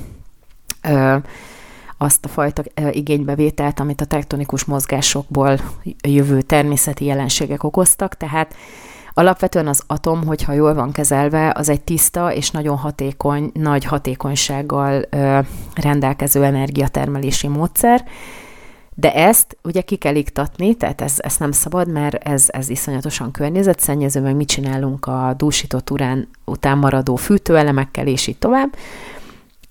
azt 2.04 2.26
a 2.26 2.28
fajta 2.28 2.64
igénybevételt, 2.92 3.80
amit 3.80 4.02
a 4.02 4.06
tektonikus 4.06 4.64
mozgásokból 4.64 5.60
jövő 6.08 6.42
természeti 6.42 7.06
jelenségek 7.06 7.64
okoztak, 7.64 8.18
tehát 8.18 8.56
Alapvetően 9.16 9.68
az 9.68 9.84
atom, 9.88 10.26
hogyha 10.26 10.54
jól 10.54 10.74
van 10.74 10.92
kezelve, 10.92 11.54
az 11.56 11.70
egy 11.70 11.82
tiszta 11.82 12.34
és 12.34 12.52
nagyon 12.52 12.78
hatékony, 12.78 13.52
nagy 13.54 13.84
hatékonysággal 13.84 15.06
rendelkező 15.76 16.44
energiatermelési 16.44 17.48
módszer, 17.48 18.06
de 18.96 19.14
ezt 19.14 19.58
ugye 19.64 19.82
ki 19.82 19.96
kell 19.96 20.16
iktatni, 20.16 20.76
tehát 20.76 21.02
ez, 21.02 21.16
ez 21.18 21.38
nem 21.38 21.52
szabad, 21.52 21.92
mert 21.92 22.16
ez, 22.16 22.46
ez 22.48 22.70
iszonyatosan 22.70 23.32
környezetszennyező, 23.32 24.22
meg 24.22 24.36
mit 24.36 24.48
csinálunk 24.48 25.06
a 25.06 25.34
dúsított 25.38 25.90
urán 25.90 26.28
után 26.46 26.78
maradó 26.78 27.16
fűtőelemekkel, 27.16 28.08
és 28.08 28.28
így 28.28 28.38
tovább 28.38 28.76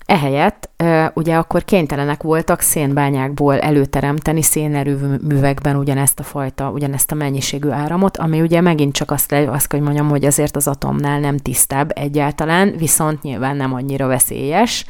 Ehelyett 0.07 0.71
ugye 1.15 1.37
akkor 1.37 1.65
kénytelenek 1.65 2.23
voltak 2.23 2.61
szénbányákból 2.61 3.59
előteremteni 3.59 4.43
szénerőművekben 4.43 5.77
ugyanezt 5.77 6.21
a 6.21 6.23
fajta, 6.23 6.71
ugyanezt 6.71 7.13
a 7.13 7.15
mennyiségű 7.15 7.69
áramot, 7.69 8.17
ami 8.17 8.41
ugye 8.41 8.61
megint 8.61 8.95
csak 8.95 9.11
azt, 9.11 9.33
azt 9.33 9.71
hogy 9.71 9.81
mondjam, 9.81 10.09
hogy 10.09 10.25
azért 10.25 10.57
az 10.57 10.69
atomnál 10.69 11.21
nem 11.21 11.37
tisztább 11.37 11.93
egyáltalán, 11.95 12.75
viszont 12.77 13.23
nyilván 13.23 13.57
nem 13.57 13.75
annyira 13.75 14.07
veszélyes, 14.07 14.85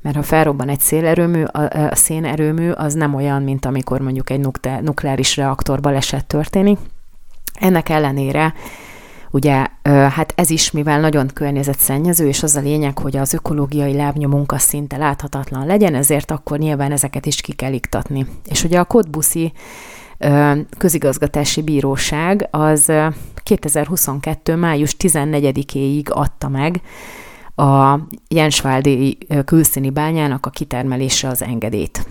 mert 0.00 0.16
ha 0.16 0.22
felrobban 0.22 0.68
egy 0.68 0.80
szélerőmű, 0.80 1.42
a, 1.42 1.88
a 1.90 1.94
szénerőmű 1.94 2.70
az 2.70 2.94
nem 2.94 3.14
olyan, 3.14 3.42
mint 3.42 3.64
amikor 3.64 4.00
mondjuk 4.00 4.30
egy 4.30 4.46
nukleáris 4.80 5.36
reaktor 5.36 5.80
baleset 5.80 6.26
történik. 6.26 6.78
Ennek 7.60 7.88
ellenére 7.88 8.54
Ugye, 9.32 9.66
hát 9.84 10.32
ez 10.36 10.50
is, 10.50 10.70
mivel 10.70 11.00
nagyon 11.00 11.26
környezetszennyező, 11.34 12.26
és 12.26 12.42
az 12.42 12.56
a 12.56 12.60
lényeg, 12.60 12.98
hogy 12.98 13.16
az 13.16 13.34
ökológiai 13.34 13.94
lábnyomunk 13.94 14.52
az 14.52 14.60
szinte 14.60 14.96
láthatatlan 14.96 15.66
legyen, 15.66 15.94
ezért 15.94 16.30
akkor 16.30 16.58
nyilván 16.58 16.92
ezeket 16.92 17.26
is 17.26 17.40
ki 17.40 17.52
kell 17.52 17.72
iktatni. 17.72 18.26
És 18.44 18.64
ugye 18.64 18.78
a 18.78 18.84
Kodbuszi 18.84 19.52
közigazgatási 20.78 21.62
bíróság 21.62 22.48
az 22.50 22.92
2022. 23.42 24.56
május 24.56 24.96
14-éig 24.98 26.10
adta 26.10 26.48
meg 26.48 26.80
a 27.54 27.98
Jensváldi 28.28 29.18
külszíni 29.44 29.90
bányának 29.90 30.46
a 30.46 30.50
kitermelése 30.50 31.28
az 31.28 31.42
engedélyt. 31.42 32.06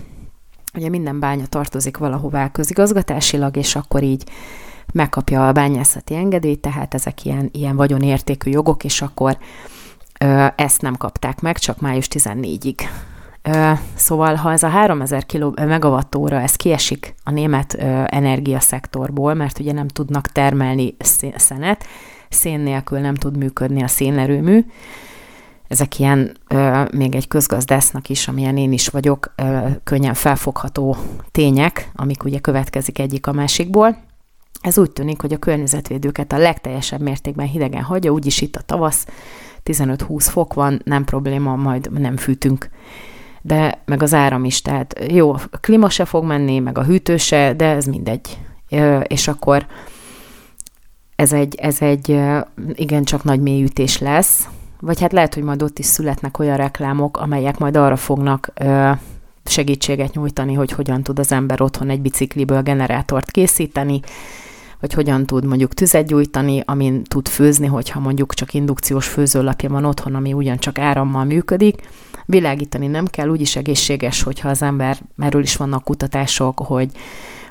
Ugye 0.74 0.90
minden 0.90 1.20
bánya 1.20 1.46
tartozik 1.46 1.98
valahová 1.98 2.52
közigazgatásilag, 2.52 3.58
és 3.58 3.76
akkor 3.76 4.04
így 4.04 4.24
megkapja 4.94 5.48
a 5.48 5.52
bányászati 5.52 6.16
engedélyt, 6.16 6.60
tehát 6.60 6.94
ezek 6.94 7.26
ilyen, 7.26 7.50
ilyen 7.52 7.76
vagyonértékű 7.76 8.52
jogok, 8.52 8.84
és 8.84 9.02
akkor 9.02 9.38
ö, 10.20 10.46
ezt 10.56 10.82
nem 10.82 10.98
kapták 10.98 11.42
meg, 11.42 11.58
csak 11.58 11.80
május 11.80 12.08
14-ig. 12.12 12.80
Ö, 13.42 13.72
szóval, 13.96 14.36
ha 14.36 14.52
ez 14.52 14.64
a 14.64 14.68
3000 14.68 15.26
kg 15.26 15.66
megawattóra, 15.66 16.42
ez 16.42 16.56
kiesik 16.56 17.16
a 17.24 17.32
német 17.32 17.74
ö, 17.74 18.04
energiaszektorból, 18.06 19.34
mert 19.34 19.60
ugye 19.60 19.72
nem 19.72 19.88
tudnak 19.88 20.28
termelni 20.28 20.96
szenet, 21.36 21.86
szén 22.30 22.60
nélkül 22.60 23.00
nem 23.00 23.16
tud 23.16 23.38
működni 23.38 23.84
a 23.84 23.88
szénerőmű, 23.88 24.66
ezek 25.68 26.00
ilyen, 26.00 26.38
ö, 26.48 26.84
még 26.92 27.16
egy 27.16 27.28
közgazdásznak 27.28 28.10
is, 28.10 28.28
amilyen 28.28 28.58
én 28.58 28.72
is 28.72 28.88
vagyok, 28.88 29.34
ö, 29.36 29.68
könnyen 29.84 30.14
felfogható 30.14 30.98
tények, 31.32 31.92
amik 31.96 32.24
ugye 32.24 32.40
következik 32.40 33.00
egyik 33.00 33.28
a 33.28 33.32
másikból. 33.32 34.08
Ez 34.62 34.78
úgy 34.78 34.92
tűnik, 34.92 35.22
hogy 35.22 35.34
a 35.34 35.38
környezetvédőket 35.38 36.32
a 36.32 36.38
legteljesebb 36.38 37.02
mértékben 37.02 37.48
hidegen 37.48 37.84
hagyja, 37.84 38.12
úgyis 38.12 38.42
itt 38.42 38.56
a 38.56 38.62
tavasz, 38.62 39.08
15-20 39.66 40.28
fok 40.30 40.54
van, 40.54 40.82
nem 40.84 41.04
probléma, 41.04 41.56
majd 41.56 41.92
nem 41.92 42.18
fűtünk. 42.18 42.70
De 43.42 43.82
meg 43.86 44.04
az 44.04 44.14
áram 44.14 44.44
is, 44.44 44.62
tehát 44.62 45.06
jó, 45.12 45.34
a 45.34 45.58
klíma 45.62 45.90
se 45.90 46.06
fog 46.06 46.24
menni, 46.24 46.60
meg 46.60 46.78
a 46.78 46.84
hűtő 46.84 47.18
se, 47.18 47.54
de 47.54 47.66
ez 47.66 47.86
mindegy. 47.86 48.38
És 49.08 49.28
akkor 49.28 49.66
ez 51.16 51.34
egy, 51.34 51.56
ez 51.56 51.82
egy 51.82 52.20
igencsak 52.74 53.24
nagy 53.24 53.40
mélyütés 53.42 53.98
lesz, 53.98 54.48
vagy 54.80 55.02
hát 55.02 55.12
lehet, 55.12 55.34
hogy 55.34 55.44
majd 55.44 55.62
ott 55.62 55.80
is 55.80 55.86
születnek 55.86 56.40
olyan 56.40 56.58
reklámok, 56.58 57.18
amelyek 57.18 57.58
majd 57.58 57.78
arra 57.78 57.96
fognak 57.96 58.54
segítséget 59.46 60.14
nyújtani, 60.14 60.54
hogy 60.54 60.72
hogyan 60.72 61.04
tud 61.04 61.20
az 61.20 61.32
ember 61.32 61.62
otthon 61.62 61.90
egy 61.90 62.02
bicikliből 62.02 62.62
generátort 62.62 63.32
készíteni, 63.32 64.00
vagy 64.80 64.94
hogyan 64.94 65.26
tud 65.26 65.46
mondjuk 65.46 65.74
tüzet 65.74 66.08
gyújtani, 66.08 66.64
amin 66.66 67.04
tud 67.04 67.28
főzni, 67.28 67.68
hogyha 67.68 68.00
mondjuk 68.00 68.34
csak 68.34 68.54
indukciós 68.54 69.08
főzőlapja 69.08 69.70
van 69.70 69.86
otthon, 69.86 70.16
ami 70.16 70.34
ugyancsak 70.34 70.80
árammal 70.80 71.24
működik. 71.24 71.90
Világítani 72.26 72.88
nem 72.88 73.06
kell, 73.06 73.28
úgyis 73.28 73.56
egészséges, 73.56 74.24
hogyha 74.24 74.50
az 74.50 74.62
ember, 74.62 74.98
erről 75.18 75.42
is 75.42 75.56
vannak 75.56 75.84
kutatások, 75.84 76.60
hogy 76.60 76.92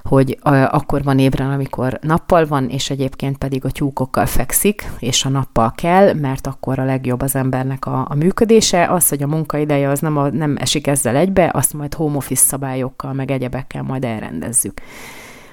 hogy 0.09 0.39
akkor 0.71 1.03
van 1.03 1.19
ébren, 1.19 1.51
amikor 1.51 1.99
nappal 2.03 2.47
van, 2.47 2.69
és 2.69 2.91
egyébként 2.91 3.39
pedig 3.39 3.65
a 3.65 3.71
tyúkokkal 3.71 4.27
fekszik, 4.27 4.91
és 4.99 5.25
a 5.25 5.29
nappal 5.29 5.73
kell, 5.77 6.13
mert 6.15 6.47
akkor 6.47 6.79
a 6.79 6.85
legjobb 6.85 7.21
az 7.21 7.35
embernek 7.35 7.87
a, 7.87 8.07
a 8.11 8.15
működése. 8.15 8.87
Az, 8.87 9.09
hogy 9.09 9.23
a 9.23 9.27
munkaideje 9.27 9.89
az 9.89 10.01
nem, 10.01 10.17
a, 10.17 10.29
nem 10.29 10.57
esik 10.61 10.87
ezzel 10.87 11.17
egybe, 11.17 11.51
azt 11.55 11.73
majd 11.73 11.95
home 11.95 12.17
office 12.17 12.45
szabályokkal, 12.45 13.13
meg 13.13 13.31
egyebekkel 13.31 13.83
majd 13.83 14.05
elrendezzük. 14.05 14.81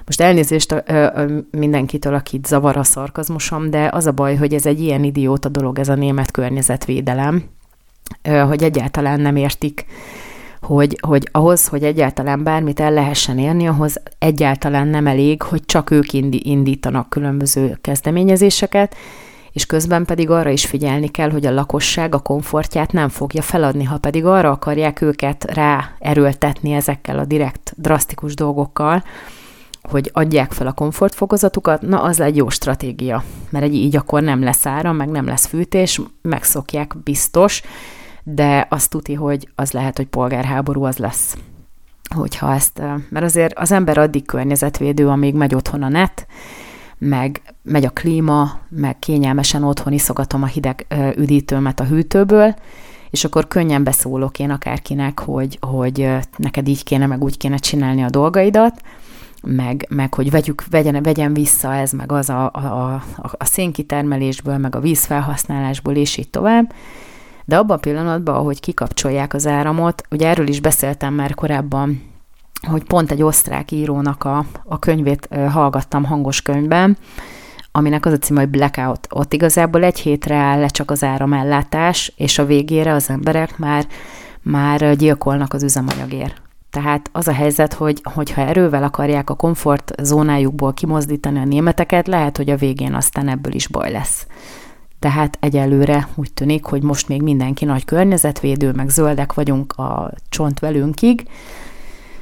Most 0.06 0.20
elnézést 0.20 0.72
a, 0.72 0.82
a, 0.86 1.20
a 1.20 1.26
mindenkitől, 1.50 2.14
akit 2.14 2.46
zavar 2.46 2.76
a 2.76 2.82
szarkazmusom, 2.82 3.70
de 3.70 3.88
az 3.92 4.06
a 4.06 4.12
baj, 4.12 4.36
hogy 4.36 4.54
ez 4.54 4.66
egy 4.66 4.80
ilyen 4.80 5.04
idióta 5.04 5.48
dolog, 5.48 5.78
ez 5.78 5.88
a 5.88 5.94
német 5.94 6.30
környezetvédelem, 6.30 7.44
hogy 8.46 8.62
egyáltalán 8.62 9.20
nem 9.20 9.36
értik, 9.36 9.86
hogy, 10.60 10.98
hogy 11.06 11.28
ahhoz, 11.32 11.66
hogy 11.66 11.84
egyáltalán 11.84 12.42
bármit 12.42 12.80
el 12.80 12.92
lehessen 12.92 13.38
érni, 13.38 13.66
ahhoz 13.66 14.02
egyáltalán 14.18 14.88
nem 14.88 15.06
elég, 15.06 15.42
hogy 15.42 15.64
csak 15.64 15.90
ők 15.90 16.12
indítanak 16.30 17.10
különböző 17.10 17.78
kezdeményezéseket, 17.80 18.96
és 19.52 19.66
közben 19.66 20.04
pedig 20.04 20.30
arra 20.30 20.50
is 20.50 20.66
figyelni 20.66 21.08
kell, 21.08 21.30
hogy 21.30 21.46
a 21.46 21.52
lakosság 21.52 22.14
a 22.14 22.18
komfortját 22.18 22.92
nem 22.92 23.08
fogja 23.08 23.42
feladni, 23.42 23.84
ha 23.84 23.98
pedig 23.98 24.24
arra 24.24 24.50
akarják 24.50 25.00
őket 25.00 25.44
rá 25.44 25.90
erőltetni 25.98 26.72
ezekkel 26.72 27.18
a 27.18 27.24
direkt, 27.24 27.74
drasztikus 27.76 28.34
dolgokkal, 28.34 29.02
hogy 29.90 30.10
adják 30.12 30.52
fel 30.52 30.66
a 30.66 30.72
komfortfokozatukat, 30.72 31.82
na 31.82 32.02
az 32.02 32.20
egy 32.20 32.36
jó 32.36 32.48
stratégia, 32.48 33.24
mert 33.50 33.64
egy 33.64 33.74
így 33.74 33.96
akkor 33.96 34.22
nem 34.22 34.42
lesz 34.42 34.66
áram, 34.66 34.96
meg 34.96 35.08
nem 35.08 35.26
lesz 35.26 35.46
fűtés, 35.46 36.00
megszokják 36.22 36.96
biztos, 37.04 37.62
de 38.22 38.66
azt 38.70 38.90
tuti, 38.90 39.14
hogy 39.14 39.48
az 39.54 39.72
lehet, 39.72 39.96
hogy 39.96 40.06
polgárháború 40.06 40.84
az 40.84 40.96
lesz. 40.96 41.36
Hogyha 42.14 42.54
ezt, 42.54 42.82
mert 43.08 43.24
azért 43.24 43.58
az 43.58 43.72
ember 43.72 43.98
addig 43.98 44.26
környezetvédő, 44.26 45.08
amíg 45.08 45.34
megy 45.34 45.54
otthon 45.54 45.82
a 45.82 45.88
net, 45.88 46.26
meg 46.98 47.40
megy 47.62 47.84
a 47.84 47.90
klíma, 47.90 48.58
meg 48.68 48.98
kényelmesen 48.98 49.64
otthon 49.64 49.92
iszogatom 49.92 50.42
a 50.42 50.46
hideg 50.46 50.86
üdítőmet 51.16 51.80
a 51.80 51.84
hűtőből, 51.84 52.54
és 53.10 53.24
akkor 53.24 53.48
könnyen 53.48 53.84
beszólok 53.84 54.38
én 54.38 54.50
akárkinek, 54.50 55.20
hogy, 55.20 55.58
hogy 55.60 56.10
neked 56.36 56.68
így 56.68 56.84
kéne, 56.84 57.06
meg 57.06 57.22
úgy 57.22 57.36
kéne 57.36 57.56
csinálni 57.56 58.02
a 58.02 58.10
dolgaidat, 58.10 58.80
meg, 59.46 59.86
meg 59.88 60.14
hogy 60.14 60.30
vegyük, 60.30 60.64
vegyen, 60.70 61.02
vegyen 61.02 61.34
vissza 61.34 61.74
ez, 61.74 61.92
meg 61.92 62.12
az 62.12 62.28
a, 62.28 62.50
a, 62.52 62.58
a, 62.58 63.02
a 63.16 63.44
szénkitermelésből, 63.44 64.56
meg 64.56 64.76
a 64.76 64.80
vízfelhasználásból, 64.80 65.94
és 65.94 66.16
így 66.16 66.30
tovább. 66.30 66.72
De 67.44 67.56
abban 67.56 67.76
a 67.76 67.80
pillanatban, 67.80 68.34
ahogy 68.34 68.60
kikapcsolják 68.60 69.34
az 69.34 69.46
áramot, 69.46 70.02
ugye 70.10 70.28
erről 70.28 70.48
is 70.48 70.60
beszéltem 70.60 71.14
már 71.14 71.34
korábban, 71.34 72.02
hogy 72.66 72.84
pont 72.84 73.10
egy 73.10 73.22
osztrák 73.22 73.70
írónak 73.70 74.24
a, 74.24 74.44
a 74.64 74.78
könyvét 74.78 75.28
hallgattam 75.50 76.04
hangos 76.04 76.42
könyvben, 76.42 76.96
aminek 77.72 78.06
az 78.06 78.12
a 78.12 78.18
cím, 78.18 78.36
hogy 78.36 78.48
Blackout. 78.48 79.06
Ott 79.10 79.32
igazából 79.32 79.84
egy 79.84 79.98
hétre 79.98 80.36
áll 80.36 80.60
le 80.60 80.66
csak 80.66 80.90
az 80.90 81.04
áramellátás, 81.04 82.12
és 82.16 82.38
a 82.38 82.46
végére 82.46 82.92
az 82.92 83.10
emberek 83.10 83.58
már, 83.58 83.86
már 84.42 84.96
gyilkolnak 84.96 85.52
az 85.52 85.62
üzemanyagért. 85.62 86.45
Tehát 86.76 87.08
az 87.12 87.28
a 87.28 87.32
helyzet, 87.32 87.72
hogy 87.72 88.00
hogyha 88.14 88.40
erővel 88.40 88.82
akarják 88.82 89.30
a 89.30 89.34
komfort 89.34 89.92
zónájukból 90.02 90.74
kimozdítani 90.74 91.38
a 91.38 91.44
németeket, 91.44 92.06
lehet, 92.06 92.36
hogy 92.36 92.50
a 92.50 92.56
végén 92.56 92.94
aztán 92.94 93.28
ebből 93.28 93.54
is 93.54 93.68
baj 93.68 93.90
lesz. 93.90 94.26
Tehát 94.98 95.38
egyelőre 95.40 96.08
úgy 96.14 96.32
tűnik, 96.32 96.64
hogy 96.64 96.82
most 96.82 97.08
még 97.08 97.22
mindenki 97.22 97.64
nagy 97.64 97.84
környezetvédő, 97.84 98.72
meg 98.72 98.88
zöldek 98.88 99.34
vagyunk 99.34 99.72
a 99.72 100.12
csont 100.28 100.58
velünkig. 100.58 101.28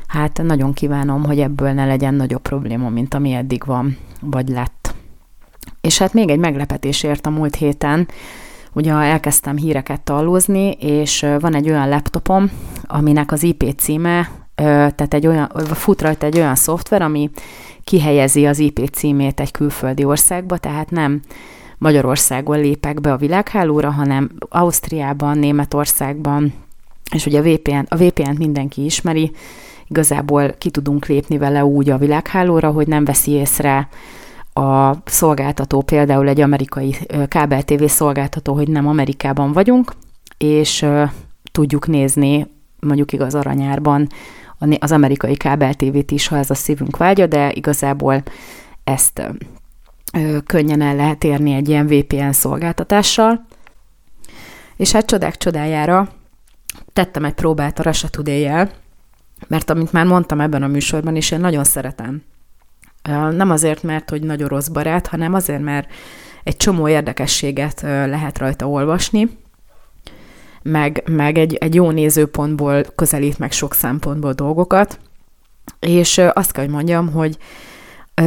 Hát 0.06 0.42
nagyon 0.42 0.72
kívánom, 0.72 1.24
hogy 1.24 1.40
ebből 1.40 1.72
ne 1.72 1.86
legyen 1.86 2.14
nagyobb 2.14 2.42
probléma, 2.42 2.88
mint 2.88 3.14
ami 3.14 3.32
eddig 3.32 3.64
van, 3.64 3.96
vagy 4.20 4.48
lett. 4.48 4.94
És 5.80 5.98
hát 5.98 6.12
még 6.12 6.30
egy 6.30 6.38
meglepetés 6.38 7.02
ért 7.02 7.26
a 7.26 7.30
múlt 7.30 7.54
héten, 7.54 8.08
ugye 8.72 8.92
elkezdtem 8.92 9.56
híreket 9.56 10.00
tallózni, 10.00 10.70
és 10.70 11.26
van 11.40 11.54
egy 11.54 11.70
olyan 11.70 11.88
laptopom, 11.88 12.50
aminek 12.82 13.32
az 13.32 13.42
IP 13.42 13.74
címe 13.76 14.28
tehát 14.54 15.14
egy 15.14 15.26
olyan, 15.26 15.50
fut 15.72 16.02
rajta 16.02 16.26
egy 16.26 16.38
olyan 16.38 16.54
szoftver, 16.54 17.02
ami 17.02 17.30
kihelyezi 17.84 18.46
az 18.46 18.58
IP 18.58 18.90
címét 18.92 19.40
egy 19.40 19.50
külföldi 19.50 20.04
országba, 20.04 20.56
tehát 20.56 20.90
nem 20.90 21.20
Magyarországon 21.78 22.60
lépek 22.60 23.00
be 23.00 23.12
a 23.12 23.16
világhálóra, 23.16 23.90
hanem 23.90 24.30
Ausztriában, 24.48 25.38
Németországban, 25.38 26.52
és 27.14 27.26
ugye 27.26 27.38
a 27.38 27.42
VPN, 27.42 27.86
a 27.88 27.96
VPN-t 27.96 28.38
mindenki 28.38 28.84
ismeri, 28.84 29.32
igazából 29.88 30.54
ki 30.58 30.70
tudunk 30.70 31.06
lépni 31.06 31.38
vele 31.38 31.64
úgy 31.64 31.90
a 31.90 31.98
világhálóra, 31.98 32.70
hogy 32.70 32.86
nem 32.86 33.04
veszi 33.04 33.30
észre 33.30 33.88
a 34.52 34.94
szolgáltató, 35.04 35.82
például 35.82 36.28
egy 36.28 36.40
amerikai 36.40 36.96
kábel 37.28 37.62
TV 37.62 37.84
szolgáltató, 37.84 38.54
hogy 38.54 38.68
nem 38.68 38.88
Amerikában 38.88 39.52
vagyunk, 39.52 39.92
és 40.38 40.86
tudjuk 41.52 41.86
nézni 41.86 42.46
mondjuk 42.80 43.12
igaz 43.12 43.34
aranyárban 43.34 44.08
az 44.78 44.92
amerikai 44.92 45.36
kábel 45.36 45.74
tévét 45.74 46.10
is, 46.10 46.26
ha 46.26 46.36
ez 46.36 46.50
a 46.50 46.54
szívünk 46.54 46.96
vágya, 46.96 47.26
de 47.26 47.52
igazából 47.52 48.22
ezt 48.84 49.22
könnyen 50.46 50.80
el 50.80 50.96
lehet 50.96 51.24
érni 51.24 51.52
egy 51.52 51.68
ilyen 51.68 51.86
VPN 51.86 52.30
szolgáltatással. 52.30 53.46
És 54.76 54.92
hát 54.92 55.06
csodák 55.06 55.36
csodájára 55.36 56.08
tettem 56.92 57.24
egy 57.24 57.32
próbát 57.32 57.78
a 57.78 57.82
Russia 57.82 58.08
today 58.08 58.68
mert 59.48 59.70
amit 59.70 59.92
már 59.92 60.06
mondtam 60.06 60.40
ebben 60.40 60.62
a 60.62 60.66
műsorban 60.66 61.16
is, 61.16 61.30
én 61.30 61.40
nagyon 61.40 61.64
szeretem. 61.64 62.22
Nem 63.30 63.50
azért, 63.50 63.82
mert 63.82 64.10
hogy 64.10 64.22
nagyon 64.22 64.48
rossz 64.48 64.68
barát, 64.68 65.06
hanem 65.06 65.34
azért, 65.34 65.62
mert 65.62 65.90
egy 66.42 66.56
csomó 66.56 66.88
érdekességet 66.88 67.80
lehet 67.82 68.38
rajta 68.38 68.68
olvasni, 68.68 69.38
meg, 70.64 71.02
meg 71.06 71.38
egy, 71.38 71.54
egy 71.54 71.74
jó 71.74 71.90
nézőpontból 71.90 72.82
közelít 72.94 73.38
meg 73.38 73.52
sok 73.52 73.74
szempontból 73.74 74.32
dolgokat, 74.32 74.98
és 75.80 76.18
azt 76.32 76.52
kell, 76.52 76.64
hogy 76.64 76.72
mondjam, 76.72 77.12
hogy 77.12 77.38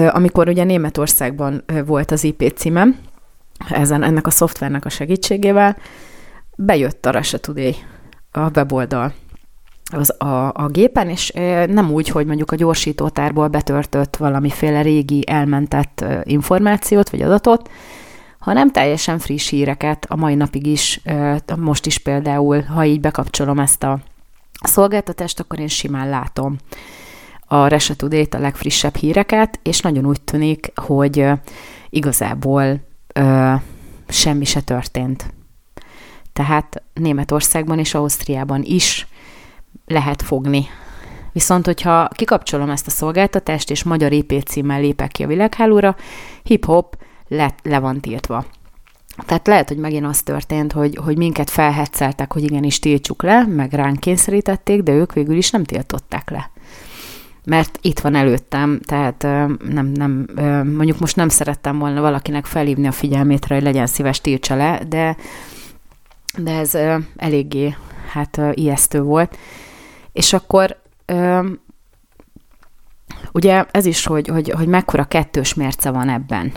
amikor 0.10 0.48
ugye 0.48 0.64
Németországban 0.64 1.64
volt 1.86 2.12
az 2.12 2.24
IP 2.24 2.54
címem, 2.56 3.00
ezen, 3.70 4.04
ennek 4.04 4.28
a 4.28 4.30
szoftvernek 4.30 4.86
a 4.86 4.90
segítségével, 4.90 5.78
bejött 6.56 7.06
a 7.06 7.12
Russia 7.12 7.40
Today, 7.40 7.76
a 8.32 8.50
weboldal 8.56 9.14
az 9.92 10.22
a, 10.22 10.48
a 10.54 10.68
gépen, 10.68 11.10
és 11.10 11.32
nem 11.68 11.92
úgy, 11.92 12.08
hogy 12.08 12.26
mondjuk 12.26 12.52
a 12.52 12.56
gyorsítótárból 12.56 13.48
betörtött 13.48 14.16
valamiféle 14.16 14.82
régi 14.82 15.24
elmentett 15.28 16.06
információt 16.24 17.10
vagy 17.10 17.22
adatot, 17.22 17.70
hanem 18.48 18.72
teljesen 18.72 19.20
friss 19.20 19.50
híreket 19.50 20.06
a 20.10 20.16
mai 20.16 20.36
napig 20.36 20.66
is, 20.66 21.02
most 21.58 21.86
is 21.86 21.98
például, 21.98 22.62
ha 22.62 22.86
így 22.86 23.00
bekapcsolom 23.00 23.60
ezt 23.60 23.84
a 23.84 24.00
szolgáltatást, 24.64 25.40
akkor 25.40 25.60
én 25.60 25.68
simán 25.68 26.10
látom 26.10 26.58
a 27.46 27.68
Resetudét, 27.68 28.34
a 28.34 28.40
legfrissebb 28.40 28.96
híreket, 28.96 29.60
és 29.64 29.80
nagyon 29.80 30.06
úgy 30.06 30.22
tűnik, 30.22 30.72
hogy 30.76 31.26
igazából 31.90 32.80
ö, 33.14 33.54
semmi 34.08 34.46
se 34.46 34.62
történt. 34.62 35.34
Tehát 36.34 36.84
Németországban 36.94 37.80
és 37.80 37.94
Ausztriában 37.94 38.64
is 38.64 39.08
lehet 39.86 40.22
fogni. 40.22 40.66
Viszont, 41.32 41.66
hogyha 41.66 42.08
kikapcsolom 42.08 42.70
ezt 42.70 42.88
a 42.88 42.92
szolgáltatást, 42.92 43.72
és 43.72 43.84
magyar 43.84 44.12
IP 44.12 44.44
címmel 44.44 44.82
lépek 44.82 45.12
ki 45.12 45.24
a 45.24 45.28
világhálóra, 45.28 45.96
hip-hop 46.44 46.98
le, 47.28 47.56
le 47.64 47.80
van 47.80 48.00
tiltva. 48.00 48.46
Tehát 49.26 49.48
lehet, 49.48 49.68
hogy 49.68 49.78
megint 49.78 50.06
az 50.06 50.22
történt, 50.22 50.72
hogy, 50.72 51.00
hogy 51.04 51.18
minket 51.18 51.50
felhetszeltek, 51.50 52.34
hogy 52.34 52.44
igenis 52.44 52.80
tiltsuk 52.80 53.24
le, 53.24 53.46
meg 53.46 53.74
ránk 53.74 54.00
kényszerítették, 54.00 54.82
de 54.82 54.92
ők 54.92 55.14
végül 55.14 55.38
is 55.38 55.52
nem 55.52 55.64
tiltották 55.64 56.30
le. 56.30 56.50
Mert 57.46 57.80
itt 57.82 58.00
van 58.00 58.16
előttem, 58.16 58.80
tehát 58.86 59.22
nem, 59.70 59.92
nem, 59.94 60.28
mondjuk 60.76 61.00
most 61.00 61.16
nem 61.16 61.30
szerettem 61.30 61.80
volna 61.80 62.02
valakinek 62.02 62.46
felhívni 62.46 62.88
a 62.88 62.92
figyelmét 62.92 63.46
hogy 63.46 63.62
legyen 63.62 63.88
szíves, 63.88 64.22
tiltsa 64.22 64.56
le, 64.56 64.82
de, 64.88 65.16
de 66.38 66.52
ez 66.52 66.78
eléggé 67.16 67.76
hát 68.12 68.42
ijesztő 68.54 69.02
volt. 69.02 69.38
És 70.14 70.34
akkor 70.34 70.82
ugye 73.34 73.66
ez 73.72 73.86
is, 73.86 74.06
hogy, 74.06 74.28
hogy, 74.28 74.50
hogy 74.50 74.68
mekkora 74.68 75.04
kettős 75.04 75.54
mérce 75.54 75.92
van 75.92 76.10
ebben. 76.10 76.52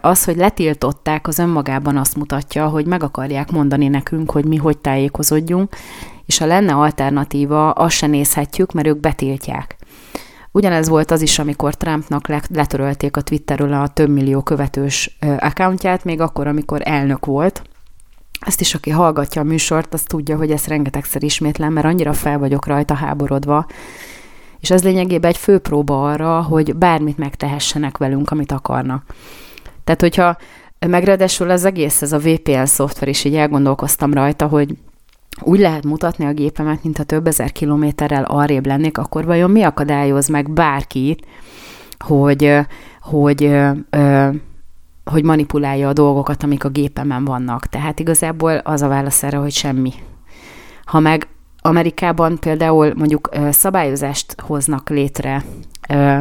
Az, 0.00 0.24
hogy 0.24 0.36
letiltották, 0.36 1.26
az 1.26 1.38
önmagában 1.38 1.96
azt 1.96 2.16
mutatja, 2.16 2.68
hogy 2.68 2.86
meg 2.86 3.02
akarják 3.02 3.50
mondani 3.50 3.88
nekünk, 3.88 4.30
hogy 4.30 4.44
mi 4.44 4.56
hogy 4.56 4.78
tájékozódjunk, 4.78 5.76
és 6.26 6.38
ha 6.38 6.46
lenne 6.46 6.72
alternatíva, 6.72 7.70
azt 7.70 7.96
se 7.96 8.06
nézhetjük, 8.06 8.72
mert 8.72 8.86
ők 8.86 9.00
betiltják. 9.00 9.76
Ugyanez 10.52 10.88
volt 10.88 11.10
az 11.10 11.22
is, 11.22 11.38
amikor 11.38 11.74
Trumpnak 11.74 12.28
letörölték 12.48 13.16
a 13.16 13.20
Twitterről 13.20 13.72
a 13.72 13.88
több 13.88 14.08
millió 14.08 14.42
követős 14.42 15.16
accountját, 15.38 16.04
még 16.04 16.20
akkor, 16.20 16.46
amikor 16.46 16.80
elnök 16.84 17.26
volt, 17.26 17.62
ezt 18.40 18.60
is, 18.60 18.74
aki 18.74 18.90
hallgatja 18.90 19.40
a 19.40 19.44
műsort, 19.44 19.94
az 19.94 20.02
tudja, 20.02 20.36
hogy 20.36 20.50
ezt 20.50 20.66
rengetegszer 20.66 21.22
ismétlem, 21.22 21.72
mert 21.72 21.86
annyira 21.86 22.12
fel 22.12 22.38
vagyok 22.38 22.66
rajta 22.66 22.94
háborodva, 22.94 23.66
és 24.60 24.70
ez 24.70 24.82
lényegében 24.82 25.30
egy 25.30 25.36
fő 25.36 25.58
próba 25.58 26.10
arra, 26.10 26.42
hogy 26.42 26.76
bármit 26.76 27.18
megtehessenek 27.18 27.98
velünk, 27.98 28.30
amit 28.30 28.52
akarnak. 28.52 29.04
Tehát, 29.86 30.00
hogyha 30.00 30.36
megredesül 30.86 31.50
az 31.50 31.64
egész, 31.64 32.02
ez 32.02 32.12
a 32.12 32.18
VPN 32.18 32.64
szoftver, 32.64 33.08
és 33.08 33.24
így 33.24 33.34
elgondolkoztam 33.34 34.14
rajta, 34.14 34.46
hogy 34.46 34.76
úgy 35.40 35.58
lehet 35.58 35.84
mutatni 35.84 36.24
a 36.24 36.32
gépemet, 36.32 36.82
mintha 36.82 37.04
több 37.04 37.26
ezer 37.26 37.52
kilométerrel 37.52 38.24
arrébb 38.24 38.66
lennék, 38.66 38.98
akkor 38.98 39.24
vajon 39.24 39.50
mi 39.50 39.62
akadályoz 39.62 40.28
meg 40.28 40.50
bárkit, 40.50 41.26
hogy, 41.98 42.58
hogy 43.00 43.50
hogy 45.10 45.24
manipulálja 45.24 45.88
a 45.88 45.92
dolgokat, 45.92 46.42
amik 46.42 46.64
a 46.64 46.68
gépemen 46.68 47.24
vannak. 47.24 47.66
Tehát 47.66 48.00
igazából 48.00 48.56
az 48.56 48.82
a 48.82 48.88
válasz 48.88 49.22
erre, 49.22 49.36
hogy 49.36 49.52
semmi. 49.52 49.92
Ha 50.84 51.00
meg 51.00 51.28
Amerikában 51.66 52.38
például 52.38 52.92
mondjuk 52.96 53.28
szabályozást 53.50 54.40
hoznak 54.40 54.88
létre 54.88 55.44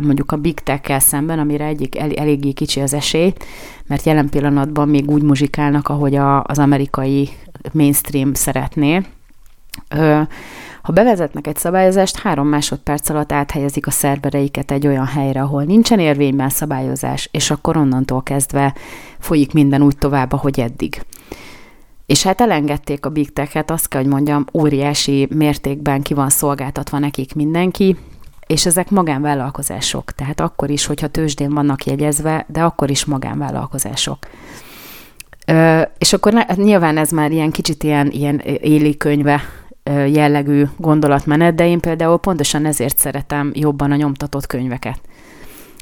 mondjuk 0.01 0.31
a 0.31 0.37
Big 0.37 0.59
Tech-kel 0.59 0.99
szemben, 0.99 1.39
amire 1.39 1.65
egyik 1.65 1.97
el, 1.97 2.11
eléggé 2.11 2.51
kicsi 2.51 2.79
az 2.79 2.93
esély, 2.93 3.33
mert 3.87 4.05
jelen 4.05 4.29
pillanatban 4.29 4.89
még 4.89 5.09
úgy 5.09 5.21
muzsikálnak, 5.21 5.89
ahogy 5.89 6.15
a, 6.15 6.43
az 6.43 6.59
amerikai 6.59 7.29
mainstream 7.71 8.33
szeretné. 8.33 9.01
Ha 10.81 10.93
bevezetnek 10.93 11.47
egy 11.47 11.57
szabályozást, 11.57 12.19
három 12.19 12.47
másodperc 12.47 13.09
alatt 13.09 13.31
áthelyezik 13.31 13.87
a 13.87 13.91
szervereiket 13.91 14.71
egy 14.71 14.87
olyan 14.87 15.05
helyre, 15.05 15.41
ahol 15.41 15.63
nincsen 15.63 15.99
érvényben 15.99 16.49
szabályozás, 16.49 17.29
és 17.31 17.51
akkor 17.51 17.77
onnantól 17.77 18.23
kezdve 18.23 18.75
folyik 19.19 19.53
minden 19.53 19.81
úgy 19.81 19.97
tovább, 19.97 20.31
ahogy 20.31 20.59
eddig. 20.59 21.01
És 22.05 22.23
hát 22.23 22.41
elengedték 22.41 23.05
a 23.05 23.09
Big 23.09 23.33
Tech-et, 23.33 23.71
azt 23.71 23.87
kell, 23.87 24.01
hogy 24.01 24.11
mondjam, 24.11 24.45
óriási 24.53 25.27
mértékben 25.35 26.01
ki 26.01 26.13
van 26.13 26.29
szolgáltatva 26.29 26.99
nekik 26.99 27.35
mindenki, 27.35 27.97
és 28.47 28.65
ezek 28.65 28.89
magánvállalkozások. 28.89 30.11
Tehát 30.11 30.39
akkor 30.39 30.69
is, 30.69 30.85
hogyha 30.85 31.07
tőzsdén 31.07 31.53
vannak 31.53 31.85
jegyezve, 31.85 32.45
de 32.47 32.63
akkor 32.63 32.89
is 32.89 33.05
magánvállalkozások. 33.05 34.17
Ö, 35.45 35.81
és 35.97 36.13
akkor 36.13 36.45
nyilván 36.55 36.97
ez 36.97 37.09
már 37.09 37.31
ilyen 37.31 37.51
kicsit 37.51 37.83
ilyen, 37.83 38.11
ilyen 38.11 38.39
éli 38.61 38.97
könyve 38.97 39.41
jellegű 40.07 40.63
gondolatmenet, 40.77 41.55
de 41.55 41.67
én 41.67 41.79
például 41.79 42.17
pontosan 42.17 42.65
ezért 42.65 42.97
szeretem 42.97 43.51
jobban 43.53 43.91
a 43.91 43.95
nyomtatott 43.95 44.45
könyveket. 44.45 45.01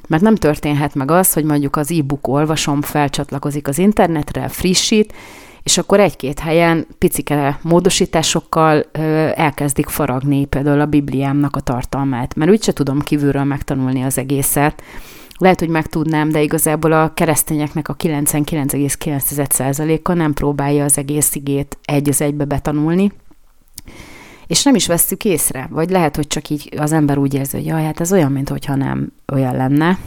Mert 0.08 0.24
nem 0.24 0.36
történhet 0.36 0.96
meg 0.96 1.12
az, 1.12 1.34
hogy 1.34 1.44
mondjuk 1.44 1.76
az 1.76 1.92
e-book 1.92 2.28
olvasom 2.28 2.82
felcsatlakozik 2.82 3.68
az 3.68 3.78
internetre, 3.78 4.48
frissít, 4.48 5.14
és 5.64 5.78
akkor 5.78 6.00
egy-két 6.00 6.40
helyen 6.40 6.88
picike 6.98 7.60
módosításokkal 7.62 8.86
ö, 8.92 9.30
elkezdik 9.36 9.88
faragni 9.88 10.46
például 10.46 10.80
a 10.80 10.86
Bibliámnak 10.86 11.56
a 11.56 11.60
tartalmát, 11.60 12.36
mert 12.36 12.52
úgyse 12.52 12.74
tudom 12.74 13.00
kívülről 13.00 13.44
megtanulni 13.44 14.04
az 14.04 14.18
egészet. 14.18 14.84
Lehet, 15.38 15.60
hogy 15.60 15.70
megtudnám, 15.70 16.30
de 16.30 16.42
igazából 16.42 16.92
a 16.92 17.14
keresztényeknek 17.14 17.88
a 17.88 17.96
99,9%-a 17.96 20.14
nem 20.14 20.34
próbálja 20.34 20.84
az 20.84 20.98
egész 20.98 21.36
igét 21.36 21.78
egy 21.86 22.10
az 22.10 22.22
egybe 22.22 22.46
betanulni, 22.46 23.12
és 24.48 24.64
nem 24.64 24.76
is 24.76 24.88
vesztük 24.88 25.26
észre, 25.26 25.68
vagy 25.72 25.90
lehet, 25.90 26.16
hogy 26.16 26.28
csak 26.28 26.50
így 26.50 26.70
az 26.78 26.92
ember 26.92 27.18
úgy 27.18 27.34
érzi, 27.34 27.58
hogy 27.58 27.66
jaj, 27.66 27.84
hát 27.84 28.00
ez 28.00 28.12
olyan, 28.12 28.32
mintha 28.32 28.76
nem 28.76 29.14
olyan 29.34 29.56
lenne. 29.56 29.98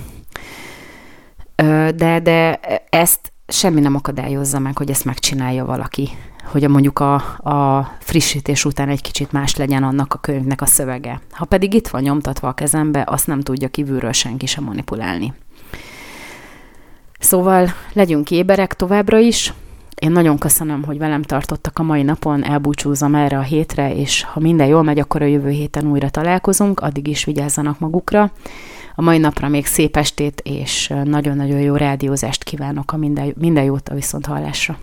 De, 1.96 2.20
de 2.20 2.60
ezt 2.90 3.32
semmi 3.48 3.80
nem 3.80 3.94
akadályozza 3.94 4.58
meg, 4.58 4.76
hogy 4.76 4.90
ezt 4.90 5.04
megcsinálja 5.04 5.64
valaki, 5.64 6.08
hogy 6.44 6.68
mondjuk 6.68 6.98
a, 6.98 7.14
a 7.50 7.90
frissítés 7.98 8.64
után 8.64 8.88
egy 8.88 9.02
kicsit 9.02 9.32
más 9.32 9.56
legyen 9.56 9.82
annak 9.82 10.14
a 10.14 10.18
könyvnek 10.18 10.60
a 10.60 10.66
szövege. 10.66 11.20
Ha 11.30 11.44
pedig 11.44 11.74
itt 11.74 11.88
van 11.88 12.02
nyomtatva 12.02 12.48
a 12.48 12.52
kezembe, 12.52 13.04
azt 13.06 13.26
nem 13.26 13.40
tudja 13.40 13.68
kívülről 13.68 14.12
senki 14.12 14.46
sem 14.46 14.64
manipulálni. 14.64 15.34
Szóval 17.18 17.72
legyünk 17.92 18.30
éberek 18.30 18.74
továbbra 18.74 19.18
is, 19.18 19.52
én 20.00 20.10
nagyon 20.10 20.38
köszönöm, 20.38 20.82
hogy 20.82 20.98
velem 20.98 21.22
tartottak 21.22 21.78
a 21.78 21.82
mai 21.82 22.02
napon, 22.02 22.44
elbúcsúzom 22.44 23.14
erre 23.14 23.38
a 23.38 23.42
hétre, 23.42 23.94
és 23.94 24.22
ha 24.22 24.40
minden 24.40 24.66
jól 24.66 24.82
megy, 24.82 24.98
akkor 24.98 25.22
a 25.22 25.26
jövő 25.26 25.50
héten 25.50 25.86
újra 25.86 26.10
találkozunk, 26.10 26.80
addig 26.80 27.06
is 27.06 27.24
vigyázzanak 27.24 27.78
magukra. 27.78 28.32
A 28.98 29.02
mai 29.02 29.18
napra 29.18 29.48
még 29.48 29.66
szép 29.66 29.96
estét, 29.96 30.40
és 30.44 30.92
nagyon-nagyon 31.04 31.60
jó 31.60 31.74
rádiózást 31.74 32.44
kívánok, 32.44 32.92
a 32.92 32.96
minden, 32.96 33.34
minden 33.38 33.64
jót 33.64 33.88
a 33.88 33.94
viszonthallásra. 33.94 34.78